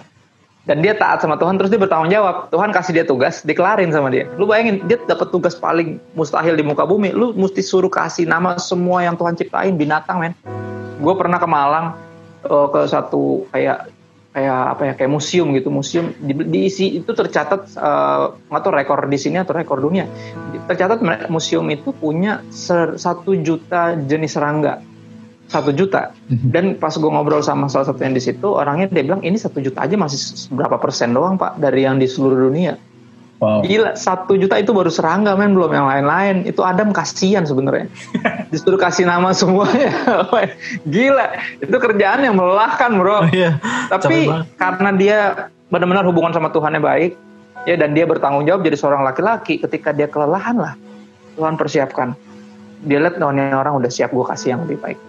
Dan 0.64 0.86
dia 0.86 0.96
taat 0.96 1.20
sama 1.20 1.36
Tuhan 1.36 1.60
terus 1.60 1.68
dia 1.68 1.82
bertanggung 1.82 2.14
jawab. 2.14 2.48
Tuhan 2.54 2.72
kasih 2.72 2.94
dia 2.96 3.04
tugas, 3.04 3.44
dikelarin 3.44 3.92
sama 3.92 4.08
dia. 4.08 4.30
Lu 4.40 4.48
bayangin 4.48 4.86
dia 4.88 5.02
dapat 5.04 5.34
tugas 5.34 5.58
paling 5.58 6.00
mustahil 6.16 6.56
di 6.56 6.64
muka 6.64 6.88
bumi. 6.88 7.12
Lu 7.12 7.36
mesti 7.36 7.60
suruh 7.60 7.92
kasih 7.92 8.24
nama 8.24 8.56
semua 8.56 9.04
yang 9.04 9.20
Tuhan 9.20 9.36
ciptain 9.36 9.76
binatang, 9.76 10.24
men. 10.24 10.34
Gue 11.02 11.16
pernah 11.18 11.42
ke 11.42 11.48
Malang 11.50 11.98
eh, 12.48 12.68
ke 12.72 12.82
satu 12.88 13.50
kayak 13.52 13.99
kayak 14.30 14.62
apa 14.78 14.82
ya 14.86 14.94
kayak 14.94 15.12
museum 15.12 15.58
gitu 15.58 15.74
museum 15.74 16.14
di, 16.22 16.38
diisi 16.38 17.02
itu 17.02 17.10
tercatat 17.10 17.74
eh, 17.74 18.26
nggak 18.46 18.62
tahu 18.62 18.74
rekor 18.74 19.00
di 19.10 19.18
sini 19.18 19.42
atau 19.42 19.58
rekor 19.58 19.82
dunia. 19.82 20.06
Tercatat 20.70 21.02
museum 21.34 21.66
itu 21.74 21.90
punya 21.94 22.46
satu 22.50 23.34
juta 23.42 23.98
jenis 23.98 24.38
serangga. 24.38 24.86
Satu 25.50 25.74
juta. 25.74 26.14
Dan 26.30 26.78
pas 26.78 26.94
gue 26.94 27.10
ngobrol 27.10 27.42
sama 27.42 27.66
salah 27.74 27.90
satu 27.90 28.06
yang 28.06 28.14
di 28.14 28.22
situ 28.22 28.54
orangnya 28.54 28.86
dia 28.94 29.02
bilang 29.02 29.26
ini 29.26 29.34
satu 29.34 29.58
juta 29.58 29.82
aja 29.82 29.98
masih 29.98 30.22
berapa 30.54 30.78
persen 30.78 31.10
doang 31.10 31.42
pak 31.42 31.58
dari 31.58 31.90
yang 31.90 31.98
di 31.98 32.06
seluruh 32.06 32.54
dunia 32.54 32.78
Wow. 33.40 33.64
Gila, 33.64 33.96
satu 33.96 34.36
juta 34.36 34.60
itu 34.60 34.76
baru 34.76 34.92
serangga 34.92 35.32
men, 35.40 35.56
belum 35.56 35.72
yang 35.72 35.88
lain-lain. 35.88 36.44
Itu 36.44 36.60
Adam 36.68 36.92
kasihan 36.92 37.48
sebenarnya. 37.48 37.88
Disuruh 38.52 38.76
kasih 38.76 39.08
nama 39.08 39.32
semuanya. 39.32 39.96
Gila, 40.94 41.40
itu 41.64 41.72
kerjaan 41.80 42.28
yang 42.28 42.36
melelahkan 42.36 43.00
bro. 43.00 43.24
Oh, 43.24 43.32
iya. 43.32 43.56
Tapi 43.88 44.28
karena 44.60 44.92
dia 44.92 45.18
benar-benar 45.72 46.04
hubungan 46.04 46.36
sama 46.36 46.52
Tuhannya 46.52 46.84
baik, 46.84 47.16
ya 47.64 47.80
dan 47.80 47.96
dia 47.96 48.04
bertanggung 48.04 48.44
jawab 48.44 48.68
jadi 48.68 48.76
seorang 48.76 49.08
laki-laki. 49.08 49.64
Ketika 49.64 49.96
dia 49.96 50.12
kelelahan 50.12 50.60
lah, 50.60 50.76
Tuhan 51.40 51.56
persiapkan. 51.56 52.20
Dia 52.84 53.00
lihat 53.00 53.24
oh, 53.24 53.32
orang 53.32 53.80
udah 53.80 53.92
siap 53.92 54.12
gue 54.12 54.24
kasih 54.24 54.56
yang 54.56 54.68
lebih 54.68 54.84
baik, 54.84 55.00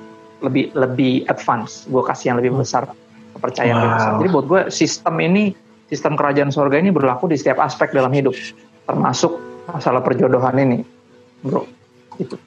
lebih 0.47 0.71
lebih 0.79 1.27
advance. 1.27 1.87
Gue 1.91 2.07
kasih 2.07 2.31
yang 2.31 2.39
lebih 2.39 2.55
besar, 2.55 2.87
kepercayaan 3.35 3.75
lebih 3.75 3.91
Wow. 3.91 3.99
besar. 3.99 4.13
Jadi 4.23 4.29
buat 4.31 4.47
gue 4.47 4.61
sistem 4.71 5.15
ini, 5.19 5.45
sistem 5.91 6.15
kerajaan 6.15 6.49
surga 6.49 6.79
ini 6.79 6.89
berlaku 6.89 7.27
di 7.27 7.35
setiap 7.35 7.59
aspek 7.61 7.91
dalam 7.91 8.09
hidup, 8.09 8.33
termasuk 8.87 9.37
masalah 9.67 10.01
perjodohan 10.01 10.55
ini, 10.57 10.79
bro. 11.41 11.67
Itu. 12.17 12.39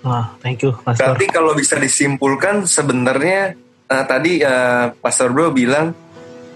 Wah, 0.00 0.36
thank 0.38 0.60
you, 0.60 0.76
Pastor. 0.78 1.10
Berarti 1.10 1.26
kalau 1.26 1.52
bisa 1.52 1.74
disimpulkan 1.74 2.62
sebenarnya 2.64 3.56
eh, 3.84 4.04
tadi 4.04 4.38
eh, 4.38 4.84
Pastor 4.94 5.28
Bro 5.28 5.50
bilang 5.50 5.90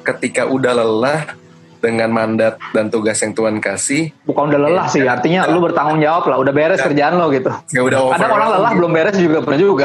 ketika 0.02 0.44
udah 0.44 0.72
lelah 0.74 1.34
dengan 1.78 2.06
mandat 2.08 2.62
dan 2.70 2.86
tugas 2.86 3.18
yang 3.18 3.34
Tuhan 3.34 3.58
kasih, 3.58 4.14
Bukan 4.22 4.46
udah 4.46 4.60
lelah 4.62 4.86
sih, 4.86 5.02
artinya 5.02 5.50
lu 5.50 5.58
bertanggung 5.58 5.98
jawab 5.98 6.28
lah, 6.28 6.38
udah 6.38 6.52
beres 6.52 6.78
Ya. 6.78 6.86
kerjaan 6.86 7.18
lo 7.18 7.26
gitu. 7.28 7.50
ya 7.68 7.82
udah 7.82 7.98
over. 8.00 8.14
Kadang 8.14 8.32
orang 8.32 8.48
lelah 8.52 8.72
belum 8.72 8.90
beres 8.92 9.16
juga 9.16 9.38
pernah 9.40 9.58
juga. 9.60 9.84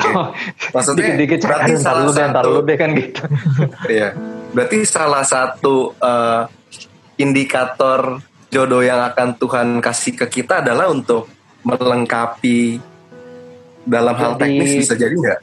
Maksudnya 0.71 1.17
dikit-dikit 1.17 1.39
berarti 1.41 1.71
"Aduh, 1.73 1.81
ntar 1.81 1.85
salah 1.89 2.03
lu 2.03 2.11
deh, 2.11 2.25
ntar 2.27 2.43
satu- 2.45 2.53
lu 2.53 2.61
deh 2.61 2.77
kan 2.77 2.89
gitu. 2.93 3.21
Iya. 3.89 4.09
Berarti 4.57 4.81
salah 4.83 5.21
satu 5.21 5.93
eh, 5.93 6.41
indikator 7.17 8.17
jodoh 8.49 8.81
yang 8.81 9.05
akan 9.05 9.37
Tuhan 9.37 9.67
kasih 9.77 10.17
ke 10.17 10.41
kita 10.41 10.65
adalah 10.65 10.89
untuk 10.89 11.29
melengkapi 11.61 12.81
dalam 13.83 14.15
hal 14.15 14.33
Jadi- 14.33 14.41
teknis 14.41 14.71
bisa 14.81 14.95
jadi 14.95 15.13
nggak? 15.13 15.39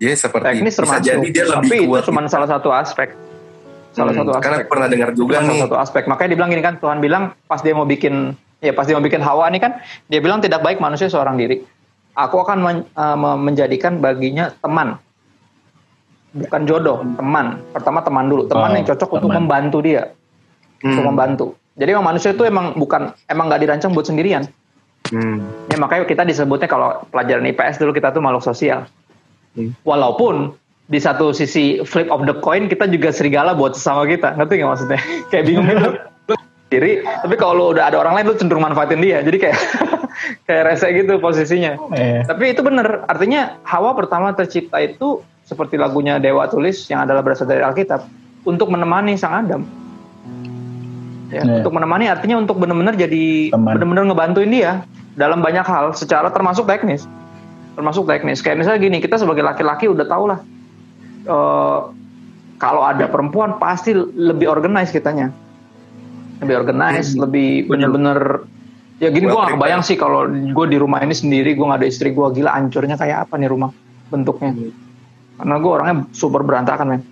Ya 0.00 0.16
seperti 0.16 0.46
Teknis 0.58 0.74
bisa 0.74 0.96
jadi 0.98 1.28
dia 1.28 1.44
lebih 1.46 1.68
tapi 1.68 1.76
itu 1.78 1.90
kuat. 1.92 2.02
cuma 2.02 2.20
salah 2.26 2.48
satu 2.48 2.72
aspek. 2.72 3.12
Salah 3.92 4.10
Hmm, 4.10 4.24
satu 4.24 4.30
aspek. 4.32 4.42
Karena 4.42 4.56
aku 4.58 4.68
pernah 4.68 4.88
dengar 4.88 5.10
juga 5.12 5.34
Cuma 5.36 5.44
nih. 5.44 5.48
salah 5.52 5.64
satu 5.66 5.76
aspek. 5.78 6.02
Makanya 6.08 6.30
dibilang 6.32 6.50
gini 6.50 6.62
kan, 6.62 6.74
Tuhan 6.80 6.98
bilang 6.98 7.22
pas 7.44 7.60
dia 7.60 7.74
mau 7.76 7.84
bikin, 7.84 8.32
ya 8.58 8.72
pas 8.72 8.88
dia 8.88 8.96
mau 8.96 9.04
bikin 9.04 9.20
Hawa 9.20 9.44
nih 9.46 9.60
kan, 9.60 9.72
dia 10.08 10.18
bilang 10.18 10.40
tidak 10.40 10.60
baik 10.60 10.80
manusia 10.80 11.06
seorang 11.06 11.36
diri. 11.36 11.60
Aku 12.12 12.40
akan 12.40 12.58
men- 12.58 12.86
eh, 12.88 13.16
me- 13.16 13.40
menjadikan 13.42 14.00
baginya 14.00 14.56
teman, 14.56 14.96
bukan 16.32 16.60
jodoh, 16.64 17.02
teman. 17.16 17.58
Pertama 17.70 18.00
teman 18.00 18.26
dulu, 18.26 18.46
teman 18.46 18.70
Oh, 18.70 18.76
yang 18.76 18.86
cocok 18.86 19.08
untuk 19.18 19.30
teman. 19.30 19.44
membantu 19.44 19.78
dia, 19.80 20.02
untuk 20.80 21.02
Hmm. 21.02 21.10
membantu. 21.10 21.46
Jadi 21.74 21.88
emang 21.90 22.06
manusia 22.06 22.30
itu 22.30 22.42
emang 22.42 22.76
bukan, 22.76 23.14
emang 23.26 23.48
nggak 23.48 23.60
dirancang 23.60 23.90
buat 23.90 24.04
sendirian. 24.04 24.44
Hmm. 25.08 25.42
Ya 25.66 25.76
makanya 25.76 26.04
kita 26.04 26.22
disebutnya 26.22 26.68
kalau 26.68 27.02
pelajaran 27.08 27.42
IPS 27.42 27.80
dulu 27.80 27.90
kita 27.90 28.12
tuh 28.12 28.20
makhluk 28.20 28.44
sosial. 28.44 28.86
Hmm. 29.56 29.74
Walaupun 29.82 30.54
di 30.86 30.98
satu 30.98 31.30
sisi 31.30 31.82
flip 31.82 32.10
of 32.10 32.26
the 32.26 32.34
coin 32.36 32.66
kita 32.66 32.86
juga 32.86 33.10
serigala 33.10 33.54
buat 33.54 33.74
sesama 33.74 34.04
kita. 34.04 34.34
Ngerti 34.34 34.52
nggak 34.58 34.70
maksudnya? 34.70 35.00
kayak 35.30 35.44
bingung 35.46 35.66
gitu. 35.66 35.90
Sendiri, 36.70 37.02
tapi 37.02 37.34
kalau 37.34 37.54
lu 37.56 37.64
udah 37.74 37.90
ada 37.90 37.98
orang 37.98 38.14
lain 38.14 38.30
lu 38.30 38.38
cenderung 38.38 38.62
manfaatin 38.62 39.02
dia. 39.02 39.18
Jadi 39.26 39.42
kayak 39.42 39.58
kayak 40.46 40.62
rese 40.68 40.86
gitu 40.94 41.18
posisinya. 41.18 41.74
Eh, 41.90 42.22
Tapi 42.22 42.54
itu 42.54 42.62
bener. 42.62 43.02
Artinya 43.10 43.58
Hawa 43.66 43.90
pertama 43.98 44.30
tercipta 44.30 44.78
itu 44.78 45.18
seperti 45.50 45.74
lagunya 45.74 46.22
Dewa 46.22 46.46
tulis 46.46 46.86
yang 46.86 47.02
adalah 47.02 47.26
berasal 47.26 47.50
dari 47.50 47.66
Alkitab 47.66 48.06
untuk 48.46 48.70
menemani 48.70 49.18
sang 49.18 49.34
Adam. 49.34 49.62
Ya, 51.30 51.42
Iya. 51.42 51.62
untuk 51.62 51.74
menemani 51.74 52.06
artinya 52.06 52.38
untuk 52.38 52.58
benar-benar 52.58 52.94
jadi 52.94 53.54
benar-benar 53.54 54.06
ngebantuin 54.06 54.50
dia 54.50 54.86
dalam 55.18 55.42
banyak 55.42 55.66
hal 55.66 55.90
secara 55.98 56.30
termasuk 56.30 56.70
teknis. 56.70 57.06
Termasuk 57.74 58.06
teknis. 58.06 58.42
Kayak 58.42 58.62
misalnya 58.62 58.80
gini, 58.82 58.98
kita 59.02 59.18
sebagai 59.18 59.42
laki-laki 59.42 59.90
udah 59.90 60.06
tau 60.06 60.24
lah 60.30 60.38
eh, 61.26 61.78
kalau 62.62 62.82
ada 62.86 63.10
perempuan 63.10 63.58
pasti 63.58 63.94
lebih 63.98 64.46
organize 64.46 64.94
kitanya. 64.94 65.34
Lebih 66.42 66.66
organize, 66.66 67.14
lebih 67.18 67.66
bener-bener 67.66 68.46
ya 69.00 69.08
gini 69.08 69.32
gue 69.32 69.38
gak 69.38 69.56
kebayang 69.56 69.80
sih 69.80 69.96
kalau 69.96 70.28
gue 70.28 70.66
di 70.68 70.76
rumah 70.76 71.00
ini 71.00 71.16
sendiri 71.16 71.56
gue 71.56 71.64
gak 71.64 71.80
ada 71.80 71.88
istri 71.88 72.12
gue 72.12 72.26
gila 72.36 72.52
hancurnya 72.52 73.00
kayak 73.00 73.24
apa 73.26 73.40
nih 73.40 73.48
rumah 73.48 73.72
bentuknya 74.12 74.52
karena 75.40 75.56
gue 75.56 75.70
orangnya 75.72 75.96
super 76.12 76.44
berantakan 76.44 76.86
men. 76.86 77.02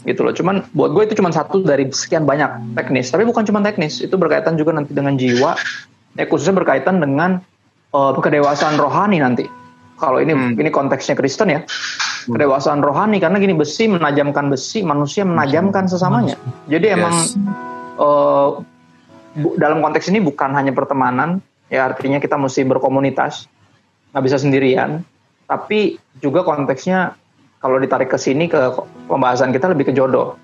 Gitu 0.00 0.20
loh. 0.20 0.32
Cuman 0.32 0.64
buat 0.72 0.90
gue 0.90 1.06
itu 1.06 1.14
cuma 1.20 1.28
satu 1.28 1.60
dari 1.60 1.86
sekian 1.88 2.24
banyak 2.24 2.74
teknis. 2.74 3.08
Tapi 3.08 3.22
bukan 3.22 3.44
cuma 3.44 3.60
teknis. 3.60 4.00
Itu 4.00 4.16
berkaitan 4.16 4.56
juga 4.56 4.72
nanti 4.72 4.90
dengan 4.90 5.14
jiwa. 5.14 5.54
Ya 6.16 6.24
khususnya 6.26 6.56
berkaitan 6.56 6.98
dengan 6.98 7.40
eh, 7.90 8.12
kedewasaan 8.16 8.74
rohani 8.76 9.18
nanti. 9.18 9.44
Kalau 10.00 10.16
ini 10.16 10.32
Hmm. 10.32 10.56
ini 10.56 10.70
konteksnya 10.70 11.12
Kristen 11.12 11.52
ya. 11.52 11.60
Kedewasaan 12.24 12.80
rohani 12.80 13.20
karena 13.20 13.36
gini 13.36 13.52
besi 13.52 13.84
menajamkan 13.84 14.48
besi 14.48 14.80
manusia 14.80 15.24
menajamkan 15.24 15.84
sesamanya. 15.84 16.36
Jadi 16.66 16.86
emang 16.88 17.12
Yes. 17.12 17.36
bu- 19.36 19.56
dalam 19.56 19.78
konteks 19.80 20.08
ini 20.08 20.18
bukan 20.20 20.50
hanya 20.54 20.72
pertemanan 20.72 21.38
ya 21.68 21.86
artinya 21.86 22.18
kita 22.18 22.34
mesti 22.34 22.64
berkomunitas 22.64 23.46
nggak 24.10 24.24
bisa 24.24 24.38
sendirian. 24.38 25.04
Tapi 25.46 25.98
juga 26.22 26.46
konteksnya 26.46 27.14
kalau 27.60 27.76
ditarik 27.76 28.08
ke 28.08 28.16
sini 28.16 28.48
ke 28.48 28.58
pembahasan 29.06 29.52
kita 29.52 29.68
lebih 29.68 29.88
ke 29.88 29.94
jodoh 29.94 30.34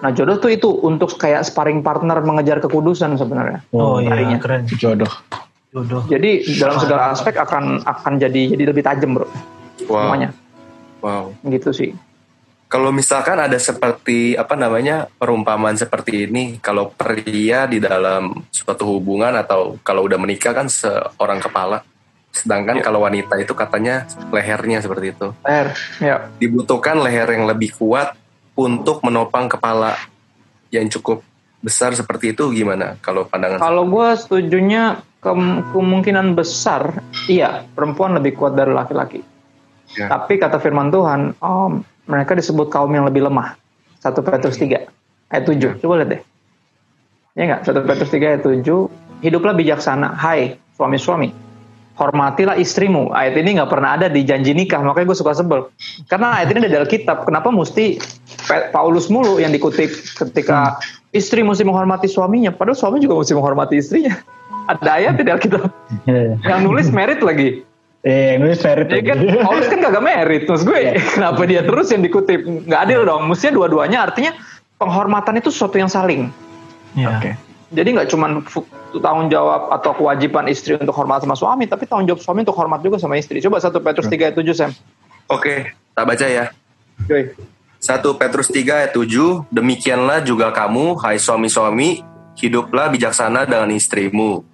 nah 0.00 0.10
jodoh 0.10 0.34
tuh 0.36 0.50
itu 0.50 0.66
untuk 0.82 1.14
kayak 1.14 1.44
sparring 1.44 1.80
partner 1.80 2.18
mengejar 2.20 2.58
kekudusan 2.58 3.14
sebenarnya 3.14 3.62
Oh, 3.70 4.02
iya 4.02 4.10
tarinya. 4.10 4.38
keren. 4.38 4.66
jodoh. 4.66 5.12
Jodoh. 5.70 6.02
jadi 6.04 6.30
dalam 6.58 6.76
segala 6.76 7.12
aspek 7.12 7.32
akan 7.34 7.80
akan 7.82 8.12
jadi 8.18 8.52
jadi 8.52 8.64
lebih 8.66 8.82
tajam 8.82 9.14
bro 9.14 9.28
Wow. 9.82 10.10
semuanya 10.10 10.30
Wow. 10.98 11.32
gitu 11.44 11.70
sih 11.70 11.92
Kalau 12.66 12.88
misalkan 12.88 13.36
ada 13.36 13.60
seperti 13.60 14.32
apa 14.32 14.56
namanya 14.56 15.04
perumpamaan 15.20 15.76
seperti 15.76 16.24
ini, 16.24 16.56
kalau 16.56 16.88
pria 16.88 17.68
di 17.68 17.76
dalam 17.76 18.32
suatu 18.48 18.88
hubungan 18.88 19.28
atau 19.36 19.76
kalau 19.84 20.08
udah 20.08 20.16
menikah 20.16 20.56
kan 20.56 20.72
seorang 20.72 21.36
kepala, 21.36 21.84
sedangkan 22.32 22.80
Ya. 22.80 22.82
kalau 22.82 23.04
wanita 23.04 23.36
itu 23.36 23.52
katanya 23.52 24.02
lehernya 24.32 24.80
seperti 24.80 25.12
itu. 25.12 25.28
leher 25.42 25.68
ya 26.00 26.16
Dibutuhkan 26.36 26.98
leher 26.98 27.28
yang 27.28 27.44
lebih 27.46 27.76
kuat 27.76 28.16
untuk 28.52 29.00
menopang 29.00 29.46
kepala 29.46 29.94
yang 30.68 30.88
cukup 30.88 31.20
besar 31.60 31.92
seperti 31.92 32.32
itu 32.32 32.50
gimana? 32.50 32.96
Kalau 32.98 33.24
pandangan 33.24 33.60
Kalau 33.60 33.84
gue 33.86 34.08
setujunya 34.16 34.82
kem- 35.20 35.62
kemungkinan 35.70 36.32
besar, 36.32 36.98
iya 37.24 37.62
perempuan 37.68 38.12
lebih 38.12 38.34
kuat 38.34 38.52
dari 38.52 38.72
laki-laki. 38.72 39.20
Ya. 39.92 40.08
Tapi 40.08 40.40
kata 40.40 40.56
firman 40.56 40.88
Tuhan, 40.88 41.36
oh, 41.38 41.78
mereka 42.04 42.32
disebut 42.32 42.66
kaum 42.66 42.90
yang 42.90 43.04
lebih 43.04 43.22
lemah. 43.22 43.54
1 44.00 44.18
Petrus 44.18 44.56
3 44.56 44.88
ayat 45.28 45.44
7. 45.46 45.78
Coba 45.78 46.00
lihat 46.00 46.10
deh. 46.10 46.22
Ya 47.34 47.42
enggak? 47.46 47.60
1 47.62 47.86
Petrus 47.86 48.10
3 48.10 48.26
ayat 48.26 48.42
7. 48.42 48.90
Hiduplah 49.22 49.54
bijaksana, 49.54 50.18
hai 50.18 50.58
suami-suami. 50.74 51.30
Hormatilah 52.02 52.58
istrimu. 52.58 53.14
Ayat 53.14 53.38
ini 53.38 53.54
nggak 53.54 53.70
pernah 53.70 53.94
ada 53.94 54.10
di 54.10 54.26
janji 54.26 54.50
nikah, 54.50 54.82
makanya 54.82 55.14
gue 55.14 55.18
suka 55.22 55.38
sebel. 55.38 55.70
Karena 56.10 56.34
ayat 56.34 56.50
ini 56.50 56.66
ada 56.66 56.70
di 56.74 56.78
Alkitab. 56.82 57.22
Kenapa 57.22 57.54
mesti 57.54 58.02
Paulus 58.74 59.06
mulu 59.06 59.38
yang 59.38 59.54
dikutip 59.54 59.86
ketika 60.18 60.82
istri 61.14 61.46
mesti 61.46 61.62
menghormati 61.62 62.10
suaminya, 62.10 62.50
padahal 62.50 62.74
suami 62.74 62.98
juga 62.98 63.22
mesti 63.22 63.38
menghormati 63.38 63.78
istrinya. 63.78 64.18
Ada 64.70 64.90
ayat 64.94 65.18
di 65.18 65.26
Alkitab 65.26 65.62
Eh, 66.06 66.38
yang 66.42 66.62
nulis 66.62 66.90
merit 66.90 67.18
lagi. 67.18 67.62
eh 68.02 68.34
nulis 68.34 68.58
merit 68.62 68.90
Ya 68.90 68.98
kan. 69.02 69.18
Paulus 69.42 69.66
kan 69.70 69.78
kagak 69.78 70.02
merit. 70.02 70.42
Terus 70.50 70.62
gue, 70.62 70.98
kenapa 71.14 71.42
dia 71.46 71.62
terus 71.62 71.90
yang 71.90 72.02
dikutip? 72.02 72.42
Nggak 72.66 72.80
adil 72.90 73.06
dong. 73.06 73.30
Mestinya 73.30 73.62
dua-duanya 73.62 74.10
artinya 74.10 74.34
penghormatan 74.74 75.38
itu 75.38 75.54
sesuatu 75.54 75.78
yang 75.78 75.86
saling. 75.86 76.30
Iya. 76.98 77.08
Oke. 77.14 77.30
Jadi 77.72 77.88
nggak 77.96 78.08
cuma 78.12 78.28
tanggung 79.00 79.32
jawab 79.32 79.72
atau 79.72 79.96
kewajiban 79.96 80.44
istri 80.44 80.76
untuk 80.76 80.92
hormat 80.92 81.24
sama 81.24 81.32
suami, 81.32 81.64
tapi 81.64 81.88
tanggung 81.88 82.04
jawab 82.04 82.20
suami 82.20 82.44
untuk 82.44 82.54
hormat 82.54 82.84
juga 82.84 83.00
sama 83.00 83.16
istri. 83.16 83.40
Coba 83.40 83.56
1 83.58 83.72
Petrus 83.80 84.06
3 84.06 84.28
ayat 84.28 84.36
7, 84.36 84.52
Sam. 84.52 84.70
Oke, 85.26 85.72
tak 85.96 86.04
baca 86.04 86.26
ya. 86.28 86.52
Yoi. 87.08 87.32
1 87.80 88.20
Petrus 88.20 88.52
3 88.52 88.84
ayat 88.84 88.92
7, 88.92 89.48
demikianlah 89.48 90.20
juga 90.20 90.52
kamu, 90.52 91.00
hai 91.00 91.16
suami-suami, 91.16 92.04
hiduplah 92.36 92.92
bijaksana 92.92 93.48
dengan 93.48 93.72
istrimu, 93.72 94.44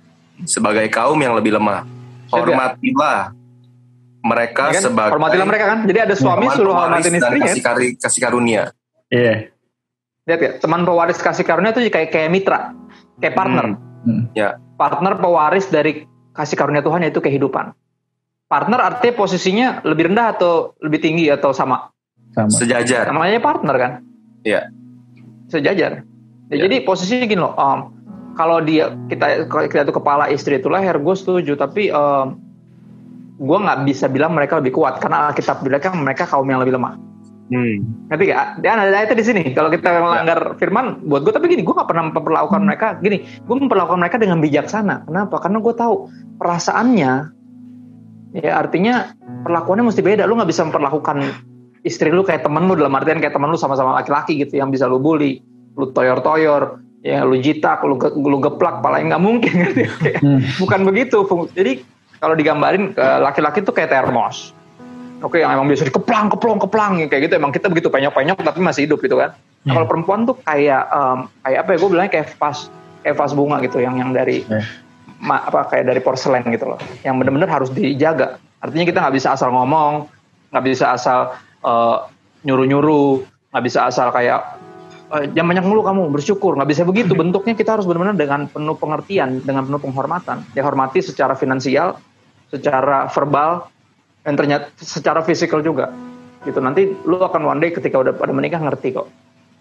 sebagai 0.47 0.87
kaum 0.89 1.19
yang 1.19 1.35
lebih 1.35 1.59
lemah. 1.59 1.83
Hormatilah 2.31 3.35
mereka 4.21 4.71
Ya 4.71 4.79
kan? 4.79 4.83
sebagai 4.87 5.13
Hormatilah 5.19 5.47
mereka 5.47 5.65
kan. 5.67 5.79
Jadi 5.89 5.99
ada 5.99 6.15
suami 6.15 6.45
teman 6.47 6.57
suruh 6.57 6.75
hormatin 6.75 7.11
dan 7.11 7.19
istrinya. 7.19 7.47
kasih, 7.51 7.63
kari- 7.65 7.97
kasih 7.99 8.21
karunia. 8.23 8.63
Iya. 9.09 9.35
Lihat 10.29 10.41
ya, 10.41 10.51
teman 10.61 10.85
pewaris 10.85 11.19
kasih 11.19 11.43
karunia 11.43 11.73
itu 11.73 11.89
kayak 11.89 12.13
kayak 12.13 12.29
mitra, 12.29 12.77
kayak 13.23 13.35
partner. 13.35 13.79
Hmm. 14.07 14.31
Ya, 14.33 14.63
Partner 14.79 15.19
pewaris 15.19 15.67
dari 15.69 16.07
kasih 16.33 16.55
karunia 16.55 16.87
Tuhan 16.87 17.03
yaitu 17.03 17.19
kehidupan. 17.19 17.75
Partner 18.47 18.81
artinya 18.81 19.15
posisinya 19.19 19.69
lebih 19.85 20.09
rendah 20.09 20.39
atau 20.39 20.79
lebih 20.81 21.03
tinggi 21.03 21.27
atau 21.29 21.51
sama. 21.51 21.91
Sama. 22.33 22.53
sejajar. 22.55 23.11
Namanya 23.11 23.43
partner 23.43 23.77
kan? 23.77 23.93
Iya. 24.47 24.71
Sejajar. 25.51 26.07
Ya, 26.49 26.55
Iya. 26.55 26.61
Jadi 26.65 26.77
posisinya 26.87 27.27
gini 27.29 27.41
loh. 27.45 27.53
um, 27.59 27.93
kalau 28.39 28.63
dia 28.63 28.95
kita 29.11 29.51
kalau 29.51 29.67
kita 29.67 29.83
itu 29.85 29.95
kepala 29.99 30.31
istri 30.31 30.63
itu 30.63 30.71
leher, 30.71 30.97
gue 30.97 31.15
setuju. 31.19 31.59
Tapi 31.59 31.91
um, 31.91 32.39
gue 33.39 33.59
nggak 33.59 33.85
bisa 33.85 34.07
bilang 34.07 34.33
mereka 34.33 34.63
lebih 34.63 34.79
kuat 34.79 35.03
karena 35.03 35.29
Alkitab 35.29 35.61
bilang 35.67 35.83
kan 35.83 35.99
mereka 35.99 36.25
kaum 36.25 36.47
yang 36.47 36.63
lebih 36.63 36.79
lemah. 36.79 36.97
Hmm. 37.49 37.77
Ngerti 38.13 38.25
gak? 38.29 38.61
Dia 38.61 38.77
ada 38.77 38.93
ayatnya 38.93 39.17
di 39.17 39.25
sini. 39.25 39.43
Kalau 39.57 39.73
kita 39.73 39.89
melanggar 40.05 40.57
firman, 40.61 41.01
buat 41.09 41.25
gue 41.25 41.33
tapi 41.33 41.49
gini, 41.49 41.65
gue 41.65 41.73
gak 41.73 41.89
pernah 41.89 42.13
memperlakukan 42.13 42.61
mereka 42.61 43.01
gini. 43.01 43.25
Gue 43.25 43.57
memperlakukan 43.57 43.97
mereka 43.97 44.21
dengan 44.21 44.45
bijaksana. 44.45 45.09
Kenapa? 45.09 45.41
Karena 45.41 45.59
gue 45.65 45.73
tahu 45.73 45.95
perasaannya, 46.37 47.13
ya 48.37 48.53
artinya 48.53 49.17
perlakuannya 49.49 49.89
mesti 49.89 50.05
beda. 50.05 50.29
Lu 50.29 50.37
nggak 50.37 50.51
bisa 50.53 50.69
memperlakukan 50.69 51.25
istri 51.87 52.13
lu 52.13 52.21
kayak 52.21 52.45
temen 52.45 52.69
lu 52.69 52.77
dalam 52.77 52.93
artian 52.93 53.17
kayak 53.17 53.33
temen 53.33 53.49
lu 53.49 53.57
sama-sama 53.57 53.97
laki-laki 53.97 54.37
gitu 54.37 54.61
yang 54.61 54.69
bisa 54.69 54.85
lu 54.85 55.01
bully, 55.01 55.41
lu 55.79 55.89
toyor-toyor, 55.89 56.85
ya 57.01 57.25
lu 57.25 57.41
jitak, 57.41 57.81
lu, 57.87 57.97
ge- 57.97 58.13
lu 58.13 58.45
geplak, 58.45 58.85
paling 58.85 59.09
nggak 59.09 59.23
mungkin. 59.25 59.55
Kayak, 60.05 60.21
Hmm. 60.21 60.45
Bukan 60.61 60.85
begitu. 60.85 61.25
Jadi 61.57 61.81
kalau 62.19 62.37
digambarin 62.37 62.93
laki-laki 62.99 63.65
tuh 63.65 63.73
kayak 63.73 63.89
termos. 63.89 64.53
Oke, 65.19 65.43
yang 65.43 65.51
emang 65.51 65.67
biasa 65.67 65.91
dikeplang, 65.91 66.31
keplang, 66.31 66.59
keplang, 66.63 66.93
kayak 67.11 67.23
gitu. 67.27 67.35
Emang 67.35 67.51
kita 67.51 67.67
begitu 67.67 67.91
penyok-penyok 67.91 68.39
tapi 68.39 68.61
masih 68.63 68.87
hidup 68.87 69.03
gitu 69.03 69.19
kan. 69.19 69.35
Nah, 69.67 69.75
kalau 69.75 69.87
perempuan 69.91 70.23
tuh 70.23 70.39
kayak 70.47 70.87
em, 70.87 71.19
kayak 71.43 71.59
apa 71.67 71.71
ya? 71.75 71.77
Gue 71.83 71.91
bilangnya 71.91 72.13
kayak 72.15 72.27
vas, 72.39 72.59
kayak 73.03 73.17
vas 73.19 73.33
bunga 73.35 73.59
gitu, 73.67 73.83
yang 73.83 73.99
yang 73.99 74.15
dari 74.15 74.47
Eh. 74.47 74.65
ma- 75.19 75.43
apa 75.43 75.67
kayak 75.75 75.91
dari 75.91 75.99
porselen 75.99 76.47
gitu 76.55 76.71
loh. 76.71 76.79
Yang 77.03 77.15
bener-bener 77.19 77.51
harus 77.51 77.71
dijaga. 77.75 78.39
Artinya 78.63 78.87
kita 78.87 78.99
nggak 79.03 79.15
bisa 79.19 79.35
asal 79.35 79.51
ngomong, 79.51 80.07
nggak 80.55 80.65
bisa 80.65 80.95
asal 80.95 81.35
eh, 81.67 81.97
nyuruh-nyuruh, 82.47 83.27
nggak 83.51 83.65
bisa 83.67 83.91
asal 83.91 84.15
kayak 84.15 84.55
eh, 85.19 85.27
jangan 85.35 85.51
banyak 85.57 85.65
mulu 85.67 85.83
kamu 85.83 86.03
bersyukur 86.15 86.55
nggak 86.55 86.71
bisa 86.71 86.87
begitu 86.87 87.17
bentuknya 87.21 87.59
kita 87.59 87.75
harus 87.75 87.89
benar-benar 87.89 88.15
dengan 88.15 88.47
penuh 88.47 88.77
pengertian 88.79 89.43
dengan 89.43 89.67
penuh 89.67 89.81
penghormatan 89.83 90.45
dihormati 90.55 91.03
secara 91.03 91.35
finansial 91.35 91.97
secara 92.53 93.09
verbal 93.11 93.67
dan 94.29 94.37
ternyata 94.37 94.69
secara 94.77 95.25
fisikal 95.25 95.65
juga 95.65 95.89
gitu 96.45 96.61
nanti 96.61 96.93
lu 97.09 97.17
akan 97.17 97.49
one 97.49 97.61
day 97.65 97.73
ketika 97.73 97.97
udah 97.97 98.13
pada 98.13 98.37
menikah 98.37 98.61
ngerti 98.61 98.93
kok 98.93 99.09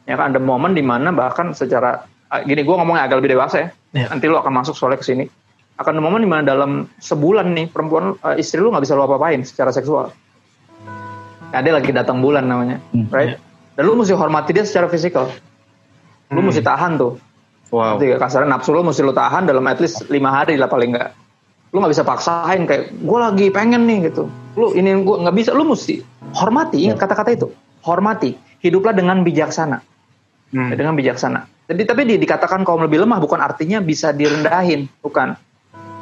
Ya 0.07 0.15
kan 0.15 0.32
ada 0.32 0.39
momen 0.39 0.72
di 0.72 0.80
mana 0.80 1.11
bahkan 1.11 1.51
secara 1.51 2.07
gini 2.47 2.63
gue 2.63 2.76
ngomongnya 2.80 3.11
agak 3.11 3.20
lebih 3.20 3.36
dewasa 3.36 3.55
ya. 3.59 3.68
Iya. 3.91 4.07
Nanti 4.15 4.26
lu 4.32 4.39
akan 4.39 4.53
masuk 4.55 4.80
soalnya 4.80 5.03
ke 5.03 5.07
sini. 5.11 5.28
Akan 5.76 5.99
ada 5.99 6.03
momen 6.03 6.24
di 6.24 6.30
mana 6.32 6.47
dalam 6.47 6.88
sebulan 7.03 7.51
nih 7.51 7.68
perempuan 7.68 8.15
eh, 8.24 8.39
istri 8.39 8.63
lu 8.63 8.72
nggak 8.72 8.88
bisa 8.88 8.95
lu 8.95 9.03
apa-apain 9.03 9.43
secara 9.43 9.76
seksual. 9.76 10.15
Nah, 11.47 11.59
dia 11.63 11.76
lagi 11.76 11.91
datang 11.95 12.20
bulan 12.20 12.47
namanya, 12.47 12.80
Hmm, 12.91 13.07
right? 13.11 13.39
Dan 13.76 13.84
lu 13.88 13.95
mesti 13.99 14.11
hormati 14.15 14.51
dia 14.51 14.68
secara 14.68 14.88
fisikal. 14.88 15.28
Lu 16.32 16.39
Hmm. 16.39 16.47
mesti 16.51 16.63
tahan 16.63 16.95
tuh. 16.99 17.20
Wow. 17.72 17.99
Nanti 17.99 18.15
kasarnya 18.15 18.47
nafsu 18.47 18.72
lu 18.72 18.88
mesti 18.88 19.03
lu 19.03 19.11
tahan 19.11 19.43
dalam 19.43 19.63
at 19.68 19.80
least 19.84 20.07
lima 20.07 20.32
hari 20.32 20.55
lah 20.55 20.72
paling 20.72 20.95
nggak. 20.95 21.11
Lu 21.76 21.84
nggak 21.84 21.91
bisa 21.91 22.07
paksain 22.07 22.63
kayak 22.63 22.95
gue 22.95 23.20
lagi 23.20 23.51
pengen 23.51 23.84
nih 23.84 24.07
gitu. 24.07 24.32
Lu 24.58 24.74
ini 24.74 24.89
gue 25.05 25.16
nggak 25.22 25.36
bisa. 25.38 25.49
Lu 25.53 25.64
mesti 25.64 26.01
hormati. 26.34 26.89
Ingat 26.89 26.97
kata-kata 26.97 27.30
itu. 27.32 27.47
Hormati. 27.86 28.34
Hiduplah 28.60 28.97
dengan 28.97 29.22
bijaksana. 29.22 29.78
Hmm. 30.51 30.74
Dengan 30.74 30.97
bijaksana. 30.97 31.45
Jadi 31.68 31.84
tapi 31.84 32.01
di, 32.08 32.16
dikatakan 32.18 32.64
kaum 32.64 32.82
lebih 32.82 33.03
lemah 33.03 33.20
bukan 33.20 33.43
artinya 33.43 33.84
bisa 33.84 34.16
direndahin, 34.16 34.88
bukan. 35.03 35.36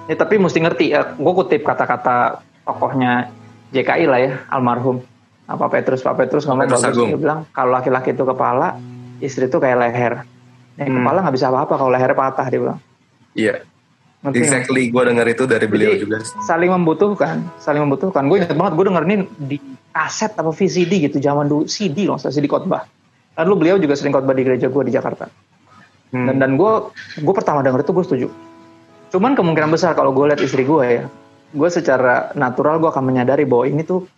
Ya, 0.06 0.16
tapi 0.16 0.38
mesti 0.38 0.62
ngerti. 0.62 0.94
Ya, 0.94 1.18
gue 1.18 1.34
kutip 1.34 1.66
kata-kata 1.66 2.46
tokohnya 2.62 3.34
JKI 3.74 4.06
lah 4.06 4.20
ya, 4.22 4.32
almarhum. 4.54 5.02
Nah, 5.46 5.58
Pak 5.58 5.70
Petrus, 5.74 6.06
Pak 6.06 6.16
Petrus 6.18 6.46
ngomong 6.46 6.70
bagus. 6.70 6.94
Dia 6.94 7.18
bilang 7.18 7.50
kalau 7.50 7.74
laki-laki 7.74 8.14
itu 8.14 8.22
kepala, 8.22 8.78
istri 9.22 9.50
itu 9.50 9.58
kayak 9.58 9.78
leher. 9.82 10.14
Nih, 10.78 10.86
Hmm. 10.86 11.02
kepala 11.02 11.18
nggak 11.26 11.36
bisa 11.36 11.50
apa-apa 11.50 11.74
kalau 11.82 11.92
leher 11.94 12.14
patah 12.14 12.46
dia 12.46 12.60
bilang. 12.62 12.80
Iya. 13.34 13.66
Ngerti 14.26 14.42
nggak? 14.42 14.50
Exactly. 14.50 14.84
Gue 14.90 15.04
dengar 15.06 15.26
itu 15.30 15.44
dari 15.46 15.66
beliau 15.70 15.94
Jadi, 15.94 16.02
juga. 16.02 16.18
saling 16.42 16.74
membutuhkan, 16.74 17.46
saling 17.62 17.86
membutuhkan. 17.86 18.26
Gue 18.26 18.42
ingat 18.42 18.58
banget, 18.58 18.74
gue 18.74 18.86
denger 18.90 19.04
ini 19.06 19.16
di 19.38 19.58
kaset 19.94 20.34
apa 20.34 20.50
VCD 20.50 21.06
gitu, 21.06 21.22
zaman 21.22 21.46
dulu 21.46 21.70
CD 21.70 22.10
loh, 22.10 22.18
CD 22.18 22.50
khotbah. 22.50 22.90
Lalu 23.38 23.54
beliau 23.62 23.78
juga 23.78 23.94
sering 23.94 24.12
khotbah 24.12 24.34
di 24.34 24.42
gereja 24.42 24.66
gue 24.66 24.84
di 24.90 24.94
Jakarta. 24.98 25.30
Hmm. 26.10 26.26
Dan 26.32 26.36
dan 26.42 26.52
gue 26.58 26.72
gue 27.22 27.34
pertama 27.38 27.62
denger 27.62 27.86
itu 27.86 27.92
gue 27.94 28.06
setuju. 28.06 28.28
Cuman 29.14 29.38
kemungkinan 29.38 29.70
besar 29.70 29.94
kalau 29.94 30.10
gue 30.12 30.26
lihat 30.34 30.42
istri 30.42 30.66
gue 30.66 30.84
ya, 30.84 31.04
gue 31.54 31.70
secara 31.70 32.34
natural 32.34 32.82
gue 32.82 32.90
akan 32.90 33.06
menyadari 33.06 33.46
bahwa 33.46 33.70
ini 33.70 33.86
tuh 33.86 34.10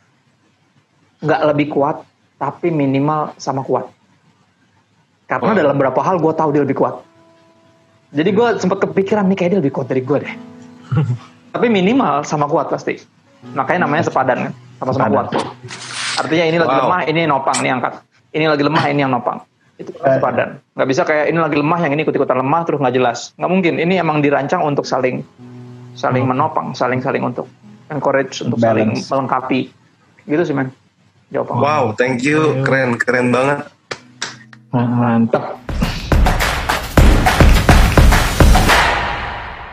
nggak 1.22 1.41
lebih 1.53 1.68
kuat, 1.74 2.05
tapi 2.38 2.72
minimal 2.72 3.34
sama 3.36 3.66
kuat. 3.66 3.89
Karena 5.28 5.51
Wow. 5.51 5.60
dalam 5.60 5.76
beberapa 5.76 5.99
hal 6.05 6.24
gue 6.24 6.34
tahu 6.34 6.49
dia 6.55 6.64
lebih 6.64 6.78
kuat. 6.80 7.03
Jadi 8.16 8.30
gue 8.32 8.47
sempat 8.58 8.80
kepikiran 8.84 9.28
nih 9.28 9.36
kayak 9.36 9.49
dia 9.51 9.60
lebih 9.60 9.74
kuat 9.76 9.88
dari 9.91 9.99
gue 9.99 10.18
deh. 10.24 10.34
tapi 11.53 11.68
minimal 11.68 12.24
sama 12.24 12.47
kuat 12.47 12.72
pasti. 12.72 12.99
Makanya 13.53 13.86
namanya 13.88 14.08
sepadan 14.08 14.38
kan, 14.49 14.53
sama-sama 14.80 15.08
kuat. 15.10 15.28
Artinya 16.18 16.45
ini 16.47 16.58
lagi 16.58 16.74
Wow. 16.74 16.84
lemah, 16.89 17.01
ini 17.05 17.20
nopang, 17.26 17.58
ini 17.62 17.70
angkat. 17.70 17.93
Ini 18.34 18.45
lagi 18.49 18.64
lemah, 18.66 18.84
ini 18.89 18.99
yang 19.05 19.12
nopang. 19.14 19.38
Itu 19.78 19.93
sepadan. 19.93 20.58
Nggak 20.74 20.88
bisa 20.89 21.01
kayak 21.05 21.26
ini 21.30 21.38
lagi 21.38 21.58
lemah, 21.58 21.80
yang 21.86 21.91
ini 21.93 22.01
ikut-ikutan 22.01 22.38
lemah 22.41 22.62
terus 22.66 22.80
nggak 22.82 22.95
jelas. 22.97 23.20
Nggak 23.38 23.51
mungkin. 23.51 23.74
Ini 23.78 23.93
emang 24.01 24.26
dirancang 24.26 24.66
untuk 24.66 24.86
saling 24.89 25.22
saling 25.93 26.26
menopang, 26.26 26.74
saling 26.74 27.01
saling 27.01 27.22
untuk 27.22 27.45
encourage, 27.89 28.41
untuk 28.41 28.58
saling 28.58 28.93
Balance. 28.97 29.10
melengkapi. 29.10 29.62
Gitu 30.26 30.41
sih 30.43 30.55
men. 30.58 30.74
Jawaban. 31.30 31.60
Wow, 31.60 31.84
thank 31.93 32.24
you. 32.24 32.64
Keren, 32.64 32.95
keren 32.97 33.30
banget. 33.36 33.68
Mantap. 34.72 35.66